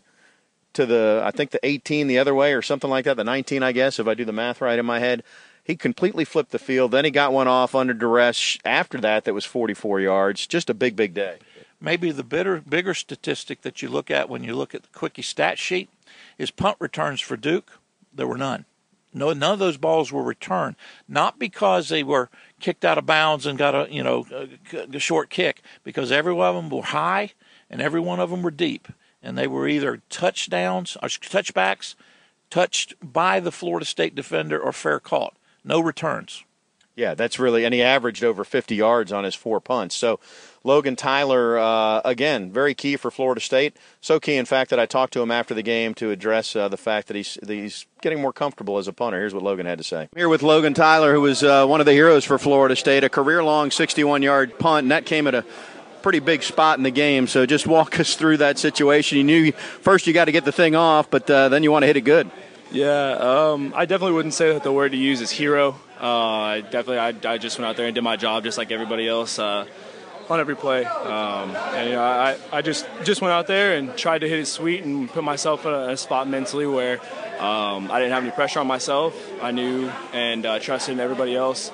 to 0.72 0.86
the, 0.86 1.22
I 1.22 1.32
think 1.32 1.52
the 1.52 1.60
18 1.64 2.08
the 2.08 2.18
other 2.18 2.34
way 2.34 2.54
or 2.54 2.62
something 2.62 2.90
like 2.90 3.04
that, 3.04 3.18
the 3.18 3.26
19, 3.26 3.62
I 3.62 3.74
guess, 3.74 4.00
if 4.00 4.08
I 4.08 4.14
do 4.14 4.24
the 4.24 4.32
math 4.32 4.62
right 4.62 4.80
in 4.80 4.86
my 4.86 5.00
head. 5.00 5.22
He 5.66 5.76
completely 5.76 6.24
flipped 6.24 6.52
the 6.52 6.60
field. 6.60 6.92
Then 6.92 7.04
he 7.04 7.12
got 7.12 7.34
one 7.34 7.50
off 7.50 7.76
under 7.76 7.94
duress 7.94 8.58
after 8.64 9.02
that 9.02 9.26
that 9.26 9.34
was 9.34 9.44
44 9.44 10.00
yards. 10.00 10.48
Just 10.48 10.70
a 10.70 10.74
big, 10.74 10.96
big 10.96 11.14
day. 11.14 11.40
Maybe 11.82 12.12
the 12.12 12.24
bitter, 12.24 12.62
bigger 12.62 12.94
statistic 12.94 13.64
that 13.64 13.82
you 13.82 13.90
look 13.90 14.10
at 14.10 14.30
when 14.30 14.46
you 14.46 14.56
look 14.56 14.74
at 14.74 14.84
the 14.84 14.98
quickie 14.98 15.22
stat 15.22 15.60
sheet 15.60 15.90
is 16.38 16.52
punt 16.52 16.78
returns 16.80 17.22
for 17.22 17.38
Duke. 17.38 17.80
There 18.14 18.28
were 18.28 18.38
none. 18.38 18.66
No, 19.14 19.32
none 19.32 19.54
of 19.54 19.60
those 19.60 19.78
balls 19.78 20.12
were 20.12 20.24
returned, 20.24 20.76
not 21.08 21.40
because 21.40 21.88
they 21.88 22.04
were 22.04 22.30
kicked 22.60 22.84
out 22.84 22.98
of 22.98 23.06
bounds 23.06 23.46
and 23.46 23.58
got 23.58 23.74
a 23.74 23.88
you 23.90 24.04
know 24.04 24.26
a, 24.32 24.50
a 24.94 25.00
short 25.00 25.30
kick, 25.30 25.62
because 25.84 26.12
every 26.12 26.34
one 26.34 26.50
of 26.50 26.56
them 26.56 26.70
were 26.70 26.84
high 26.84 27.32
and 27.70 27.82
every 27.82 28.02
one 28.02 28.20
of 28.20 28.30
them 28.30 28.42
were 28.42 28.52
deep, 28.52 28.90
and 29.24 29.38
they 29.38 29.48
were 29.48 29.68
either 29.68 30.02
touchdowns 30.10 30.98
or 31.02 31.08
touchbacks, 31.08 31.96
touched 32.50 32.94
by 33.02 33.40
the 33.40 33.52
Florida 33.52 33.86
State 33.86 34.16
defender 34.16 34.60
or 34.60 34.74
fair 34.74 35.00
caught. 35.00 35.36
No 35.64 35.80
returns. 35.80 36.44
Yeah, 36.96 37.14
that's 37.14 37.40
really, 37.40 37.66
and 37.66 37.74
he 37.74 37.82
averaged 37.82 38.24
over 38.24 38.46
50 38.46 38.76
yards 38.76 39.12
on 39.12 39.26
his 39.26 39.36
four 39.36 39.60
punts. 39.60 39.96
So 39.96 40.20
Logan 40.64 40.96
Tyler, 40.96 41.60
uh, 41.60 42.02
again, 42.06 42.52
very 42.52 42.74
key 42.74 42.96
for 42.96 43.12
Florida 43.12 43.42
State. 43.42 43.76
So 44.00 44.18
key, 44.18 44.36
in 44.36 44.46
fact, 44.46 44.70
that 44.70 44.80
I 44.80 44.86
talked 44.86 45.12
to 45.14 45.22
him 45.22 45.30
after 45.30 45.54
the 45.54 45.62
game 45.62 45.94
to 45.96 46.12
address 46.12 46.56
uh, 46.56 46.70
the 46.70 46.78
fact 46.78 47.08
that 47.08 47.18
he's, 47.18 47.38
that 47.42 47.54
he's 47.54 47.86
getting 48.02 48.22
more 48.22 48.32
comfortable 48.32 48.78
as 48.78 48.88
a 48.88 48.94
punter. 48.94 49.20
Here's 49.20 49.34
what 49.34 49.44
Logan 49.44 49.66
had 49.66 49.78
to 49.78 49.84
say. 49.84 50.08
Here 50.16 50.30
with 50.30 50.42
Logan 50.42 50.74
Tyler, 50.74 51.14
who 51.14 51.22
was 51.22 51.44
uh, 51.44 51.66
one 51.66 51.82
of 51.82 51.86
the 51.86 51.92
heroes 51.92 52.24
for 52.24 52.38
Florida 52.38 52.78
State, 52.78 53.04
a 53.04 53.10
career 53.10 53.44
long 53.44 53.72
61 53.72 54.22
yard 54.22 54.58
punt, 54.58 54.86
and 54.86 54.92
that 54.92 55.06
came 55.06 55.28
at 55.28 55.36
a 55.36 55.44
pretty 56.02 56.20
big 56.20 56.44
spot 56.44 56.78
in 56.78 56.84
the 56.84 56.92
game. 56.92 57.28
So 57.28 57.46
just 57.46 57.68
walk 57.68 58.00
us 58.00 58.16
through 58.16 58.38
that 58.38 58.58
situation. 58.58 59.18
You 59.18 59.24
knew 59.26 59.52
first 59.52 60.08
you 60.08 60.14
got 60.14 60.26
to 60.26 60.32
get 60.32 60.46
the 60.46 60.52
thing 60.54 60.76
off, 60.76 61.10
but 61.10 61.30
uh, 61.30 61.50
then 61.50 61.62
you 61.62 61.72
want 61.74 61.84
to 61.84 61.88
hit 61.88 61.98
it 61.98 62.02
good. 62.02 62.32
Yeah, 62.72 63.12
um, 63.12 63.74
I 63.76 63.86
definitely 63.86 64.14
wouldn't 64.14 64.34
say 64.34 64.54
that 64.54 64.64
the 64.64 64.72
word 64.72 64.94
to 64.94 64.98
use 64.98 65.20
is 65.20 65.32
hero. 65.32 65.80
Uh, 66.00 66.62
definitely, 66.62 67.00
I, 67.00 67.16
I, 67.24 67.38
just 67.38 67.58
went 67.58 67.70
out 67.70 67.78
there 67.78 67.86
and 67.86 67.96
did 67.96 68.04
my 68.04 68.18
job 68.18 68.44
just 68.44 68.58
like 68.58 68.72
everybody 68.72 69.08
else 69.08 69.40
uh, 69.40 69.66
on 70.30 70.40
every 70.40 70.56
play. 70.56 70.84
Um, 70.84 71.56
and 71.56 71.90
you 71.90 71.96
know, 71.96 72.04
I, 72.04 72.38
I 72.52 72.62
just 72.62 72.86
just 73.04 73.22
went 73.22 73.32
out 73.32 73.48
there 73.48 73.78
and 73.78 73.96
tried 73.96 74.20
to 74.20 74.30
hit 74.30 74.40
it 74.40 74.48
sweet 74.48 74.84
and 74.84 75.10
put 75.10 75.24
myself 75.24 75.66
in 75.66 75.74
a, 75.74 75.90
a 75.90 75.98
spot 75.98 76.28
mentally 76.28 76.68
where 76.68 77.00
um, 77.40 77.90
I 77.92 78.00
didn't 78.00 78.12
have 78.12 78.24
any 78.24 78.32
pressure 78.32 78.60
on 78.60 78.68
myself. 78.68 79.16
I 79.42 79.52
knew 79.52 79.90
and 80.12 80.46
uh, 80.46 80.60
trusted 80.60 80.94
in 80.94 81.00
everybody 81.00 81.36
else 81.36 81.72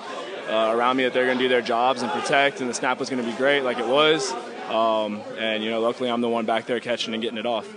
uh, 0.48 0.72
around 0.72 0.98
me 0.98 1.04
that 1.06 1.14
they're 1.14 1.26
going 1.26 1.40
to 1.40 1.44
do 1.44 1.50
their 1.50 1.62
jobs 1.62 2.04
and 2.04 2.12
protect, 2.12 2.62
and 2.62 2.70
the 2.70 2.74
snap 2.76 3.00
was 3.00 3.10
going 3.10 3.24
to 3.24 3.30
be 3.30 3.36
great, 3.36 3.62
like 3.62 3.80
it 3.80 3.88
was. 3.88 4.32
Um, 4.70 5.22
and 5.40 5.64
you 5.64 5.72
know, 5.72 5.82
luckily, 5.82 6.12
I'm 6.12 6.22
the 6.22 6.30
one 6.30 6.46
back 6.46 6.68
there 6.68 6.80
catching 6.80 7.14
and 7.14 7.24
getting 7.24 7.40
it 7.40 7.48
off 7.48 7.68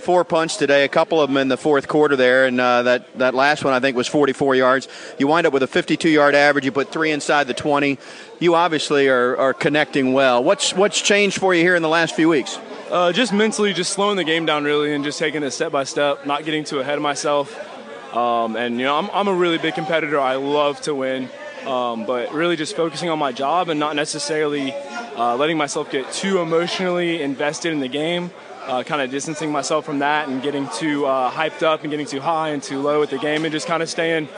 four 0.00 0.24
punts 0.24 0.56
today, 0.56 0.84
a 0.84 0.88
couple 0.88 1.20
of 1.20 1.30
them 1.30 1.36
in 1.36 1.48
the 1.48 1.56
fourth 1.56 1.86
quarter 1.88 2.16
there, 2.16 2.46
and 2.46 2.60
uh, 2.60 2.82
that, 2.82 3.18
that 3.18 3.34
last 3.34 3.64
one 3.64 3.72
I 3.72 3.80
think 3.80 3.96
was 3.96 4.08
44 4.08 4.54
yards. 4.54 4.88
You 5.18 5.26
wind 5.26 5.46
up 5.46 5.52
with 5.52 5.62
a 5.62 5.66
52 5.66 6.08
yard 6.08 6.34
average. 6.34 6.64
You 6.64 6.72
put 6.72 6.90
three 6.90 7.10
inside 7.10 7.46
the 7.46 7.54
20. 7.54 7.98
You 8.38 8.54
obviously 8.54 9.08
are, 9.08 9.36
are 9.36 9.54
connecting 9.54 10.12
well. 10.12 10.42
What's, 10.42 10.74
what's 10.74 11.00
changed 11.00 11.38
for 11.38 11.54
you 11.54 11.62
here 11.62 11.76
in 11.76 11.82
the 11.82 11.88
last 11.88 12.14
few 12.14 12.28
weeks? 12.28 12.58
Uh, 12.90 13.12
just 13.12 13.32
mentally, 13.32 13.72
just 13.72 13.92
slowing 13.92 14.16
the 14.16 14.24
game 14.24 14.46
down 14.46 14.64
really 14.64 14.92
and 14.94 15.04
just 15.04 15.18
taking 15.18 15.42
it 15.42 15.50
step 15.52 15.70
by 15.70 15.84
step, 15.84 16.26
not 16.26 16.44
getting 16.44 16.64
too 16.64 16.80
ahead 16.80 16.96
of 16.96 17.02
myself. 17.02 17.54
Um, 18.14 18.56
and, 18.56 18.78
you 18.78 18.84
know, 18.84 18.96
I'm, 18.96 19.08
I'm 19.12 19.28
a 19.28 19.34
really 19.34 19.58
big 19.58 19.74
competitor. 19.74 20.18
I 20.18 20.34
love 20.34 20.80
to 20.82 20.94
win. 20.94 21.28
Um, 21.66 22.06
but 22.06 22.32
really 22.32 22.56
just 22.56 22.74
focusing 22.74 23.10
on 23.10 23.18
my 23.18 23.32
job 23.32 23.68
and 23.68 23.78
not 23.78 23.94
necessarily 23.94 24.72
uh, 25.16 25.36
letting 25.36 25.58
myself 25.58 25.90
get 25.90 26.10
too 26.10 26.40
emotionally 26.40 27.20
invested 27.20 27.72
in 27.72 27.80
the 27.80 27.88
game 27.88 28.30
uh, 28.70 28.84
kind 28.84 29.02
of 29.02 29.10
distancing 29.10 29.50
myself 29.50 29.84
from 29.84 29.98
that 29.98 30.28
and 30.28 30.42
getting 30.42 30.68
too 30.68 31.04
uh, 31.04 31.30
hyped 31.30 31.62
up 31.62 31.82
and 31.82 31.90
getting 31.90 32.06
too 32.06 32.20
high 32.20 32.50
and 32.50 32.62
too 32.62 32.80
low 32.80 33.02
at 33.02 33.10
the 33.10 33.18
game 33.18 33.44
and 33.44 33.50
just 33.50 33.66
kind 33.66 33.82
of 33.82 33.88
staying 33.88 34.28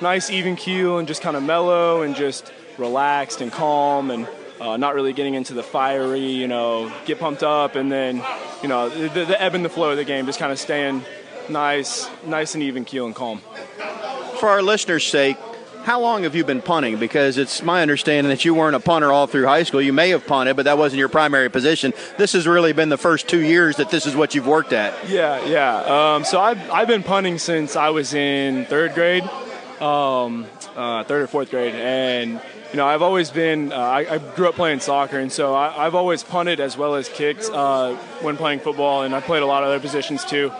nice, 0.00 0.30
even 0.30 0.54
keel 0.54 0.98
and 0.98 1.08
just 1.08 1.22
kind 1.22 1.36
of 1.36 1.42
mellow 1.42 2.02
and 2.02 2.14
just 2.14 2.52
relaxed 2.78 3.40
and 3.40 3.50
calm 3.50 4.10
and 4.12 4.28
uh, 4.60 4.76
not 4.76 4.94
really 4.94 5.12
getting 5.12 5.34
into 5.34 5.54
the 5.54 5.62
fiery, 5.62 6.20
you 6.20 6.46
know, 6.46 6.92
get 7.04 7.18
pumped 7.18 7.42
up 7.42 7.74
and 7.74 7.90
then, 7.90 8.22
you 8.62 8.68
know, 8.68 8.88
the, 8.88 9.24
the 9.24 9.42
ebb 9.42 9.54
and 9.54 9.64
the 9.64 9.68
flow 9.68 9.90
of 9.90 9.96
the 9.96 10.04
game, 10.04 10.24
just 10.24 10.38
kind 10.38 10.52
of 10.52 10.58
staying 10.58 11.02
nice, 11.48 12.08
nice 12.24 12.54
and 12.54 12.62
even 12.62 12.84
keel 12.84 13.06
and 13.06 13.14
calm. 13.14 13.40
For 14.38 14.48
our 14.48 14.62
listeners' 14.62 15.06
sake, 15.06 15.36
How 15.84 15.98
long 15.98 16.24
have 16.24 16.34
you 16.34 16.44
been 16.44 16.60
punting? 16.60 16.98
Because 16.98 17.38
it's 17.38 17.62
my 17.62 17.80
understanding 17.80 18.28
that 18.28 18.44
you 18.44 18.52
weren't 18.54 18.76
a 18.76 18.80
punter 18.80 19.10
all 19.10 19.26
through 19.26 19.46
high 19.46 19.62
school. 19.62 19.80
You 19.80 19.94
may 19.94 20.10
have 20.10 20.26
punted, 20.26 20.54
but 20.54 20.66
that 20.66 20.76
wasn't 20.76 20.98
your 20.98 21.08
primary 21.08 21.48
position. 21.48 21.94
This 22.18 22.34
has 22.34 22.46
really 22.46 22.74
been 22.74 22.90
the 22.90 22.98
first 22.98 23.28
two 23.28 23.40
years 23.40 23.76
that 23.76 23.90
this 23.90 24.06
is 24.06 24.14
what 24.14 24.34
you've 24.34 24.46
worked 24.46 24.74
at. 24.74 25.08
Yeah, 25.08 25.42
yeah. 25.46 26.14
Um, 26.14 26.24
so 26.24 26.38
I've, 26.38 26.70
I've 26.70 26.86
been 26.86 27.02
punting 27.02 27.38
since 27.38 27.76
I 27.76 27.88
was 27.90 28.12
in 28.12 28.66
third 28.66 28.94
grade, 28.94 29.22
um, 29.80 30.46
uh, 30.76 31.04
third 31.04 31.22
or 31.22 31.26
fourth 31.26 31.50
grade. 31.50 31.74
And, 31.74 32.32
you 32.72 32.76
know, 32.76 32.86
I've 32.86 33.02
always 33.02 33.30
been, 33.30 33.72
uh, 33.72 33.76
I, 33.76 34.14
I, 34.14 34.18
grew 34.18 34.50
up 34.50 34.56
playing 34.56 34.80
soccer, 34.80 35.18
and 35.18 35.32
so 35.32 35.54
I, 35.54 35.84
have 35.84 35.94
always 35.94 36.22
punted 36.22 36.60
as 36.60 36.76
well 36.76 36.94
as 36.94 37.08
kicked 37.08 37.48
uh, 37.50 37.94
when 38.20 38.36
playing 38.36 38.60
football, 38.60 39.02
and 39.02 39.14
I 39.14 39.20
played 39.20 39.42
a 39.42 39.46
lot 39.46 39.62
of 39.62 39.70
other 39.70 39.80
positions 39.80 40.26
too. 40.26 40.52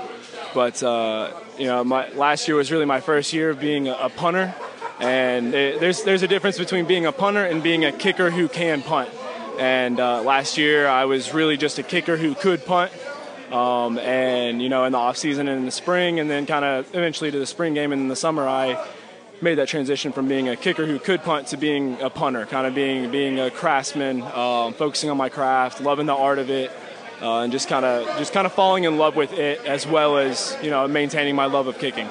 But, 0.54 0.82
uh, 0.82 1.32
you 1.58 1.66
know, 1.66 1.84
my, 1.84 2.08
last 2.12 2.48
year 2.48 2.56
was 2.56 2.72
really 2.72 2.86
my 2.86 3.00
first 3.00 3.34
year 3.34 3.50
of 3.50 3.60
being 3.60 3.86
a, 3.86 3.92
a 3.92 4.08
punter. 4.08 4.54
And 5.00 5.54
it, 5.54 5.80
there's 5.80 6.02
there's 6.02 6.22
a 6.22 6.28
difference 6.28 6.58
between 6.58 6.84
being 6.84 7.06
a 7.06 7.12
punter 7.12 7.44
and 7.44 7.62
being 7.62 7.84
a 7.84 7.92
kicker 7.92 8.30
who 8.30 8.48
can 8.48 8.82
punt. 8.82 9.08
And 9.58 9.98
uh, 9.98 10.22
last 10.22 10.58
year 10.58 10.86
I 10.86 11.06
was 11.06 11.34
really 11.34 11.56
just 11.56 11.78
a 11.78 11.82
kicker 11.82 12.16
who 12.16 12.34
could 12.34 12.64
punt. 12.64 12.92
Um, 13.50 13.98
and 13.98 14.62
you 14.62 14.68
know, 14.68 14.84
in 14.84 14.92
the 14.92 14.98
off 14.98 15.16
season 15.16 15.48
and 15.48 15.58
in 15.58 15.64
the 15.64 15.72
spring, 15.72 16.20
and 16.20 16.30
then 16.30 16.46
kind 16.46 16.64
of 16.64 16.88
eventually 16.94 17.30
to 17.30 17.38
the 17.38 17.46
spring 17.46 17.74
game 17.74 17.92
and 17.92 18.02
in 18.02 18.08
the 18.08 18.16
summer, 18.16 18.46
I 18.46 18.86
made 19.42 19.56
that 19.56 19.68
transition 19.68 20.12
from 20.12 20.28
being 20.28 20.48
a 20.48 20.56
kicker 20.56 20.86
who 20.86 20.98
could 20.98 21.22
punt 21.22 21.48
to 21.48 21.56
being 21.56 22.00
a 22.00 22.10
punter, 22.10 22.46
kind 22.46 22.66
of 22.66 22.74
being 22.74 23.10
being 23.10 23.40
a 23.40 23.50
craftsman, 23.50 24.22
um, 24.22 24.74
focusing 24.74 25.10
on 25.10 25.16
my 25.16 25.28
craft, 25.28 25.80
loving 25.80 26.06
the 26.06 26.14
art 26.14 26.38
of 26.38 26.50
it, 26.50 26.70
uh, 27.22 27.40
and 27.40 27.52
just 27.52 27.68
kind 27.68 27.84
of 27.84 28.06
just 28.18 28.32
kind 28.32 28.46
of 28.46 28.52
falling 28.52 28.84
in 28.84 28.98
love 28.98 29.16
with 29.16 29.32
it 29.32 29.64
as 29.64 29.86
well 29.86 30.18
as 30.18 30.56
you 30.62 30.70
know 30.70 30.86
maintaining 30.86 31.34
my 31.34 31.46
love 31.46 31.66
of 31.66 31.78
kicking. 31.78 32.08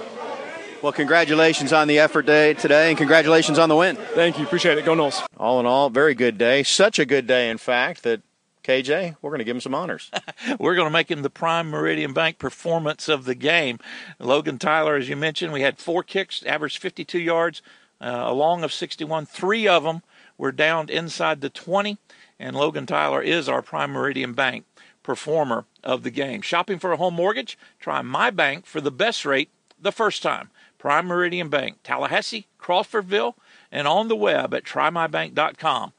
Well, 0.82 0.94
congratulations 0.94 1.74
on 1.74 1.90
the 1.90 2.00
effort 2.00 2.26
day 2.26 2.54
today, 2.54 2.88
and 2.88 2.98
congratulations 2.98 3.60
on 3.60 3.68
the 3.68 3.76
win. 3.76 3.98
Thank 3.98 4.38
you. 4.38 4.46
Appreciate 4.46 4.78
it. 4.78 4.86
Go 4.86 4.96
Noles. 4.96 5.22
All 5.36 5.60
in 5.60 5.66
all, 5.66 5.90
very 5.90 6.16
good 6.16 6.38
day. 6.38 6.64
Such 6.64 7.00
a 7.00 7.06
good 7.06 7.28
day, 7.28 7.50
in 7.50 7.58
fact, 7.58 8.04
that 8.04 8.22
KJ, 8.64 9.18
we're 9.22 9.30
going 9.30 9.40
to 9.40 9.44
give 9.44 9.58
him 9.58 9.62
some 9.62 9.76
honors. 9.76 10.10
we're 10.60 10.76
going 10.76 10.88
to 10.88 10.92
make 10.92 11.12
him 11.12 11.22
the 11.22 11.30
prime 11.30 11.70
Meridian 11.70 12.14
Bank 12.14 12.38
performance 12.38 13.10
of 13.10 13.26
the 13.26 13.36
game. 13.36 13.78
Logan 14.20 14.58
Tyler, 14.58 14.96
as 14.96 15.10
you 15.10 15.18
mentioned, 15.18 15.52
we 15.52 15.64
had 15.64 15.80
four 15.80 16.02
kicks, 16.02 16.44
averaged 16.44 16.78
52 16.82 17.20
yards, 17.20 17.62
uh, 18.00 18.24
a 18.28 18.34
long 18.34 18.64
of 18.64 18.72
61. 18.72 19.26
Three 19.26 19.68
of 19.68 19.84
them 19.84 20.02
were 20.38 20.54
down 20.54 20.88
inside 20.88 21.42
the 21.42 21.50
20, 21.50 21.98
and 22.40 22.56
Logan 22.56 22.86
Tyler 22.86 23.22
is 23.22 23.50
our 23.50 23.62
prime 23.62 23.92
Meridian 23.92 24.32
Bank 24.32 24.64
performer 25.04 25.66
of 25.84 26.04
the 26.04 26.12
game. 26.12 26.42
Shopping 26.42 26.80
for 26.80 26.94
a 26.94 26.98
home 26.98 27.16
mortgage? 27.16 27.58
Try 27.82 28.02
my 28.02 28.30
bank 28.30 28.66
for 28.66 28.80
the 28.80 28.92
best 28.92 29.26
rate 29.26 29.50
the 29.78 29.92
first 29.92 30.24
time. 30.24 30.52
Prime 30.80 31.06
Meridian 31.06 31.50
Bank, 31.50 31.78
Tallahassee, 31.84 32.48
Crawfordville, 32.60 33.36
and 33.72 33.88
on 33.88 34.08
the 34.08 34.16
web 34.16 34.56
at 34.56 34.64
trymybank.com. 34.64 35.94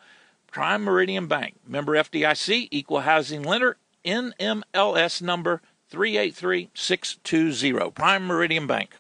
Prime 0.51 0.83
Meridian 0.83 1.29
Bank, 1.29 1.55
member 1.65 1.93
FDIC, 1.93 2.67
equal 2.73 3.01
housing 3.01 3.45
lender, 3.45 3.77
NMLS 4.05 5.23
number 5.23 5.63
383620. 5.91 7.91
Prime 7.93 8.27
Meridian 8.27 8.67
Bank. 8.67 8.97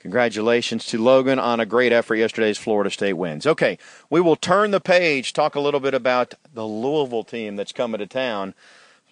Congratulations 0.00 0.84
to 0.86 1.02
Logan 1.02 1.38
on 1.38 1.60
a 1.60 1.66
great 1.66 1.92
effort 1.92 2.16
yesterday's 2.16 2.58
Florida 2.58 2.90
State 2.90 3.14
wins. 3.14 3.46
Okay, 3.46 3.78
we 4.10 4.20
will 4.20 4.36
turn 4.36 4.70
the 4.70 4.80
page, 4.80 5.32
talk 5.32 5.54
a 5.54 5.60
little 5.60 5.80
bit 5.80 5.94
about 5.94 6.34
the 6.52 6.66
Louisville 6.66 7.24
team 7.24 7.56
that's 7.56 7.72
coming 7.72 8.00
to 8.00 8.06
town. 8.06 8.52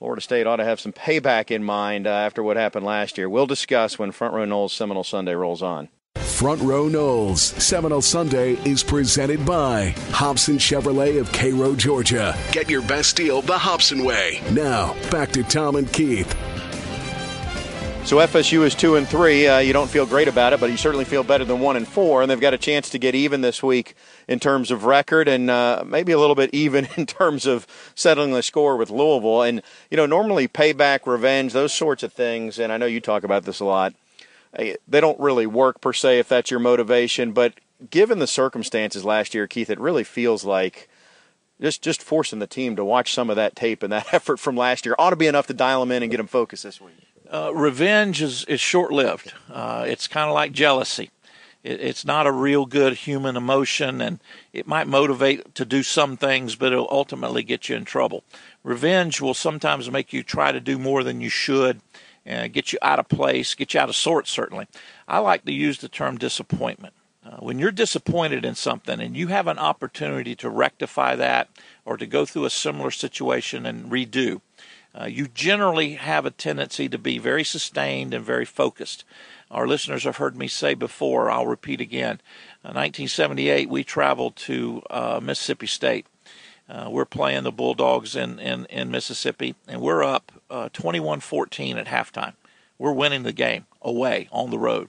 Florida 0.03 0.21
State 0.21 0.49
ought 0.49 0.57
to 0.57 0.65
have 0.65 0.81
some 0.81 0.93
payback 0.93 1.53
in 1.53 1.63
mind 1.63 2.09
uh, 2.09 2.11
after 2.11 2.43
what 2.43 2.57
happened 2.57 2.85
last 2.85 3.17
year. 3.17 3.29
We'll 3.29 3.47
discuss 3.47 4.01
when 4.01 4.11
Front 4.11 4.35
Row 4.35 4.45
Noles 4.45 4.73
Seminole 4.73 5.05
Sunday 5.05 5.33
rolls 5.33 5.63
on. 5.63 5.91
Front 6.17 6.61
Row 6.61 6.89
Noles 6.89 7.39
Seminole 7.39 8.03
Sunday 8.03 8.55
is 8.69 8.83
presented 8.83 9.47
by 9.47 9.91
Hobson 10.11 10.59
Chevrolet 10.59 11.21
of 11.21 11.31
Cairo, 11.31 11.77
Georgia. 11.77 12.37
Get 12.51 12.69
your 12.69 12.83
best 12.83 13.15
deal 13.15 13.43
the 13.43 13.57
Hobson 13.57 14.03
way. 14.03 14.41
Now, 14.51 14.93
back 15.13 15.31
to 15.35 15.45
Tom 15.45 15.77
and 15.77 15.93
Keith. 15.93 16.35
So 18.05 18.19
FSU 18.19 18.65
is 18.65 18.75
two 18.75 18.97
and 18.97 19.09
three. 19.09 19.47
Uh, 19.47 19.61
you 19.61 19.73
don't 19.73 19.89
feel 19.89 20.05
great 20.05 20.29
about 20.29 20.53
it, 20.53 20.61
but 20.61 20.71
you 20.71 20.77
certainly 20.77 21.05
feel 21.05 21.23
better 21.23 21.45
than 21.47 21.61
one 21.61 21.77
and 21.77 21.89
four. 21.89 22.21
And 22.21 22.31
they've 22.31 22.39
got 22.39 22.53
a 22.53 22.59
chance 22.59 22.91
to 22.91 22.99
get 22.99 23.15
even 23.15 23.41
this 23.41 23.63
week 23.63 23.95
in 24.29 24.39
terms 24.39 24.71
of 24.71 24.85
record, 24.85 25.29
and 25.29 25.49
uh, 25.49 25.83
maybe 25.87 26.13
a 26.13 26.19
little 26.19 26.35
bit 26.35 26.51
even 26.53 26.89
in 26.97 27.07
terms 27.07 27.47
of 27.47 27.67
settling 27.95 28.33
the 28.33 28.43
score 28.43 28.77
with 28.77 28.91
Louisville. 28.91 29.43
And 29.43 29.63
you 29.91 29.97
know, 29.97 30.05
normally 30.05 30.47
payback, 30.47 31.07
revenge, 31.07 31.53
those 31.53 31.73
sorts 31.73 32.03
of 32.03 32.13
things. 32.13 32.59
And 32.59 32.73
I 32.73 32.77
know 32.77 32.87
you 32.87 33.01
talk 33.01 33.25
about 33.25 33.45
this 33.45 33.61
a 33.61 33.65
lot. 33.65 33.95
Eh, 34.57 34.75
they 34.87 35.01
don't 35.01 35.19
really 35.19 35.47
work 35.47 35.81
per 35.81 35.95
se 35.95 36.19
if 36.19 36.29
that's 36.29 36.51
your 36.51 36.61
motivation. 36.61 37.33
But 37.33 37.55
given 37.89 38.19
the 38.19 38.27
circumstances 38.27 39.05
last 39.05 39.33
year, 39.33 39.47
Keith, 39.47 39.71
it 39.71 39.81
really 39.81 40.05
feels 40.05 40.45
like 40.45 40.89
just 41.61 41.81
just 41.81 42.03
forcing 42.03 42.41
the 42.41 42.47
team 42.49 42.75
to 42.77 42.85
watch 42.85 43.15
some 43.15 43.31
of 43.31 43.37
that 43.37 43.57
tape 43.57 43.83
and 43.83 43.93
that 43.93 44.13
effort 44.13 44.39
from 44.39 44.57
last 44.57 44.85
year 44.85 44.97
ought 44.99 45.11
to 45.11 45.17
be 45.17 45.29
enough 45.29 45.47
to 45.47 45.55
dial 45.55 45.81
them 45.81 45.93
in 45.93 46.03
and 46.03 46.11
get 46.11 46.19
them 46.19 46.27
focused 46.27 46.65
this 46.65 46.81
week. 46.81 47.12
Uh, 47.33 47.51
revenge 47.55 48.21
is, 48.21 48.45
is 48.45 48.61
short 48.61 48.93
lived. 48.93 49.33
Uh, 49.51 49.87
it's 49.89 50.07
kind 50.07 50.29
of 50.29 50.35
like 50.35 50.53
jealousy. 50.53 51.11
It, 51.65 51.81
it's 51.81 52.05
not 52.05 52.27
a 52.27 52.33
real 52.33 52.67
good 52.67 52.93
human 52.93 53.39
emotion, 53.39 54.03
and 54.03 54.21
it 54.53 54.67
might 54.67 54.87
motivate 54.87 55.55
to 55.55 55.65
do 55.65 55.83
some 55.83 56.19
things, 56.19 56.57
but 56.57 56.75
it'll 56.75 56.89
ultimately 56.91 57.43
get 57.43 57.71
you 57.71 57.77
in 57.77 57.87
trouble. 57.87 58.23
Revenge 58.63 59.23
will 59.23 59.33
sometimes 59.33 59.91
make 59.91 60.13
you 60.13 60.23
try 60.23 60.53
to 60.53 60.61
do 60.61 60.79
more 60.79 61.03
than 61.03 61.23
you 61.23 61.31
should, 61.31 61.81
uh, 62.31 62.49
get 62.49 62.71
you 62.75 62.79
out 62.83 62.99
of 62.99 63.09
place, 63.09 63.55
get 63.55 63.73
you 63.73 63.81
out 63.81 63.89
of 63.89 63.97
sorts, 63.97 64.31
certainly. 64.31 64.67
I 65.09 65.21
like 65.21 65.47
to 65.47 65.53
use 65.53 65.79
the 65.79 65.89
term 65.89 66.19
disappointment. 66.19 66.93
Uh, 67.25 67.37
when 67.37 67.59
you're 67.59 67.71
disappointed 67.71 68.45
in 68.45 68.57
something 68.57 69.01
and 69.01 69.17
you 69.17 69.29
have 69.29 69.47
an 69.47 69.59
opportunity 69.59 70.35
to 70.35 70.51
rectify 70.51 71.15
that 71.15 71.49
or 71.87 71.97
to 71.97 72.05
go 72.05 72.27
through 72.27 72.45
a 72.45 72.51
similar 72.51 72.91
situation 72.91 73.65
and 73.65 73.91
redo, 73.91 74.43
uh, 74.99 75.07
you 75.07 75.27
generally 75.27 75.95
have 75.95 76.27
a 76.27 76.31
tendency 76.31 76.89
to 76.89 76.99
be 76.99 77.19
very 77.19 77.45
sustained 77.45 78.13
and 78.13 78.25
very 78.25 78.45
focused. 78.45 79.05
Our 79.51 79.67
listeners 79.67 80.05
have 80.05 80.17
heard 80.17 80.37
me 80.37 80.49
say 80.49 80.75
before, 80.75 81.31
I'll 81.31 81.47
repeat 81.47 81.81
again. 81.81 82.21
In 82.65 82.75
1978, 82.75 83.69
we 83.69 83.85
traveled 83.85 84.37
to 84.37 84.83
uh, 84.91 85.21
Mississippi 85.23 85.67
State. 85.67 86.07
Uh, 86.69 86.89
we're 86.91 87.05
playing 87.05 87.43
the 87.43 87.53
Bulldogs 87.53 88.17
in, 88.17 88.39
in, 88.39 88.67
in 88.67 88.91
Mississippi, 88.91 89.55
and 89.67 89.81
we're 89.81 90.03
up 90.03 90.33
uh, 90.49 90.69
21 90.73 91.21
14 91.21 91.77
at 91.77 91.87
halftime. 91.87 92.35
We're 92.79 92.93
winning 92.93 93.25
the 93.25 93.33
game 93.33 93.67
away 93.83 94.29
on 94.33 94.51
the 94.51 94.59
road. 94.59 94.89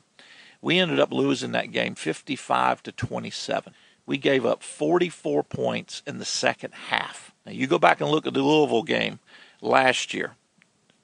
We 0.62 0.80
ended 0.80 1.00
up 1.00 1.12
losing 1.12 1.52
that 1.52 1.72
game 1.72 1.96
55 1.96 2.84
to 2.84 2.92
27. 2.92 3.74
We 4.06 4.18
gave 4.18 4.46
up 4.46 4.64
44 4.64 5.44
points 5.44 6.02
in 6.08 6.20
the 6.20 6.26
second 6.26 6.74
half. 6.74 7.34
Now, 7.46 7.52
you 7.52 7.68
go 7.68 7.80
back 7.80 8.00
and 8.00 8.10
look 8.10 8.26
at 8.26 8.34
the 8.34 8.42
Louisville 8.42 8.84
game 8.84 9.20
last 9.64 10.14
year, 10.14 10.36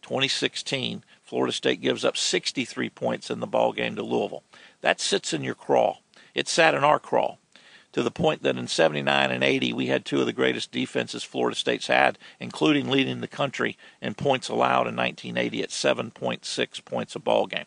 2016, 0.01 1.03
Florida 1.23 1.53
State 1.53 1.81
gives 1.81 2.03
up 2.03 2.17
63 2.17 2.89
points 2.89 3.29
in 3.29 3.39
the 3.39 3.47
ball 3.47 3.71
game 3.71 3.95
to 3.95 4.03
Louisville. 4.03 4.43
That 4.81 4.99
sits 4.99 5.33
in 5.33 5.43
your 5.43 5.55
crawl. 5.55 6.01
It 6.33 6.47
sat 6.47 6.73
in 6.73 6.83
our 6.83 6.99
crawl 6.99 7.39
to 7.91 8.03
the 8.03 8.11
point 8.11 8.43
that 8.43 8.57
in 8.57 8.67
79 8.67 9.31
and 9.31 9.43
80 9.43 9.73
we 9.73 9.87
had 9.87 10.05
two 10.05 10.19
of 10.19 10.25
the 10.25 10.33
greatest 10.33 10.71
defenses 10.71 11.23
Florida 11.23 11.55
State's 11.55 11.87
had, 11.87 12.17
including 12.39 12.89
leading 12.89 13.21
the 13.21 13.27
country 13.27 13.77
in 14.01 14.13
points 14.13 14.49
allowed 14.49 14.87
in 14.87 14.95
1980 14.95 15.63
at 15.63 15.69
7.6 15.69 16.85
points 16.85 17.15
a 17.15 17.19
ball 17.19 17.47
game. 17.47 17.65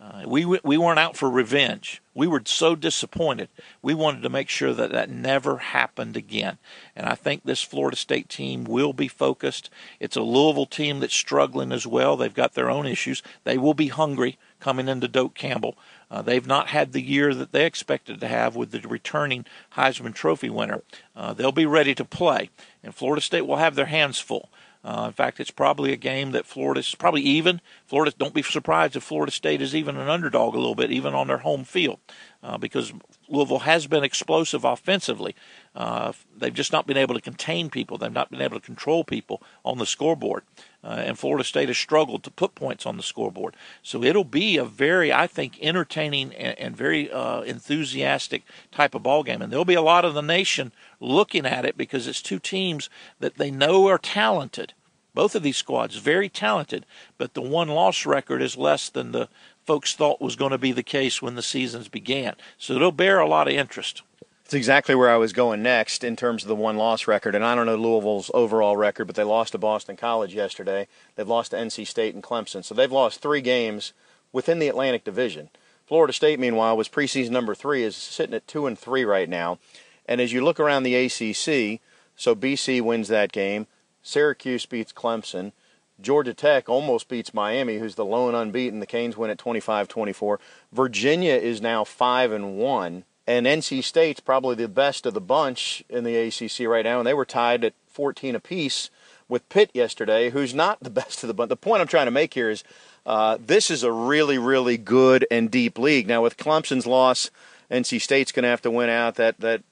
Uh, 0.00 0.24
we 0.26 0.44
we 0.44 0.76
weren't 0.76 0.98
out 0.98 1.16
for 1.16 1.30
revenge. 1.30 2.02
We 2.14 2.26
were 2.26 2.42
so 2.44 2.74
disappointed. 2.74 3.48
We 3.80 3.94
wanted 3.94 4.22
to 4.22 4.28
make 4.28 4.48
sure 4.48 4.74
that 4.74 4.90
that 4.90 5.08
never 5.08 5.58
happened 5.58 6.16
again. 6.16 6.58
And 6.96 7.06
I 7.06 7.14
think 7.14 7.44
this 7.44 7.62
Florida 7.62 7.96
State 7.96 8.28
team 8.28 8.64
will 8.64 8.92
be 8.92 9.08
focused. 9.08 9.70
It's 10.00 10.16
a 10.16 10.22
Louisville 10.22 10.66
team 10.66 11.00
that's 11.00 11.14
struggling 11.14 11.72
as 11.72 11.86
well. 11.86 12.16
They've 12.16 12.34
got 12.34 12.54
their 12.54 12.70
own 12.70 12.86
issues. 12.86 13.22
They 13.44 13.56
will 13.56 13.74
be 13.74 13.88
hungry 13.88 14.36
coming 14.58 14.88
into 14.88 15.08
Doak 15.08 15.34
Campbell. 15.34 15.76
Uh, 16.10 16.22
they've 16.22 16.46
not 16.46 16.68
had 16.68 16.92
the 16.92 17.02
year 17.02 17.32
that 17.34 17.52
they 17.52 17.64
expected 17.64 18.20
to 18.20 18.28
have 18.28 18.56
with 18.56 18.72
the 18.72 18.80
returning 18.88 19.46
Heisman 19.76 20.14
Trophy 20.14 20.50
winner. 20.50 20.82
Uh, 21.16 21.32
they'll 21.34 21.52
be 21.52 21.66
ready 21.66 21.94
to 21.94 22.04
play, 22.04 22.50
and 22.82 22.94
Florida 22.94 23.22
State 23.22 23.46
will 23.46 23.56
have 23.56 23.74
their 23.74 23.86
hands 23.86 24.18
full. 24.18 24.48
Uh, 24.84 25.04
in 25.06 25.12
fact, 25.12 25.40
it's 25.40 25.50
probably 25.50 25.92
a 25.92 25.96
game 25.96 26.32
that 26.32 26.44
Florida's 26.44 26.94
probably 26.94 27.22
even. 27.22 27.60
Florida, 27.86 28.12
don't 28.18 28.34
be 28.34 28.42
surprised 28.42 28.94
if 28.94 29.02
Florida 29.02 29.32
State 29.32 29.62
is 29.62 29.74
even 29.74 29.96
an 29.96 30.08
underdog 30.08 30.54
a 30.54 30.58
little 30.58 30.74
bit, 30.74 30.92
even 30.92 31.14
on 31.14 31.26
their 31.26 31.38
home 31.38 31.64
field, 31.64 31.98
uh, 32.42 32.58
because 32.58 32.92
Louisville 33.28 33.60
has 33.60 33.86
been 33.86 34.04
explosive 34.04 34.62
offensively. 34.64 35.34
Uh, 35.74 36.12
they've 36.36 36.52
just 36.52 36.72
not 36.72 36.86
been 36.86 36.98
able 36.98 37.14
to 37.14 37.20
contain 37.20 37.70
people. 37.70 37.96
They've 37.96 38.12
not 38.12 38.30
been 38.30 38.42
able 38.42 38.60
to 38.60 38.66
control 38.66 39.04
people 39.04 39.42
on 39.64 39.78
the 39.78 39.86
scoreboard. 39.86 40.42
Uh, 40.84 41.02
and 41.06 41.18
Florida 41.18 41.44
State 41.44 41.68
has 41.68 41.78
struggled 41.78 42.22
to 42.22 42.30
put 42.30 42.54
points 42.54 42.84
on 42.84 42.98
the 42.98 43.02
scoreboard. 43.02 43.56
So 43.82 44.04
it'll 44.04 44.22
be 44.22 44.58
a 44.58 44.64
very, 44.64 45.12
I 45.12 45.26
think, 45.26 45.58
entertaining 45.62 46.34
and, 46.34 46.58
and 46.58 46.76
very 46.76 47.10
uh, 47.10 47.40
enthusiastic 47.40 48.42
type 48.70 48.94
of 48.94 49.02
ball 49.02 49.22
game. 49.22 49.40
And 49.40 49.50
there'll 49.50 49.64
be 49.64 49.74
a 49.74 49.82
lot 49.82 50.04
of 50.04 50.12
the 50.12 50.20
nation 50.20 50.72
looking 51.00 51.46
at 51.46 51.64
it 51.64 51.78
because 51.78 52.06
it's 52.06 52.20
two 52.20 52.38
teams 52.38 52.90
that 53.18 53.36
they 53.36 53.50
know 53.50 53.88
are 53.88 53.98
talented. 53.98 54.74
Both 55.14 55.34
of 55.34 55.42
these 55.42 55.56
squads 55.56 55.96
very 55.96 56.28
talented, 56.28 56.84
but 57.16 57.34
the 57.34 57.40
one 57.40 57.68
loss 57.68 58.04
record 58.04 58.42
is 58.42 58.56
less 58.56 58.90
than 58.90 59.12
the 59.12 59.28
folks 59.64 59.94
thought 59.94 60.20
was 60.20 60.36
going 60.36 60.50
to 60.50 60.58
be 60.58 60.72
the 60.72 60.82
case 60.82 61.22
when 61.22 61.36
the 61.36 61.42
seasons 61.42 61.88
began. 61.88 62.34
So 62.58 62.74
it'll 62.74 62.92
bear 62.92 63.20
a 63.20 63.28
lot 63.28 63.48
of 63.48 63.54
interest. 63.54 64.02
It's 64.44 64.52
exactly 64.52 64.94
where 64.94 65.10
I 65.10 65.16
was 65.16 65.32
going 65.32 65.62
next 65.62 66.04
in 66.04 66.16
terms 66.16 66.42
of 66.42 66.48
the 66.48 66.54
one 66.54 66.76
loss 66.76 67.06
record. 67.06 67.34
And 67.34 67.42
I 67.42 67.54
don't 67.54 67.64
know 67.64 67.76
Louisville's 67.76 68.30
overall 68.34 68.76
record, 68.76 69.06
but 69.06 69.16
they 69.16 69.24
lost 69.24 69.52
to 69.52 69.58
Boston 69.58 69.96
College 69.96 70.34
yesterday. 70.34 70.86
They've 71.16 71.26
lost 71.26 71.52
to 71.52 71.56
NC 71.56 71.86
State 71.86 72.14
and 72.14 72.22
Clemson. 72.22 72.62
So 72.62 72.74
they've 72.74 72.92
lost 72.92 73.22
three 73.22 73.40
games 73.40 73.94
within 74.32 74.58
the 74.58 74.68
Atlantic 74.68 75.02
Division. 75.02 75.48
Florida 75.86 76.12
State, 76.12 76.38
meanwhile, 76.38 76.76
was 76.76 76.90
preseason 76.90 77.30
number 77.30 77.54
three, 77.54 77.82
is 77.82 77.96
sitting 77.96 78.34
at 78.34 78.46
two 78.46 78.66
and 78.66 78.78
three 78.78 79.04
right 79.04 79.30
now. 79.30 79.58
And 80.06 80.20
as 80.20 80.32
you 80.34 80.44
look 80.44 80.60
around 80.60 80.82
the 80.82 80.94
ACC, 80.94 81.80
so 82.14 82.34
BC 82.34 82.82
wins 82.82 83.08
that 83.08 83.32
game, 83.32 83.66
Syracuse 84.02 84.66
beats 84.66 84.92
Clemson, 84.92 85.52
Georgia 86.00 86.34
Tech 86.34 86.68
almost 86.68 87.08
beats 87.08 87.32
Miami, 87.32 87.78
who's 87.78 87.94
the 87.94 88.04
lone 88.04 88.34
unbeaten. 88.34 88.80
The 88.80 88.86
Canes 88.86 89.16
win 89.16 89.30
at 89.30 89.38
25-24. 89.38 90.38
Virginia 90.70 91.34
is 91.34 91.62
now 91.62 91.84
five 91.84 92.30
and 92.30 92.56
one 92.56 93.04
and 93.26 93.46
NC 93.46 93.82
State's 93.82 94.20
probably 94.20 94.54
the 94.54 94.68
best 94.68 95.06
of 95.06 95.14
the 95.14 95.20
bunch 95.20 95.82
in 95.88 96.04
the 96.04 96.16
ACC 96.16 96.66
right 96.66 96.84
now, 96.84 96.98
and 96.98 97.06
they 97.06 97.14
were 97.14 97.24
tied 97.24 97.64
at 97.64 97.74
14 97.88 98.34
apiece 98.34 98.90
with 99.28 99.48
Pitt 99.48 99.70
yesterday, 99.72 100.30
who's 100.30 100.54
not 100.54 100.80
the 100.80 100.90
best 101.02 101.22
of 101.22 101.28
the 101.28 101.34
bunch. 101.34 101.48
The 101.48 101.56
point 101.56 101.80
I'm 101.80 101.86
trying 101.86 102.06
to 102.06 102.10
make 102.10 102.34
here 102.34 102.50
is 102.50 102.64
uh, 103.06 103.38
this 103.40 103.70
is 103.70 103.82
a 103.82 103.92
really, 103.92 104.38
really 104.38 104.76
good 104.76 105.26
and 105.30 105.50
deep 105.50 105.78
league. 105.78 106.06
Now, 106.06 106.22
with 106.22 106.36
Clemson's 106.36 106.86
loss, 106.86 107.30
NC 107.70 108.00
State's 108.00 108.32
going 108.32 108.44
to 108.44 108.48
have 108.48 108.62
to 108.62 108.70
win 108.70 108.90
out. 108.90 109.16
That 109.16 109.40
that 109.40 109.62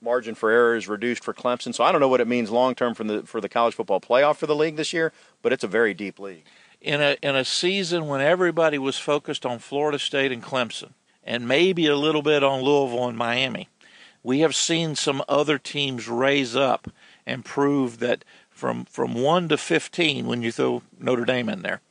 margin 0.00 0.34
for 0.34 0.50
error 0.50 0.76
is 0.76 0.88
reduced 0.88 1.24
for 1.24 1.34
Clemson. 1.34 1.74
So 1.74 1.84
I 1.84 1.92
don't 1.92 2.00
know 2.00 2.08
what 2.08 2.20
it 2.20 2.28
means 2.28 2.50
long 2.50 2.74
term 2.74 2.94
for 2.94 3.04
the 3.04 3.22
for 3.22 3.40
the 3.40 3.48
college 3.48 3.74
football 3.74 4.00
playoff 4.00 4.36
for 4.36 4.46
the 4.46 4.56
league 4.56 4.76
this 4.76 4.92
year, 4.92 5.12
but 5.42 5.52
it's 5.52 5.64
a 5.64 5.68
very 5.68 5.94
deep 5.94 6.18
league. 6.18 6.44
In 6.80 7.00
a 7.00 7.16
in 7.22 7.34
a 7.34 7.44
season 7.44 8.06
when 8.06 8.20
everybody 8.20 8.78
was 8.78 8.98
focused 8.98 9.44
on 9.44 9.58
Florida 9.58 9.98
State 9.98 10.30
and 10.30 10.42
Clemson, 10.42 10.92
and 11.28 11.46
maybe 11.46 11.86
a 11.86 11.94
little 11.94 12.22
bit 12.22 12.42
on 12.42 12.62
Louisville 12.62 13.06
and 13.06 13.18
Miami. 13.18 13.68
We 14.22 14.40
have 14.40 14.56
seen 14.56 14.96
some 14.96 15.22
other 15.28 15.58
teams 15.58 16.08
raise 16.08 16.56
up 16.56 16.90
and 17.26 17.44
prove 17.44 17.98
that 17.98 18.24
from 18.50 18.86
from 18.86 19.14
1 19.14 19.50
to 19.50 19.58
15 19.58 20.26
when 20.26 20.42
you 20.42 20.50
throw 20.50 20.82
Notre 20.98 21.26
Dame 21.26 21.50
in 21.50 21.62
there. 21.62 21.82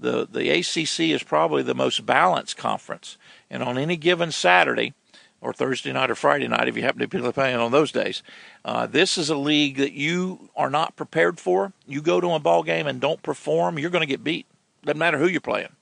The 0.00 0.26
the 0.26 0.48
ACC 0.50 1.14
is 1.14 1.22
probably 1.22 1.62
the 1.62 1.74
most 1.74 2.06
balanced 2.06 2.56
conference. 2.56 3.18
And 3.50 3.62
on 3.62 3.76
any 3.76 3.98
given 3.98 4.32
Saturday 4.32 4.94
or 5.42 5.52
Thursday 5.52 5.92
night 5.92 6.10
or 6.10 6.14
Friday 6.14 6.48
night 6.48 6.66
if 6.66 6.76
you 6.76 6.82
happen 6.82 7.00
to 7.00 7.06
be 7.06 7.32
playing 7.32 7.56
on 7.56 7.72
those 7.72 7.92
days, 7.92 8.22
uh, 8.64 8.86
this 8.86 9.18
is 9.18 9.28
a 9.28 9.36
league 9.36 9.76
that 9.76 9.92
you 9.92 10.48
are 10.56 10.70
not 10.70 10.96
prepared 10.96 11.38
for. 11.38 11.74
You 11.86 12.00
go 12.00 12.18
to 12.20 12.30
a 12.30 12.38
ball 12.38 12.62
game 12.62 12.86
and 12.86 12.98
don't 12.98 13.22
perform, 13.22 13.78
you're 13.78 13.90
going 13.90 14.00
to 14.00 14.06
get 14.06 14.24
beat. 14.24 14.46
Doesn't 14.84 14.98
matter 14.98 15.18
who 15.18 15.28
you're 15.28 15.40
playing. 15.42 15.75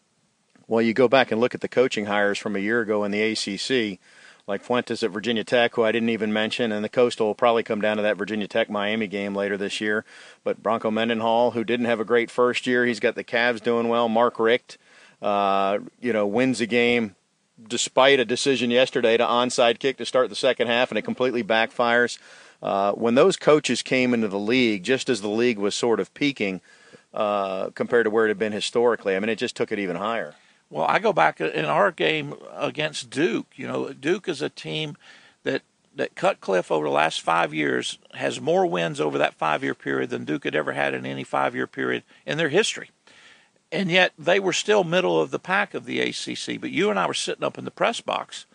Well, 0.67 0.81
you 0.81 0.95
go 0.95 1.09
back 1.09 1.31
and 1.31 1.41
look 1.41 1.55
at 1.55 1.61
the 1.61 1.69
coaching 1.69 2.07
hires 2.07 2.39
from 2.39 2.57
a 2.57 2.61
year 2.61 2.81
ago 2.81 3.05
in 3.05 3.11
the 3.11 3.23
ACC, 3.23 3.99
like 4.47 4.63
Fuentes 4.63 5.03
at 5.03 5.11
Virginia 5.11 5.45
Tech, 5.45 5.75
who 5.75 5.83
I 5.83 5.93
didn't 5.93 6.09
even 6.09 6.33
mention, 6.33 6.73
and 6.73 6.83
the 6.83 6.89
Coastal 6.89 7.27
will 7.27 7.35
probably 7.35 7.63
come 7.63 7.81
down 7.81 7.99
to 7.99 8.03
that 8.03 8.17
Virginia 8.17 8.49
Tech 8.49 8.71
Miami 8.71 9.07
game 9.07 9.35
later 9.35 9.57
this 9.57 9.81
year. 9.81 10.05
But 10.43 10.63
Bronco 10.63 10.91
Mendenhall, 10.91 11.51
who 11.51 11.65
didn't 11.65 11.87
have 11.87 12.01
a 12.01 12.05
great 12.05 12.31
first 12.31 12.67
year, 12.67 12.87
he's 12.87 13.01
got 13.01 13.15
the 13.15 13.25
Cavs 13.25 13.63
doing 13.63 13.89
well. 13.89 14.09
Mark 14.09 14.39
Richt, 14.39 14.79
uh, 15.21 15.79
you 16.01 16.13
know, 16.13 16.27
wins 16.27 16.59
the 16.61 16.67
game 16.67 17.15
despite 17.69 18.19
a 18.19 18.25
decision 18.25 18.71
yesterday 18.71 19.17
to 19.17 19.25
onside 19.25 19.79
kick 19.79 19.97
to 19.99 20.07
start 20.07 20.29
the 20.29 20.37
second 20.37 20.67
half, 20.67 20.91
and 20.91 20.99
it 20.99 21.03
completely 21.03 21.45
backfires. 21.45 22.19
Uh, 22.63 22.93
when 22.93 23.15
those 23.15 23.37
coaches 23.37 23.83
came 23.83 24.15
into 24.15 24.29
the 24.29 24.39
league, 24.39 24.83
just 24.83 25.09
as 25.09 25.21
the 25.21 25.29
league 25.29 25.59
was 25.59 25.75
sort 25.75 26.01
of 26.01 26.13
peaking 26.15 26.61
uh, 27.13 27.69
compared 27.71 28.05
to 28.05 28.11
where 28.11 28.25
it 28.25 28.29
had 28.29 28.39
been 28.39 28.53
historically, 28.53 29.15
I 29.15 29.21
mean, 29.21 29.29
it 29.29 29.37
just 29.37 29.55
took 29.57 29.71
it 29.71 29.79
even 29.79 29.97
higher. 29.97 30.35
Well, 30.75 30.87
I 30.89 30.99
go 30.99 31.13
back 31.13 31.41
uh, 31.41 31.51
in 31.51 31.67
our 31.67 31.93
game 31.93 32.35
against 32.53 33.09
Duke. 33.09 33.47
You 33.55 33.69
know, 33.69 33.93
Duke 33.93 34.29
is 34.29 34.43
a 34.43 34.49
team 34.49 34.97
that 35.45 35.63
that 35.95 36.17
Cutcliffe 36.17 36.73
over 36.73 36.87
the 36.87 36.93
last 36.93 37.21
five 37.21 37.55
years 37.55 37.99
has 38.15 38.41
more 38.41 38.67
wins 38.67 39.01
over 39.01 39.17
that 39.19 39.35
five 39.35 39.63
year 39.63 39.77
period 39.77 40.11
than 40.11 40.25
Duke 40.25 40.43
had 40.43 40.57
ever 40.57 40.73
had 40.73 40.93
in 40.93 41.07
any 41.07 41.23
five 41.23 41.55
year 41.55 41.69
period 41.69 42.03
in 42.27 42.39
their 42.39 42.49
history. 42.49 42.91
And 43.71 43.89
yet 43.89 44.15
they 44.19 44.41
were 44.41 44.53
still 44.53 44.83
middle 44.83 45.21
of 45.21 45.31
the 45.31 45.39
pack 45.39 45.75
of 45.75 45.85
the 45.85 46.01
ACC. 46.01 46.61
But 46.61 46.73
you 46.73 46.91
and 46.91 46.99
I 46.99 47.07
were 47.07 47.15
sitting 47.15 47.45
up 47.45 47.57
in 47.57 47.65
the 47.65 47.71
press 47.71 48.01
box, 48.01 48.47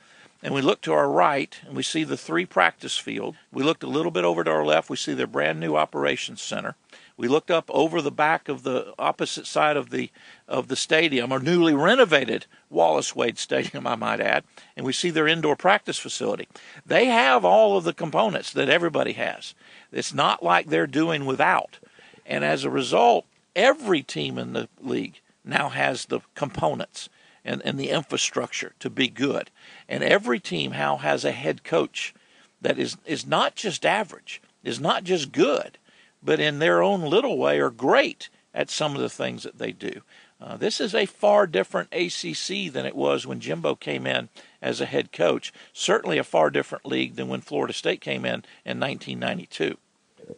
and 0.43 0.53
we 0.53 0.61
look 0.61 0.81
to 0.81 0.91
our 0.91 1.09
right 1.09 1.57
and 1.65 1.73
we 1.73 1.83
see 1.83 2.03
the 2.03 2.17
three 2.17 2.45
practice 2.45 2.97
field. 2.97 3.37
We 3.49 3.63
looked 3.63 3.83
a 3.83 3.87
little 3.87 4.11
bit 4.11 4.25
over 4.25 4.43
to 4.43 4.51
our 4.51 4.65
left, 4.65 4.89
we 4.89 4.97
see 4.97 5.13
their 5.13 5.25
brand 5.25 5.61
new 5.61 5.77
operations 5.77 6.41
center. 6.41 6.75
We 7.19 7.27
looked 7.27 7.51
up 7.51 7.69
over 7.73 8.01
the 8.01 8.11
back 8.11 8.47
of 8.47 8.63
the 8.63 8.93
opposite 8.97 9.45
side 9.45 9.75
of 9.75 9.89
the 9.89 10.09
of 10.47 10.69
the 10.69 10.77
stadium, 10.77 11.33
or 11.33 11.39
newly 11.41 11.73
renovated 11.73 12.45
Wallace 12.69 13.13
Wade 13.13 13.37
Stadium, 13.37 13.85
I 13.85 13.95
might 13.95 14.21
add, 14.21 14.45
and 14.77 14.85
we 14.85 14.93
see 14.93 15.09
their 15.09 15.27
indoor 15.27 15.57
practice 15.57 15.99
facility. 15.99 16.47
They 16.85 17.07
have 17.07 17.43
all 17.43 17.75
of 17.75 17.83
the 17.83 17.91
components 17.91 18.53
that 18.53 18.69
everybody 18.69 19.11
has. 19.13 19.53
It's 19.91 20.13
not 20.13 20.41
like 20.41 20.67
they're 20.67 20.87
doing 20.87 21.25
without. 21.25 21.79
And 22.25 22.45
as 22.45 22.63
a 22.63 22.69
result, 22.69 23.25
every 23.53 24.01
team 24.01 24.37
in 24.37 24.53
the 24.53 24.69
league 24.79 25.19
now 25.43 25.67
has 25.67 26.05
the 26.05 26.21
components 26.35 27.09
and, 27.43 27.61
and 27.65 27.77
the 27.77 27.89
infrastructure 27.89 28.75
to 28.79 28.89
be 28.89 29.09
good. 29.09 29.51
And 29.89 30.05
every 30.05 30.39
team 30.39 30.71
now 30.71 30.95
has 30.95 31.25
a 31.25 31.33
head 31.33 31.65
coach 31.65 32.13
that 32.61 32.79
is, 32.79 32.95
is 33.05 33.27
not 33.27 33.55
just 33.55 33.85
average, 33.85 34.41
is 34.63 34.79
not 34.79 35.03
just 35.03 35.33
good, 35.33 35.77
but 36.21 36.39
in 36.39 36.59
their 36.59 36.81
own 36.81 37.01
little 37.01 37.37
way 37.37 37.59
are 37.59 37.69
great 37.69 38.29
at 38.53 38.69
some 38.69 38.95
of 38.95 39.01
the 39.01 39.09
things 39.09 39.43
that 39.43 39.57
they 39.57 39.71
do. 39.71 40.01
Uh, 40.41 40.55
this 40.55 40.79
is 40.79 40.95
a 40.95 41.05
far 41.05 41.45
different 41.45 41.89
ACC 41.91 42.71
than 42.71 42.85
it 42.85 42.95
was 42.95 43.27
when 43.27 43.41
Jimbo 43.41 43.75
came 43.75 44.07
in 44.07 44.29
as 44.61 44.79
a 44.79 44.85
head 44.85 45.11
coach. 45.11 45.51
Certainly 45.73 46.17
a 46.17 46.23
far 46.23 46.49
different 46.49 46.85
league 46.85 47.15
than 47.15 47.27
when 47.27 47.41
Florida 47.41 47.73
State 47.73 47.99
came 47.99 48.23
in 48.23 48.45
in 48.65 48.79
1992. 48.79 49.77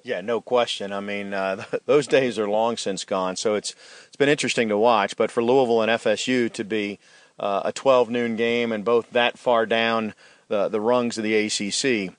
Yeah, 0.04 0.22
no 0.22 0.42
question. 0.42 0.92
I 0.92 1.02
mean, 1.02 1.34
uh, 1.34 1.66
those 1.86 2.08
days 2.08 2.40
are 2.40 2.50
long 2.50 2.78
since 2.78 3.04
gone. 3.04 3.36
So 3.36 3.56
it's 3.56 3.76
it's 4.08 4.16
been 4.16 4.30
interesting 4.30 4.70
to 4.70 4.78
watch. 4.78 5.16
But 5.16 5.30
for 5.30 5.44
Louisville 5.44 5.82
and 5.82 5.92
FSU 5.92 6.52
to 6.54 6.64
be 6.64 7.00
uh, 7.40 7.62
a 7.66 7.72
12 7.72 8.10
noon 8.10 8.36
game 8.36 8.72
and 8.72 8.84
both 8.84 9.12
that 9.12 9.38
far 9.38 9.66
down 9.66 10.14
the 10.48 10.68
the 10.68 10.82
rungs 10.82 11.18
of 11.18 11.24
the 11.24 11.36
ACC, 11.36 12.16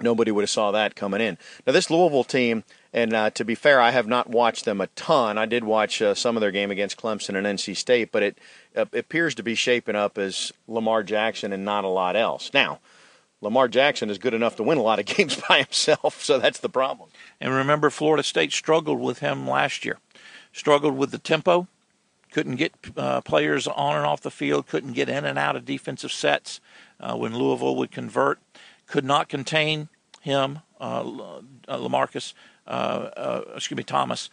nobody 0.00 0.30
would 0.30 0.42
have 0.42 0.50
saw 0.50 0.70
that 0.72 0.96
coming 0.96 1.20
in. 1.20 1.38
Now 1.66 1.72
this 1.72 1.90
Louisville 1.90 2.24
team, 2.24 2.64
and 2.92 3.14
uh, 3.14 3.30
to 3.30 3.44
be 3.44 3.54
fair, 3.54 3.80
I 3.80 3.90
have 3.90 4.06
not 4.06 4.28
watched 4.28 4.64
them 4.64 4.80
a 4.80 4.86
ton. 4.88 5.38
I 5.38 5.46
did 5.46 5.64
watch 5.64 6.00
uh, 6.00 6.14
some 6.14 6.36
of 6.36 6.40
their 6.40 6.50
game 6.50 6.70
against 6.70 7.00
Clemson 7.00 7.36
and 7.36 7.46
NC 7.46 7.76
State, 7.76 8.12
but 8.12 8.22
it, 8.22 8.38
uh, 8.76 8.86
appears 8.92 9.34
to 9.36 9.42
be 9.42 9.54
shaping 9.54 9.96
up 9.96 10.18
as 10.18 10.52
Lamar 10.66 11.02
Jackson 11.02 11.52
and 11.52 11.64
not 11.64 11.84
a 11.84 11.88
lot 11.88 12.16
else. 12.16 12.50
Now. 12.52 12.80
Lamar 13.40 13.68
Jackson 13.68 14.08
is 14.08 14.16
good 14.16 14.32
enough 14.32 14.56
to 14.56 14.62
win 14.62 14.78
a 14.78 14.82
lot 14.82 14.98
of 14.98 15.04
games 15.16 15.38
by 15.46 15.58
himself, 15.58 16.24
so 16.24 16.38
that's 16.38 16.60
the 16.60 16.68
problem. 16.70 17.10
And 17.42 17.52
remember, 17.52 17.90
Florida 17.90 18.22
State 18.22 18.52
struggled 18.52 18.98
with 18.98 19.18
him 19.18 19.46
last 19.46 19.84
year. 19.84 19.98
Struggled 20.50 20.96
with 20.96 21.10
the 21.10 21.18
tempo, 21.18 21.68
couldn't 22.34 22.56
get 22.56 22.72
uh, 22.96 23.20
players 23.20 23.68
on 23.68 23.96
and 23.96 24.04
off 24.04 24.20
the 24.20 24.30
field, 24.30 24.66
couldn't 24.66 24.92
get 24.94 25.08
in 25.08 25.24
and 25.24 25.38
out 25.38 25.54
of 25.54 25.64
defensive 25.64 26.10
sets 26.10 26.60
uh, 26.98 27.16
when 27.16 27.36
Louisville 27.36 27.76
would 27.76 27.92
convert 27.92 28.40
could 28.86 29.04
not 29.04 29.28
contain 29.28 29.88
him, 30.20 30.60
uh, 30.80 31.00
uh 31.68 31.78
Lamarcus. 31.78 32.34
Uh, 32.66 33.10
uh, 33.14 33.42
excuse 33.54 33.76
me, 33.76 33.82
Thomas. 33.82 34.30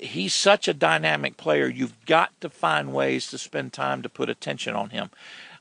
he's 0.00 0.34
such 0.34 0.66
a 0.66 0.74
dynamic 0.74 1.36
player. 1.36 1.68
You've 1.68 2.04
got 2.04 2.38
to 2.40 2.50
find 2.50 2.92
ways 2.92 3.28
to 3.28 3.38
spend 3.38 3.72
time 3.72 4.02
to 4.02 4.08
put 4.08 4.28
attention 4.28 4.74
on 4.74 4.90
him. 4.90 5.10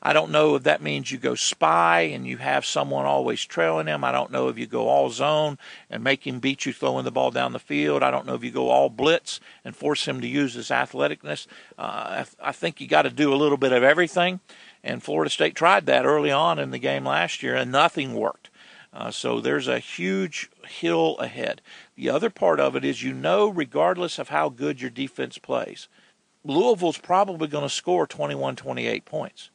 I 0.06 0.12
don't 0.12 0.32
know 0.32 0.56
if 0.56 0.64
that 0.64 0.82
means 0.82 1.14
you 1.14 1.18
go 1.18 1.34
spy 1.34 2.02
and 2.02 2.28
you 2.28 2.36
have 2.36 2.66
someone 2.66 3.06
always 3.06 3.46
trailing 3.46 3.88
him. 3.88 4.04
I 4.04 4.12
don't 4.12 4.34
know 4.34 4.50
if 4.50 4.58
you 4.58 4.68
go 4.68 4.90
all 4.90 5.10
zone 5.10 5.58
and 5.90 6.04
make 6.04 6.28
him 6.28 6.42
beat 6.42 6.66
you 6.66 6.74
throwing 6.74 7.06
the 7.06 7.12
ball 7.12 7.32
down 7.32 7.54
the 7.54 7.60
field. 7.60 8.04
I 8.04 8.12
don't 8.12 8.26
know 8.26 8.36
if 8.36 8.44
you 8.44 8.52
go 8.52 8.68
all 8.68 8.90
blitz 8.90 9.40
and 9.64 9.74
force 9.74 10.06
him 10.06 10.20
to 10.20 10.28
use 10.28 10.56
his 10.56 10.68
athleticness. 10.68 11.48
Uh, 11.78 12.26
I, 12.42 12.50
I 12.50 12.52
think 12.52 12.82
you 12.82 12.88
got 12.88 13.04
to 13.04 13.10
do 13.10 13.34
a 13.34 13.36
little 13.36 13.58
bit 13.58 13.72
of 13.72 13.82
everything. 13.82 14.42
And 14.84 15.02
Florida 15.02 15.30
State 15.30 15.56
tried 15.56 15.86
that 15.86 16.06
early 16.06 16.32
on 16.32 16.60
in 16.60 16.72
the 16.72 16.80
game 16.80 17.06
last 17.06 17.42
year, 17.42 17.56
and 17.56 17.72
nothing 17.72 18.14
worked. 18.14 18.50
Uh, 18.92 19.10
so 19.10 19.40
there's 19.40 19.70
a 19.70 19.80
huge 19.80 20.50
hill 20.68 21.18
ahead. 21.20 21.62
The 21.96 22.10
other 22.10 22.30
part 22.30 22.60
of 22.60 22.76
it 22.76 22.84
is 22.84 23.02
you 23.02 23.14
know, 23.14 23.48
regardless 23.48 24.20
of 24.20 24.28
how 24.28 24.50
good 24.50 24.82
your 24.82 24.92
defense 24.92 25.38
plays, 25.38 25.88
Louisville's 26.44 26.98
probably 26.98 27.48
going 27.48 27.64
to 27.64 27.70
score 27.70 28.06
21, 28.06 28.58
28 28.58 29.06
points. 29.06 29.50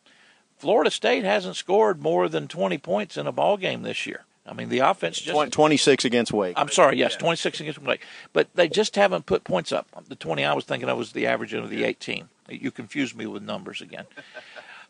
Florida 0.59 0.91
State 0.91 1.25
hasn't 1.25 1.57
scored 1.57 2.03
more 2.03 2.29
than 2.29 2.49
20 2.49 2.79
points 2.79 3.17
in 3.17 3.27
a 3.27 3.33
ball 3.33 3.57
game 3.57 3.83
this 3.83 4.07
year. 4.07 4.25
I 4.47 4.55
mean, 4.55 4.71
the 4.71 4.79
offense 4.79 5.21
just 5.21 5.53
26 5.53 6.05
against 6.05 6.33
Wake. 6.33 6.55
I'm 6.59 6.71
sorry, 6.71 6.97
yes, 6.97 7.17
26 7.17 7.61
against 7.61 7.83
Wake, 7.83 8.05
but 8.33 8.49
they 8.55 8.69
just 8.69 8.97
haven't 8.97 9.27
put 9.27 9.45
points 9.45 9.73
up. 9.73 9.87
The 10.09 10.17
20 10.17 10.45
I 10.45 10.55
was 10.55 10.65
thinking 10.65 10.89
of 10.89 10.97
was 10.97 11.13
the 11.13 11.27
average 11.27 11.53
of 11.53 11.69
the 11.69 11.85
18. 11.85 12.29
You 12.49 12.71
confused 12.71 13.15
me 13.15 13.27
with 13.27 13.43
numbers 13.43 13.83
again. 13.83 14.07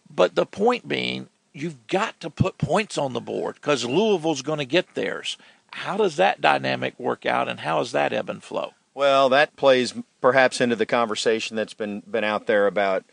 But 0.09 0.37
the 0.37 0.47
point 0.47 0.87
being, 0.87 1.29
you've 1.53 1.87
got 1.89 2.21
to 2.21 2.31
put 2.31 2.57
points 2.57 2.97
on 2.97 3.13
the 3.13 3.21
board 3.21 3.57
because 3.57 3.85
Louisville's 3.85 4.43
going 4.43 4.61
to 4.61 4.65
get 4.65 4.95
theirs. 4.95 5.37
How 5.73 5.97
does 5.97 6.17
that 6.17 6.41
dynamic 6.41 6.99
work 6.99 7.27
out, 7.27 7.49
and 7.49 7.61
how 7.61 7.79
does 7.79 7.93
that 7.93 8.13
ebb 8.13 8.31
and 8.31 8.43
flow? 8.43 8.75
Well, 8.95 9.29
that 9.29 9.55
plays 9.57 9.95
perhaps 10.21 10.61
into 10.61 10.77
the 10.77 10.87
conversation 10.87 11.57
that's 11.57 11.75
been 11.75 12.01
been 12.01 12.25
out 12.25 12.47
there 12.47 12.67
about, 12.67 13.05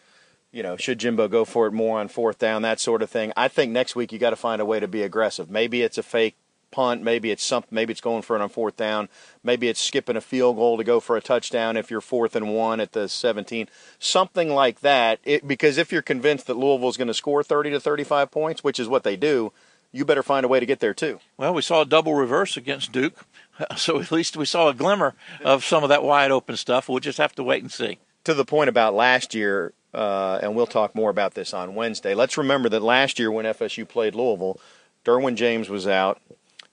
you 0.55 0.63
know, 0.63 0.77
should 0.77 0.99
Jimbo 0.99 1.27
go 1.27 1.43
for 1.43 1.67
it 1.67 1.73
more 1.73 1.99
on 1.99 2.07
fourth 2.07 2.39
down, 2.39 2.61
that 2.61 2.79
sort 2.79 3.01
of 3.01 3.09
thing. 3.09 3.33
I 3.35 3.49
think 3.49 3.73
next 3.73 3.93
week 3.93 4.13
you 4.13 4.19
got 4.19 4.29
to 4.29 4.37
find 4.37 4.61
a 4.61 4.65
way 4.65 4.79
to 4.79 4.87
be 4.87 5.03
aggressive. 5.03 5.49
Maybe 5.49 5.81
it's 5.81 5.97
a 5.97 6.03
fake 6.03 6.37
punt, 6.71 7.03
maybe 7.03 7.29
it's 7.29 7.43
something, 7.43 7.75
maybe 7.75 7.91
it's 7.91 7.99
going 7.99 8.21
for 8.21 8.37
it 8.37 8.41
on 8.41 8.47
fourth 8.47 8.77
down, 8.77 9.09
maybe 9.43 9.67
it's 9.67 9.81
skipping 9.81 10.15
a 10.15 10.21
field 10.21 10.55
goal 10.55 10.77
to 10.77 10.83
go 10.85 11.01
for 11.01 11.17
a 11.17 11.21
touchdown 11.21 11.75
if 11.75 11.91
you're 11.91 11.99
fourth 11.99 12.37
and 12.37 12.55
one 12.55 12.79
at 12.79 12.93
the 12.93 13.09
17, 13.09 13.67
something 13.99 14.49
like 14.49 14.79
that. 14.79 15.19
It, 15.25 15.45
because 15.45 15.77
if 15.77 15.91
you're 15.91 16.01
convinced 16.01 16.47
that 16.47 16.55
Louisville 16.55 16.87
is 16.87 16.97
going 16.97 17.09
to 17.09 17.13
score 17.13 17.43
30 17.43 17.71
to 17.71 17.79
35 17.81 18.31
points, 18.31 18.63
which 18.63 18.79
is 18.79 18.87
what 18.87 19.03
they 19.03 19.17
do, 19.17 19.51
you 19.91 20.05
better 20.05 20.23
find 20.23 20.45
a 20.45 20.49
way 20.49 20.61
to 20.61 20.65
get 20.65 20.79
there 20.79 20.93
too. 20.93 21.19
Well, 21.35 21.53
we 21.53 21.63
saw 21.63 21.81
a 21.81 21.85
double 21.85 22.13
reverse 22.13 22.55
against 22.55 22.93
Duke, 22.93 23.25
so 23.75 23.99
at 23.99 24.09
least 24.09 24.37
we 24.37 24.45
saw 24.45 24.69
a 24.69 24.73
glimmer 24.73 25.15
of 25.43 25.65
some 25.65 25.83
of 25.83 25.89
that 25.89 26.03
wide 26.03 26.31
open 26.31 26.55
stuff. 26.55 26.87
We'll 26.87 26.99
just 26.99 27.17
have 27.17 27.35
to 27.35 27.43
wait 27.43 27.61
and 27.61 27.71
see. 27.71 27.97
To 28.23 28.33
the 28.33 28.45
point 28.45 28.69
about 28.69 28.95
last 28.95 29.35
year, 29.35 29.73
uh, 29.95 30.39
and 30.41 30.55
we'll 30.55 30.67
talk 30.67 30.93
more 30.93 31.09
about 31.09 31.33
this 31.33 31.53
on 31.53 31.73
Wednesday. 31.73 32.13
Let's 32.13 32.37
remember 32.37 32.67
that 32.69 32.81
last 32.81 33.17
year 33.17 33.31
when 33.31 33.45
FSU 33.45 33.87
played 33.87 34.13
Louisville, 34.13 34.59
Derwin 35.05 35.35
James 35.35 35.69
was 35.69 35.87
out. 35.87 36.21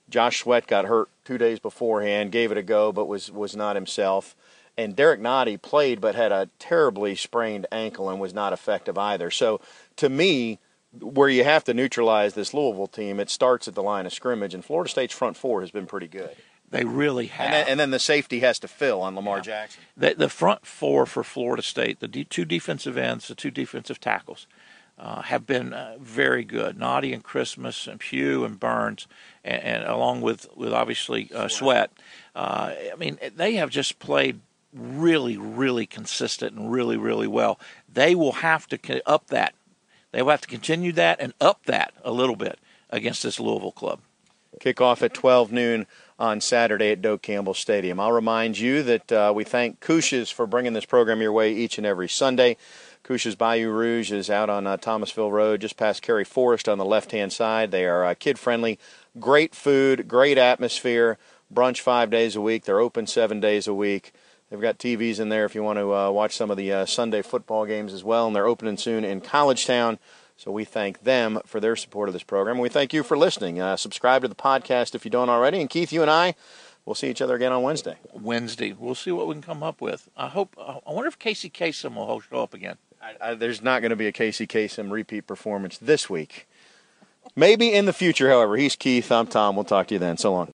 Josh 0.09 0.41
Sweat 0.41 0.67
got 0.67 0.85
hurt 0.85 1.09
two 1.23 1.37
days 1.37 1.57
beforehand, 1.59 2.33
gave 2.33 2.51
it 2.51 2.57
a 2.57 2.63
go, 2.63 2.91
but 2.91 3.07
was 3.07 3.31
was 3.31 3.55
not 3.55 3.75
himself. 3.75 4.35
And 4.77 4.95
Derrick 4.95 5.21
Nnadi 5.21 5.61
played, 5.61 6.01
but 6.01 6.15
had 6.15 6.31
a 6.31 6.49
terribly 6.59 7.15
sprained 7.15 7.65
ankle 7.71 8.09
and 8.09 8.19
was 8.19 8.33
not 8.33 8.53
effective 8.53 8.97
either. 8.97 9.31
So, 9.31 9.61
to 9.97 10.09
me, 10.09 10.59
where 10.99 11.29
you 11.29 11.43
have 11.43 11.63
to 11.65 11.73
neutralize 11.73 12.33
this 12.33 12.53
Louisville 12.53 12.87
team, 12.87 13.19
it 13.19 13.29
starts 13.29 13.67
at 13.67 13.75
the 13.75 13.83
line 13.83 14.05
of 14.05 14.13
scrimmage, 14.13 14.53
and 14.53 14.65
Florida 14.65 14.89
State's 14.89 15.13
front 15.13 15.37
four 15.37 15.61
has 15.61 15.71
been 15.71 15.85
pretty 15.85 16.07
good. 16.07 16.35
They 16.73 16.85
really 16.85 17.27
have. 17.27 17.45
And 17.45 17.53
then, 17.53 17.67
and 17.67 17.79
then 17.79 17.91
the 17.91 17.99
safety 17.99 18.39
has 18.39 18.59
to 18.59 18.67
fill 18.67 19.01
on 19.01 19.15
Lamar 19.15 19.37
yeah. 19.37 19.43
Jackson. 19.43 19.83
The, 19.95 20.15
the, 20.15 20.29
front 20.29 20.65
four 20.65 21.05
for 21.05 21.23
Florida 21.23 21.61
State, 21.61 21.99
the 21.99 22.07
d- 22.07 22.25
two 22.25 22.45
defensive 22.45 22.97
ends, 22.97 23.27
the 23.27 23.35
two 23.35 23.51
defensive 23.51 23.99
tackles, 23.99 24.47
uh, 24.97 25.21
have 25.23 25.45
been 25.45 25.73
uh, 25.73 25.97
very 25.99 26.43
good. 26.43 26.77
Nnadi 26.77 27.13
and 27.13 27.23
Christmas 27.23 27.87
and 27.87 27.99
Pugh 27.99 28.43
and 28.43 28.59
Burns, 28.59 29.07
and, 29.43 29.61
and 29.61 29.83
along 29.83 30.21
with 30.21 30.47
with 30.55 30.73
obviously 30.73 31.29
uh, 31.33 31.47
Sweat. 31.47 31.91
Uh, 32.35 32.73
I 32.91 32.95
mean, 32.97 33.19
they 33.35 33.55
have 33.55 33.69
just 33.69 33.99
played 33.99 34.39
really, 34.73 35.37
really 35.37 35.85
consistent 35.85 36.55
and 36.55 36.71
really, 36.71 36.97
really 36.97 37.27
well. 37.27 37.59
They 37.91 38.15
will 38.15 38.33
have 38.33 38.67
to 38.67 39.01
up 39.07 39.27
that 39.27 39.53
they 40.13 40.21
will 40.21 40.31
have 40.31 40.41
to 40.41 40.47
continue 40.47 40.93
that 40.93 41.19
and 41.19 41.33
up 41.41 41.65
that 41.65 41.93
a 42.03 42.11
little 42.11 42.37
bit 42.37 42.59
against 42.89 43.23
this 43.23 43.39
Louisville 43.39 43.73
club. 43.73 43.99
Kickoff 44.61 45.01
at 45.01 45.13
12 45.13 45.51
noon 45.51 45.87
on 46.23 46.39
Saturday 46.39 46.91
at 46.91 47.01
Doak 47.01 47.21
Campbell 47.21 47.53
Stadium. 47.53 47.99
I'll 47.99 48.13
remind 48.13 48.57
you 48.57 48.81
that 48.83 49.11
uh, 49.11 49.33
we 49.35 49.43
thank 49.43 49.81
Couches 49.81 50.31
for 50.31 50.47
bringing 50.47 50.71
this 50.71 50.85
program 50.85 51.21
your 51.21 51.33
way 51.33 51.53
each 51.53 51.77
and 51.77 51.85
every 51.85 52.07
Sunday. 52.07 52.55
Couches 53.03 53.35
Bayou 53.35 53.69
Rouge 53.69 54.09
is 54.13 54.29
out 54.29 54.49
on 54.49 54.65
uh, 54.65 54.77
Thomasville 54.77 55.33
Road, 55.33 55.59
just 55.59 55.75
past 55.75 56.01
Kerry 56.01 56.23
Forest 56.23 56.69
on 56.69 56.77
the 56.77 56.85
left 56.85 57.11
hand 57.11 57.33
side. 57.33 57.71
They 57.71 57.85
are 57.85 58.05
uh, 58.05 58.13
kid 58.13 58.39
friendly, 58.39 58.79
great 59.19 59.53
food, 59.53 60.07
great 60.07 60.37
atmosphere, 60.37 61.17
brunch 61.53 61.81
five 61.81 62.09
days 62.09 62.37
a 62.37 62.41
week. 62.41 62.63
They're 62.63 62.79
open 62.79 63.05
seven 63.05 63.41
days 63.41 63.67
a 63.67 63.73
week. 63.73 64.13
They've 64.49 64.61
got 64.61 64.79
TVs 64.79 65.19
in 65.19 65.27
there 65.27 65.43
if 65.43 65.55
you 65.55 65.63
want 65.63 65.79
to 65.79 65.93
uh, 65.93 66.09
watch 66.09 66.37
some 66.37 66.49
of 66.49 66.55
the 66.55 66.71
uh, 66.71 66.85
Sunday 66.85 67.21
football 67.21 67.65
games 67.65 67.91
as 67.91 68.05
well, 68.05 68.27
and 68.27 68.35
they're 68.35 68.47
opening 68.47 68.77
soon 68.77 69.03
in 69.03 69.19
College 69.19 69.65
Town. 69.65 69.99
So 70.37 70.51
we 70.51 70.65
thank 70.65 71.03
them 71.03 71.39
for 71.45 71.59
their 71.59 71.75
support 71.75 72.09
of 72.09 72.13
this 72.13 72.23
program. 72.23 72.57
We 72.57 72.69
thank 72.69 72.93
you 72.93 73.03
for 73.03 73.17
listening. 73.17 73.61
Uh, 73.61 73.77
subscribe 73.77 74.23
to 74.23 74.27
the 74.27 74.35
podcast 74.35 74.95
if 74.95 75.05
you 75.05 75.11
don't 75.11 75.29
already. 75.29 75.61
And 75.61 75.69
Keith, 75.69 75.93
you 75.93 76.01
and 76.01 76.11
I, 76.11 76.35
we'll 76.85 76.95
see 76.95 77.09
each 77.09 77.21
other 77.21 77.35
again 77.35 77.51
on 77.51 77.61
Wednesday. 77.61 77.97
Wednesday. 78.13 78.73
We'll 78.73 78.95
see 78.95 79.11
what 79.11 79.27
we 79.27 79.35
can 79.35 79.41
come 79.41 79.63
up 79.63 79.79
with. 79.79 80.09
I 80.17 80.27
hope. 80.27 80.57
I 80.59 80.91
wonder 80.91 81.07
if 81.07 81.19
Casey 81.19 81.49
Kasem 81.49 81.95
will 81.95 82.19
show 82.19 82.43
up 82.43 82.53
again. 82.53 82.77
I, 83.01 83.29
I, 83.29 83.33
there's 83.35 83.61
not 83.61 83.81
going 83.81 83.91
to 83.91 83.95
be 83.95 84.07
a 84.07 84.11
Casey 84.11 84.47
Kasem 84.47 84.91
repeat 84.91 85.27
performance 85.27 85.77
this 85.77 86.09
week. 86.09 86.47
Maybe 87.35 87.71
in 87.71 87.85
the 87.85 87.93
future, 87.93 88.29
however. 88.29 88.57
He's 88.57 88.75
Keith. 88.75 89.11
I'm 89.11 89.27
Tom. 89.27 89.55
We'll 89.55 89.63
talk 89.65 89.87
to 89.87 89.95
you 89.95 89.99
then. 89.99 90.17
So 90.17 90.33
long. 90.33 90.51